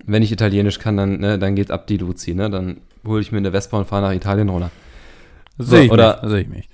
wenn 0.05 0.23
ich 0.23 0.31
Italienisch 0.31 0.79
kann, 0.79 0.97
dann, 0.97 1.19
ne, 1.19 1.39
dann 1.39 1.57
geht's 1.57 1.71
ab 1.71 1.87
die 1.87 1.97
Luzi, 1.97 2.35
ne? 2.35 2.51
Dann 2.51 2.79
hole 3.05 3.21
ich 3.21 3.33
mir 3.33 3.39
eine 3.39 3.51
Vespa 3.51 3.79
und 3.79 3.87
fahre 3.87 4.03
nach 4.03 4.15
Italien 4.15 4.49
runter. 4.49 4.71
So, 5.59 5.77
sehe 5.77 5.85
ich, 5.85 5.91
oder, 5.91 6.21
mich. 6.23 6.31
seh 6.31 6.41
ich 6.41 6.49
mich. 6.49 6.69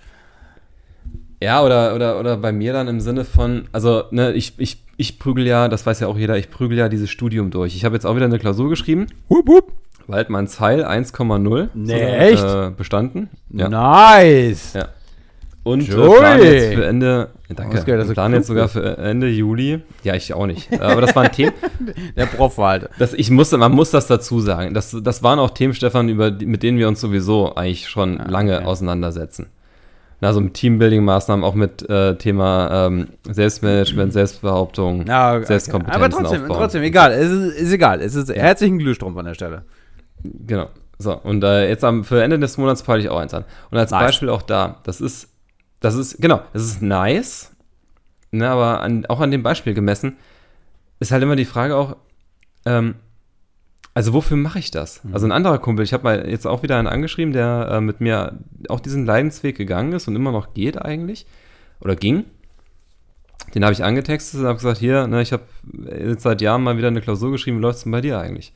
Ja, 1.43 1.63
oder, 1.63 1.95
oder, 1.95 2.21
oder 2.21 2.37
bei 2.37 2.53
mir 2.53 2.75
dann 2.75 2.89
im 2.89 3.01
Sinne 3.01 3.25
von, 3.25 3.69
also, 3.73 4.05
ne, 4.11 4.33
ich, 4.33 4.55
ich, 4.59 4.83
ich 4.99 5.19
prügel 5.19 5.47
ja, 5.47 5.69
das 5.69 5.87
weiß 5.87 6.01
ja 6.01 6.07
auch 6.07 6.19
jeder, 6.19 6.37
ich 6.37 6.51
prügel 6.51 6.77
ja 6.77 6.91
dieses 6.91 7.09
Studium 7.09 7.51
durch. 7.51 7.77
Ich 7.77 7.85
habe 7.87 7.95
jetzt 7.95 8.05
auch 8.05 8.17
wieder 8.17 8.27
eine 8.27 8.39
Klausur 8.39 8.69
geschrieben. 8.69 9.07
Hup, 9.31 9.49
hup. 9.49 9.73
Waldmanns 10.11 10.61
Heil 10.61 10.85
1,0 10.85 11.69
nee, 11.75 11.93
echt? 11.93 12.45
Äh, 12.45 12.71
bestanden. 12.71 13.31
Ja. 13.51 13.69
Nice. 13.69 14.75
Ja. 14.75 14.89
Und 15.63 15.89
äh, 15.89 15.93
plan 15.93 16.43
jetzt 16.43 16.75
für 16.75 16.87
Ende, 16.87 17.29
danke, 17.49 17.87
wir 17.87 18.15
planen 18.15 18.35
jetzt 18.35 18.47
sogar 18.47 18.69
für 18.69 18.97
Ende 18.97 19.29
Juli. 19.29 19.81
Ja, 20.05 20.15
ich 20.15 20.33
auch 20.33 20.47
nicht. 20.47 20.73
Aber 20.81 21.03
das 21.03 21.15
waren 21.15 21.31
Themen. 21.33 21.53
Der 22.17 22.27
Prof 22.27 22.57
war 22.57 22.71
halt. 22.71 22.89
Das, 22.99 23.13
ich 23.13 23.31
musste, 23.31 23.59
man 23.59 23.73
muss 23.73 23.91
das 23.91 24.07
dazu 24.07 24.41
sagen. 24.41 24.73
Das, 24.73 24.97
das 25.03 25.23
waren 25.23 25.39
auch 25.39 25.51
Themen, 25.51 25.75
Stefan, 25.75 26.09
über, 26.09 26.31
mit 26.31 26.63
denen 26.63 26.79
wir 26.79 26.89
uns 26.89 27.01
sowieso 27.01 27.55
eigentlich 27.55 27.89
schon 27.89 28.17
ja, 28.17 28.29
lange 28.29 28.57
okay. 28.57 28.65
auseinandersetzen. 28.65 29.49
Also 30.23 30.41
mit 30.41 30.55
Teambuilding-Maßnahmen, 30.55 31.43
auch 31.43 31.55
mit 31.55 31.89
äh, 31.89 32.17
Thema 32.17 32.87
ähm, 32.87 33.09
Selbstmanagement, 33.31 34.13
Selbstbehauptung, 34.13 35.07
ja, 35.07 35.37
okay. 35.37 35.47
Selbstkompetenzen 35.47 36.03
Aber 36.03 36.11
trotzdem, 36.11 36.47
trotzdem, 36.47 36.83
egal. 36.83 37.13
Es 37.13 37.31
ist, 37.31 37.59
ist 37.59 37.73
egal. 37.73 38.03
Es 38.03 38.15
ist 38.15 38.35
herzlichen 38.35 38.79
Glühstrumpf 38.79 39.17
an 39.17 39.25
der 39.25 39.35
Stelle. 39.35 39.63
Genau. 40.23 40.69
So, 40.99 41.17
und 41.17 41.43
äh, 41.45 41.69
jetzt 41.69 41.83
am, 41.83 42.05
für 42.05 42.23
Ende 42.23 42.39
des 42.39 42.59
Monats 42.59 42.83
peile 42.83 43.01
ich 43.01 43.09
auch 43.09 43.19
eins 43.19 43.33
an. 43.33 43.45
Und 43.71 43.79
als 43.79 43.91
nice. 43.91 44.03
Beispiel 44.03 44.29
auch 44.29 44.43
da, 44.43 44.81
das 44.85 45.01
ist, 45.01 45.33
das 45.81 45.95
ist, 45.95 46.21
genau, 46.21 46.43
das 46.53 46.63
ist 46.63 46.83
nice, 46.83 47.53
ne, 48.33 48.49
aber 48.49 48.81
an, 48.81 49.07
auch 49.07 49.21
an 49.21 49.31
dem 49.31 49.43
Beispiel 49.43 49.73
gemessen, 49.73 50.19
ist 50.99 51.11
halt 51.11 51.23
immer 51.23 51.37
die 51.37 51.47
Frage 51.47 51.75
auch, 51.75 51.97
ähm, 52.67 52.97
also 53.95 54.13
wofür 54.13 54.37
mache 54.37 54.59
ich 54.59 54.71
das? 54.71 55.03
Mhm. 55.03 55.15
Also 55.15 55.27
ein 55.27 55.33
anderer 55.33 55.59
Kumpel, 55.59 55.85
ich 55.85 55.95
habe 55.95 56.05
mal 56.05 56.29
jetzt 56.29 56.47
auch 56.47 56.63
wieder 56.63 56.77
einen 56.79 56.87
angeschrieben, 56.87 57.33
der 57.33 57.69
äh, 57.73 57.81
mit 57.81 58.01
mir 58.01 58.39
auch 58.69 58.81
diesen 58.81 59.07
Leidensweg 59.07 59.57
gegangen 59.57 59.93
ist 59.93 60.07
und 60.07 60.17
immer 60.17 60.33
noch 60.33 60.53
geht 60.53 60.81
eigentlich, 60.81 61.27
oder 61.81 61.97
ging. 61.97 62.25
Den 63.55 63.65
habe 63.65 63.73
ich 63.73 63.83
angetextet 63.83 64.41
und 64.41 64.47
habe 64.47 64.57
gesagt, 64.57 64.79
hier, 64.79 65.07
ne, 65.07 65.23
ich 65.23 65.33
habe 65.33 65.45
jetzt 65.99 66.23
seit 66.23 66.43
Jahren 66.43 66.63
mal 66.63 66.77
wieder 66.77 66.89
eine 66.89 67.01
Klausur 67.01 67.33
geschrieben, 67.33 67.57
wie 67.57 67.63
läuft 67.63 67.79
es 67.79 67.83
denn 67.85 67.93
bei 67.93 68.03
dir 68.03 68.21
eigentlich? 68.21 68.53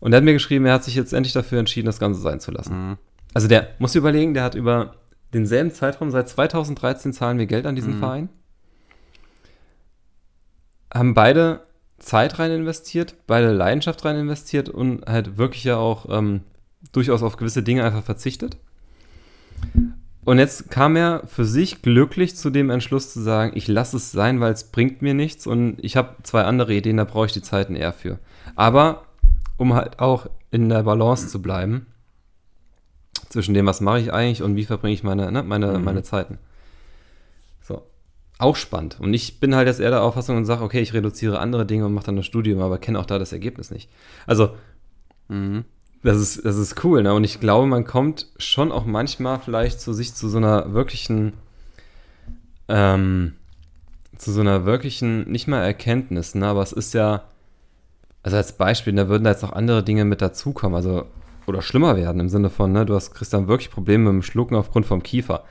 Und 0.00 0.12
er 0.12 0.18
hat 0.18 0.24
mir 0.24 0.32
geschrieben, 0.32 0.66
er 0.66 0.74
hat 0.74 0.84
sich 0.84 0.94
jetzt 0.94 1.12
endlich 1.12 1.32
dafür 1.32 1.58
entschieden, 1.58 1.86
das 1.86 2.00
Ganze 2.00 2.20
sein 2.20 2.40
zu 2.40 2.50
lassen. 2.50 2.90
Mhm. 2.90 2.98
Also 3.34 3.48
der, 3.48 3.68
muss 3.78 3.94
überlegen, 3.94 4.34
der 4.34 4.44
hat 4.44 4.54
über 4.54 4.94
denselben 5.32 5.70
Zeitraum, 5.70 6.10
seit 6.10 6.28
2013 6.28 7.12
zahlen 7.12 7.38
wir 7.38 7.46
Geld 7.46 7.66
an 7.66 7.74
diesen 7.74 7.96
mhm. 7.96 7.98
Verein. 7.98 8.28
Haben 10.92 11.14
beide 11.14 11.62
Zeit 11.98 12.38
rein 12.38 12.50
investiert, 12.50 13.14
beide 13.26 13.52
Leidenschaft 13.52 14.04
rein 14.04 14.16
investiert 14.16 14.68
und 14.68 15.06
halt 15.06 15.38
wirklich 15.38 15.64
ja 15.64 15.76
auch 15.76 16.06
ähm, 16.08 16.42
durchaus 16.92 17.22
auf 17.22 17.36
gewisse 17.36 17.62
Dinge 17.62 17.84
einfach 17.84 18.04
verzichtet. 18.04 18.58
Und 20.24 20.38
jetzt 20.38 20.70
kam 20.70 20.96
er 20.96 21.22
für 21.26 21.44
sich 21.44 21.82
glücklich 21.82 22.36
zu 22.36 22.50
dem 22.50 22.68
Entschluss 22.68 23.12
zu 23.12 23.20
sagen, 23.20 23.52
ich 23.54 23.68
lasse 23.68 23.96
es 23.96 24.10
sein, 24.10 24.40
weil 24.40 24.52
es 24.52 24.64
bringt 24.64 25.00
mir 25.00 25.14
nichts 25.14 25.46
und 25.46 25.76
ich 25.80 25.96
habe 25.96 26.16
zwei 26.24 26.42
andere 26.42 26.74
Ideen, 26.74 26.96
da 26.96 27.04
brauche 27.04 27.26
ich 27.26 27.32
die 27.32 27.42
Zeiten 27.42 27.76
eher 27.76 27.92
für. 27.92 28.18
Aber 28.56 29.05
um 29.56 29.74
halt 29.74 29.98
auch 29.98 30.26
in 30.50 30.68
der 30.68 30.82
Balance 30.82 31.28
zu 31.28 31.40
bleiben 31.42 31.86
zwischen 33.28 33.54
dem, 33.54 33.66
was 33.66 33.80
mache 33.80 34.00
ich 34.00 34.12
eigentlich 34.12 34.42
und 34.42 34.56
wie 34.56 34.64
verbringe 34.64 34.94
ich 34.94 35.02
meine, 35.02 35.30
ne, 35.32 35.42
meine, 35.42 35.78
mhm. 35.78 35.84
meine 35.84 36.02
Zeiten. 36.02 36.38
So. 37.62 37.82
Auch 38.38 38.56
spannend. 38.56 38.98
Und 39.00 39.14
ich 39.14 39.40
bin 39.40 39.54
halt 39.54 39.66
jetzt 39.66 39.80
eher 39.80 39.90
der 39.90 40.02
Auffassung 40.02 40.36
und 40.36 40.44
sage, 40.44 40.62
okay, 40.62 40.80
ich 40.80 40.92
reduziere 40.92 41.38
andere 41.38 41.66
Dinge 41.66 41.86
und 41.86 41.94
mache 41.94 42.06
dann 42.06 42.16
das 42.16 42.26
Studium, 42.26 42.60
aber 42.60 42.78
kenne 42.78 42.98
auch 42.98 43.06
da 43.06 43.18
das 43.18 43.32
Ergebnis 43.32 43.70
nicht. 43.70 43.90
Also, 44.26 44.50
mhm. 45.28 45.64
das, 46.02 46.18
ist, 46.18 46.44
das 46.44 46.56
ist 46.56 46.84
cool, 46.84 47.02
ne? 47.02 47.14
Und 47.14 47.24
ich 47.24 47.40
glaube, 47.40 47.66
man 47.66 47.84
kommt 47.84 48.26
schon 48.36 48.72
auch 48.72 48.84
manchmal 48.84 49.40
vielleicht 49.40 49.80
zu 49.80 49.92
sich 49.92 50.14
zu 50.14 50.28
so 50.28 50.36
einer 50.38 50.74
wirklichen, 50.74 51.32
ähm, 52.68 53.32
zu 54.16 54.32
so 54.32 54.40
einer 54.42 54.66
wirklichen, 54.66 55.30
nicht 55.30 55.48
mal 55.48 55.62
Erkenntnis, 55.62 56.34
ne? 56.34 56.46
Aber 56.46 56.62
es 56.62 56.72
ist 56.72 56.92
ja, 56.94 57.24
also 58.26 58.38
als 58.38 58.56
Beispiel, 58.56 58.92
da 58.92 59.06
würden 59.06 59.22
da 59.22 59.30
jetzt 59.30 59.42
noch 59.42 59.52
andere 59.52 59.84
Dinge 59.84 60.04
mit 60.04 60.20
dazukommen, 60.20 60.74
also 60.74 61.06
oder 61.46 61.62
schlimmer 61.62 61.96
werden 61.96 62.18
im 62.18 62.28
Sinne 62.28 62.50
von, 62.50 62.72
ne, 62.72 62.84
du 62.84 62.96
hast 62.96 63.14
kriegst 63.14 63.32
dann 63.32 63.46
wirklich 63.46 63.70
Probleme 63.70 64.10
mit 64.10 64.14
dem 64.14 64.22
Schlucken 64.22 64.56
aufgrund 64.56 64.84
vom 64.84 65.04
Kiefer. 65.04 65.44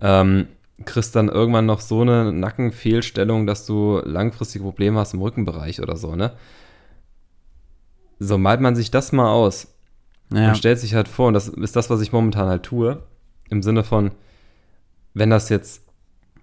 Ähm, 0.00 0.46
kriegst 0.86 1.14
dann 1.14 1.28
irgendwann 1.28 1.66
noch 1.66 1.80
so 1.80 2.00
eine 2.00 2.32
Nackenfehlstellung, 2.32 3.46
dass 3.46 3.66
du 3.66 4.00
langfristige 4.06 4.64
Probleme 4.64 4.98
hast 4.98 5.12
im 5.12 5.20
Rückenbereich 5.20 5.82
oder 5.82 5.98
so, 5.98 6.16
ne? 6.16 6.32
So 8.18 8.38
malt 8.38 8.62
man 8.62 8.74
sich 8.74 8.90
das 8.90 9.12
mal 9.12 9.30
aus 9.30 9.74
ja. 10.32 10.48
und 10.48 10.56
stellt 10.56 10.78
sich 10.78 10.94
halt 10.94 11.08
vor, 11.08 11.28
und 11.28 11.34
das 11.34 11.48
ist 11.48 11.76
das, 11.76 11.90
was 11.90 12.00
ich 12.00 12.10
momentan 12.10 12.48
halt 12.48 12.62
tue, 12.62 13.02
im 13.50 13.62
Sinne 13.62 13.84
von, 13.84 14.12
wenn 15.12 15.28
das 15.28 15.50
jetzt 15.50 15.82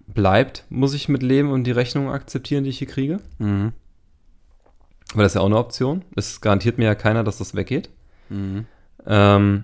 bleibt, 0.06 0.64
muss 0.70 0.94
ich 0.94 1.10
mit 1.10 1.24
leben 1.24 1.50
und 1.50 1.64
die 1.64 1.72
Rechnung 1.72 2.12
akzeptieren, 2.12 2.66
die 2.66 2.70
ich 2.70 2.78
hier 2.78 2.88
kriege. 2.88 3.20
Mhm. 3.40 3.74
Weil 5.14 5.24
das 5.24 5.32
ist 5.32 5.36
ja 5.36 5.42
auch 5.42 5.48
eine 5.48 5.58
Option. 5.58 6.04
Es 6.16 6.42
garantiert 6.42 6.78
mir 6.78 6.86
ja 6.86 6.96
keiner, 6.96 7.24
dass 7.24 7.38
das 7.38 7.56
weggeht. 7.56 7.90
Mhm. 8.30 8.66
Ähm, 9.06 9.64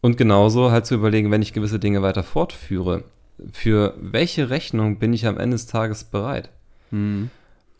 und 0.00 0.16
genauso 0.16 0.70
halt 0.70 0.84
zu 0.84 0.94
überlegen, 0.94 1.30
wenn 1.30 1.42
ich 1.42 1.52
gewisse 1.52 1.78
Dinge 1.78 2.02
weiter 2.02 2.22
fortführe, 2.22 3.04
für 3.50 3.94
welche 4.00 4.50
Rechnung 4.50 4.98
bin 4.98 5.12
ich 5.12 5.26
am 5.26 5.38
Ende 5.38 5.54
des 5.54 5.66
Tages 5.66 6.04
bereit? 6.04 6.50
Mhm. 6.90 7.30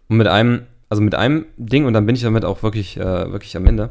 Und 0.09 0.17
mit 0.17 0.29
einem, 0.29 0.63
also 0.89 1.03
mit 1.03 1.15
einem 1.15 1.47
Ding, 1.57 1.85
und 1.85 1.93
dann 1.93 2.07
bin 2.07 2.17
ich 2.17 2.23
damit 2.23 2.45
auch 2.45 2.63
wirklich, 2.63 2.97
äh, 2.97 3.33
wirklich 3.33 3.57
am 3.57 3.67
Ende. 3.67 3.91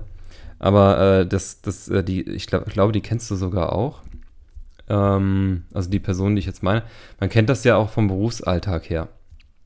Aber 0.59 1.19
äh, 1.19 1.27
das, 1.27 1.61
das, 1.61 1.87
äh, 1.87 2.03
die, 2.03 2.21
ich, 2.21 2.47
glaub, 2.47 2.67
ich 2.67 2.73
glaube, 2.73 2.91
die 2.91 3.01
kennst 3.01 3.29
du 3.31 3.35
sogar 3.35 3.73
auch. 3.73 4.01
Ähm, 4.89 5.63
also 5.73 5.89
die 5.89 5.99
Person, 5.99 6.35
die 6.35 6.39
ich 6.39 6.45
jetzt 6.45 6.63
meine. 6.63 6.83
Man 7.19 7.29
kennt 7.29 7.49
das 7.49 7.63
ja 7.63 7.75
auch 7.75 7.89
vom 7.89 8.07
Berufsalltag 8.07 8.89
her. 8.89 9.07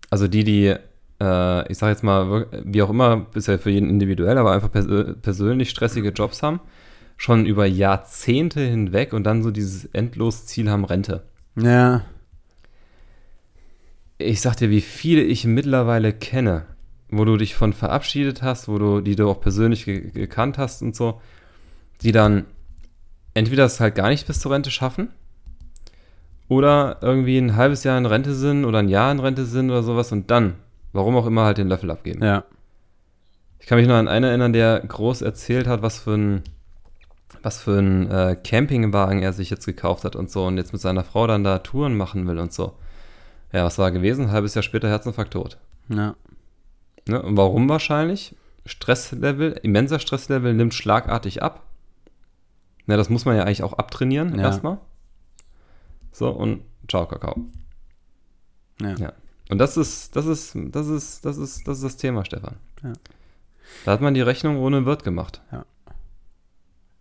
Also 0.10 0.28
die, 0.28 0.44
die, 0.44 0.76
äh, 1.22 1.72
ich 1.72 1.78
sage 1.78 1.92
jetzt 1.92 2.04
mal, 2.04 2.48
wie 2.64 2.82
auch 2.82 2.90
immer, 2.90 3.18
bisher 3.18 3.60
für 3.60 3.70
jeden 3.70 3.90
individuell, 3.90 4.38
aber 4.38 4.52
einfach 4.52 4.72
pers 4.72 4.88
persönlich 5.22 5.70
stressige 5.70 6.10
Jobs 6.10 6.44
haben, 6.44 6.60
schon 7.18 7.46
über 7.46 7.66
Jahrzehnte 7.66 8.62
hinweg 8.62 9.14
und 9.14 9.24
dann 9.24 9.44
so 9.44 9.52
dieses 9.52 9.86
endlos 9.86 10.46
Ziel 10.46 10.70
haben, 10.70 10.86
Rente. 10.86 11.24
Ja. 11.56 12.02
Ich 14.18 14.42
sag 14.42 14.56
dir, 14.56 14.70
wie 14.70 14.82
viele 14.82 15.22
ich 15.22 15.46
mittlerweile 15.46 16.14
kenne, 16.14 16.66
wo 17.10 17.26
du 17.26 17.38
dich 17.38 17.56
von 17.56 17.74
verabschiedet 17.74 18.42
hast, 18.42 18.68
wo 18.68 18.78
du, 18.78 19.02
die 19.02 19.16
du 19.16 19.30
auch 19.30 19.40
persönlich 19.40 19.86
ge 19.86 20.12
gekannt 20.12 20.58
hast 20.58 20.82
und 20.82 20.96
so, 20.96 21.22
die 22.02 22.12
dann 22.12 22.46
entweder 23.34 23.66
es 23.66 23.80
halt 23.80 23.96
gar 23.96 24.10
nicht 24.10 24.28
bis 24.28 24.40
zur 24.40 24.52
Rente 24.52 24.72
schaffen 24.72 25.10
oder 26.48 27.00
irgendwie 27.02 27.38
ein 27.38 27.56
halbes 27.56 27.84
Jahr 27.84 27.98
in 27.98 28.06
Rente 28.06 28.34
sind 28.34 28.66
oder 28.66 28.80
ein 28.80 28.90
Jahr 28.90 29.12
in 29.12 29.20
Rente 29.20 29.46
sind 29.46 29.70
oder 29.70 29.84
sowas 29.84 30.12
und 30.12 30.32
dann, 30.32 30.56
warum 30.96 31.16
auch 31.16 31.26
immer, 31.26 31.44
halt 31.46 31.58
den 31.58 31.68
Löffel 31.68 31.92
abgeben. 31.92 32.24
Ja. 32.24 32.44
Ich 33.60 33.68
kann 33.68 33.78
mich 33.78 33.88
noch 33.88 33.96
an 33.96 34.08
einen 34.08 34.26
erinnern, 34.26 34.54
der 34.54 34.80
groß 34.80 35.22
erzählt 35.22 35.68
hat, 35.68 35.82
was 35.82 36.00
für 36.00 36.14
ein, 36.16 36.44
was 37.42 37.62
für 37.62 37.80
ein 37.80 38.10
äh, 38.12 38.36
Campingwagen 38.44 39.22
er 39.22 39.34
sich 39.34 39.50
jetzt 39.50 39.66
gekauft 39.66 40.04
hat 40.04 40.16
und 40.16 40.30
so 40.30 40.46
und 40.46 40.58
jetzt 40.58 40.72
mit 40.74 40.82
seiner 40.82 41.04
Frau 41.04 41.26
dann 41.28 41.44
da 41.44 41.60
Touren 41.60 41.96
machen 41.98 42.28
will 42.28 42.40
und 42.40 42.54
so. 42.54 42.74
Ja, 43.52 43.64
was 43.64 43.78
war 43.78 43.92
gewesen? 43.92 44.26
Ein 44.26 44.32
halbes 44.32 44.54
Jahr 44.56 44.64
später 44.64 44.88
Herzinfarkt 44.90 45.34
tot. 45.34 45.58
Ja. 45.90 46.16
Ne? 47.08 47.22
Und 47.22 47.38
warum 47.38 47.70
wahrscheinlich? 47.70 48.36
Stresslevel, 48.66 49.52
immenser 49.64 50.00
Stresslevel 50.00 50.54
nimmt 50.54 50.74
schlagartig 50.74 51.44
ab. 51.44 51.64
Ne, 52.88 52.98
das 52.98 53.10
muss 53.10 53.26
man 53.26 53.36
ja 53.36 53.44
eigentlich 53.44 53.64
auch 53.64 53.74
abtrainieren 53.74 54.38
Ja. 54.38 54.46
erstmal. 54.46 54.78
So, 56.12 56.30
und 56.30 56.62
ciao, 56.88 57.08
Kakao. 57.08 57.36
Ja. 58.82 58.96
Ja. 58.96 59.14
Und 59.50 59.60
das 59.60 59.78
ist, 59.78 60.16
das 60.16 60.26
ist, 60.26 60.56
das 60.56 60.88
ist, 60.88 61.26
das 61.26 61.38
ist, 61.38 61.68
das 61.68 61.78
ist 61.78 61.84
das 61.84 61.98
Thema, 61.98 62.26
Stefan. 62.26 62.56
Ja. 62.84 62.94
Da 63.84 63.92
hat 63.92 64.02
man 64.02 64.14
die 64.14 64.22
Rechnung 64.22 64.58
ohne 64.58 64.86
Wirt 64.86 65.04
gemacht. 65.04 65.42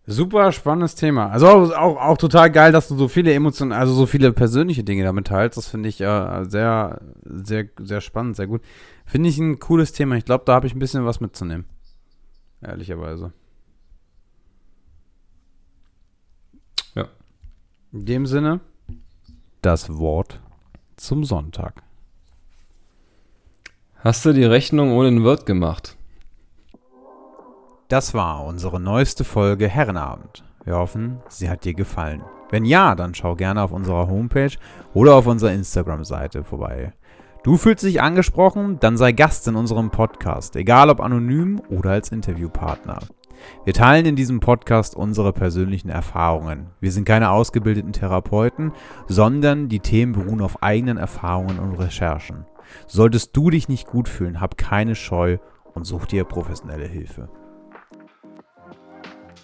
Super 0.07 0.53
spannendes 0.53 0.95
Thema. 0.97 1.31
Also 1.31 1.49
auch, 1.49 1.71
auch, 1.71 1.97
auch 1.97 2.19
total 2.19 2.51
geil, 2.51 2.73
dass 2.73 2.89
du 2.89 2.97
so 2.97 3.09
viele 3.09 3.33
Emotionen, 3.33 3.73
also 3.73 3.95
so 3.95 4.05
viele 4.05 4.33
persönliche 4.35 4.85
Dinge 4.85 5.05
damit 5.05 5.29
teilst. 5.29 5.57
Das 5.57 5.69
finde 5.69 5.89
ich 5.89 6.01
äh, 6.03 6.45
sehr, 6.45 7.01
sehr, 7.25 7.69
sehr 7.79 8.03
spannend, 8.03 8.37
sehr 8.37 8.47
gut. 8.47 8.61
Finde 9.07 9.31
ich 9.31 9.39
ein 9.39 9.59
cooles 9.59 9.93
Thema. 9.93 10.17
Ich 10.17 10.27
glaube, 10.27 10.45
da 10.45 10.55
habe 10.55 10.67
ich 10.67 10.75
ein 10.75 10.79
bisschen 10.79 11.07
was 11.07 11.21
mitzunehmen. 11.21 11.65
Ehrlicherweise. 12.61 13.33
Ja. 16.95 17.09
In 17.93 18.05
dem 18.05 18.27
Sinne, 18.27 18.61
das 19.63 19.97
Wort 19.97 20.41
zum 20.97 21.25
Sonntag. 21.25 21.84
Hast 24.05 24.23
du 24.27 24.35
die 24.35 24.45
Rechnung 24.45 24.93
ohne 24.93 25.09
den 25.09 25.25
Wirt 25.25 25.47
gemacht? 25.47 25.97
Das 27.89 28.13
war 28.13 28.45
unsere 28.45 28.79
neueste 28.79 29.25
Folge 29.25 29.67
Herrenabend. 29.67 30.45
Wir 30.63 30.77
hoffen, 30.77 31.23
sie 31.31 31.49
hat 31.49 31.65
dir 31.65 31.73
gefallen. 31.73 32.21
Wenn 32.51 32.67
ja, 32.67 32.97
dann 32.97 33.15
schau 33.15 33.35
gerne 33.35 33.63
auf 33.63 33.73
unserer 33.73 34.07
Homepage 34.07 34.59
oder 34.93 35.15
auf 35.15 35.27
unserer 35.27 35.53
Instagram-Seite 35.53 36.45
vorbei. 36.45 36.93
Du 37.45 37.57
fühlst 37.57 37.83
dich 37.83 38.03
angesprochen, 38.03 38.79
dann 38.79 38.99
sei 38.99 39.13
Gast 39.13 39.49
in 39.49 39.57
unserem 39.57 39.91
Podcast, 39.91 40.55
egal 40.55 40.91
ob 40.91 41.01
anonym 41.01 41.63
oder 41.71 41.93
als 41.93 42.13
Interviewpartner. 42.13 42.99
Wir 43.65 43.73
teilen 43.73 44.05
in 44.05 44.17
diesem 44.17 44.39
Podcast 44.39 44.95
unsere 44.97 45.33
persönlichen 45.33 45.89
Erfahrungen. 45.89 46.67
Wir 46.79 46.93
sind 46.93 47.07
keine 47.07 47.31
ausgebildeten 47.31 47.95
Therapeuten, 47.95 48.73
sondern 49.09 49.71
die 49.71 49.81
Themen 49.81 50.13
beruhen 50.13 50.43
auf 50.43 50.63
eigenen 50.63 50.99
Erfahrungen 50.99 51.59
und 51.59 51.77
Recherchen. 51.77 52.45
Solltest 52.87 53.37
du 53.37 53.51
dich 53.51 53.69
nicht 53.69 53.87
gut 53.87 54.09
fühlen, 54.09 54.41
hab 54.41 54.57
keine 54.57 54.95
Scheu 54.95 55.39
und 55.75 55.85
such 55.85 56.07
dir 56.07 56.25
professionelle 56.25 56.87
Hilfe. 56.87 57.29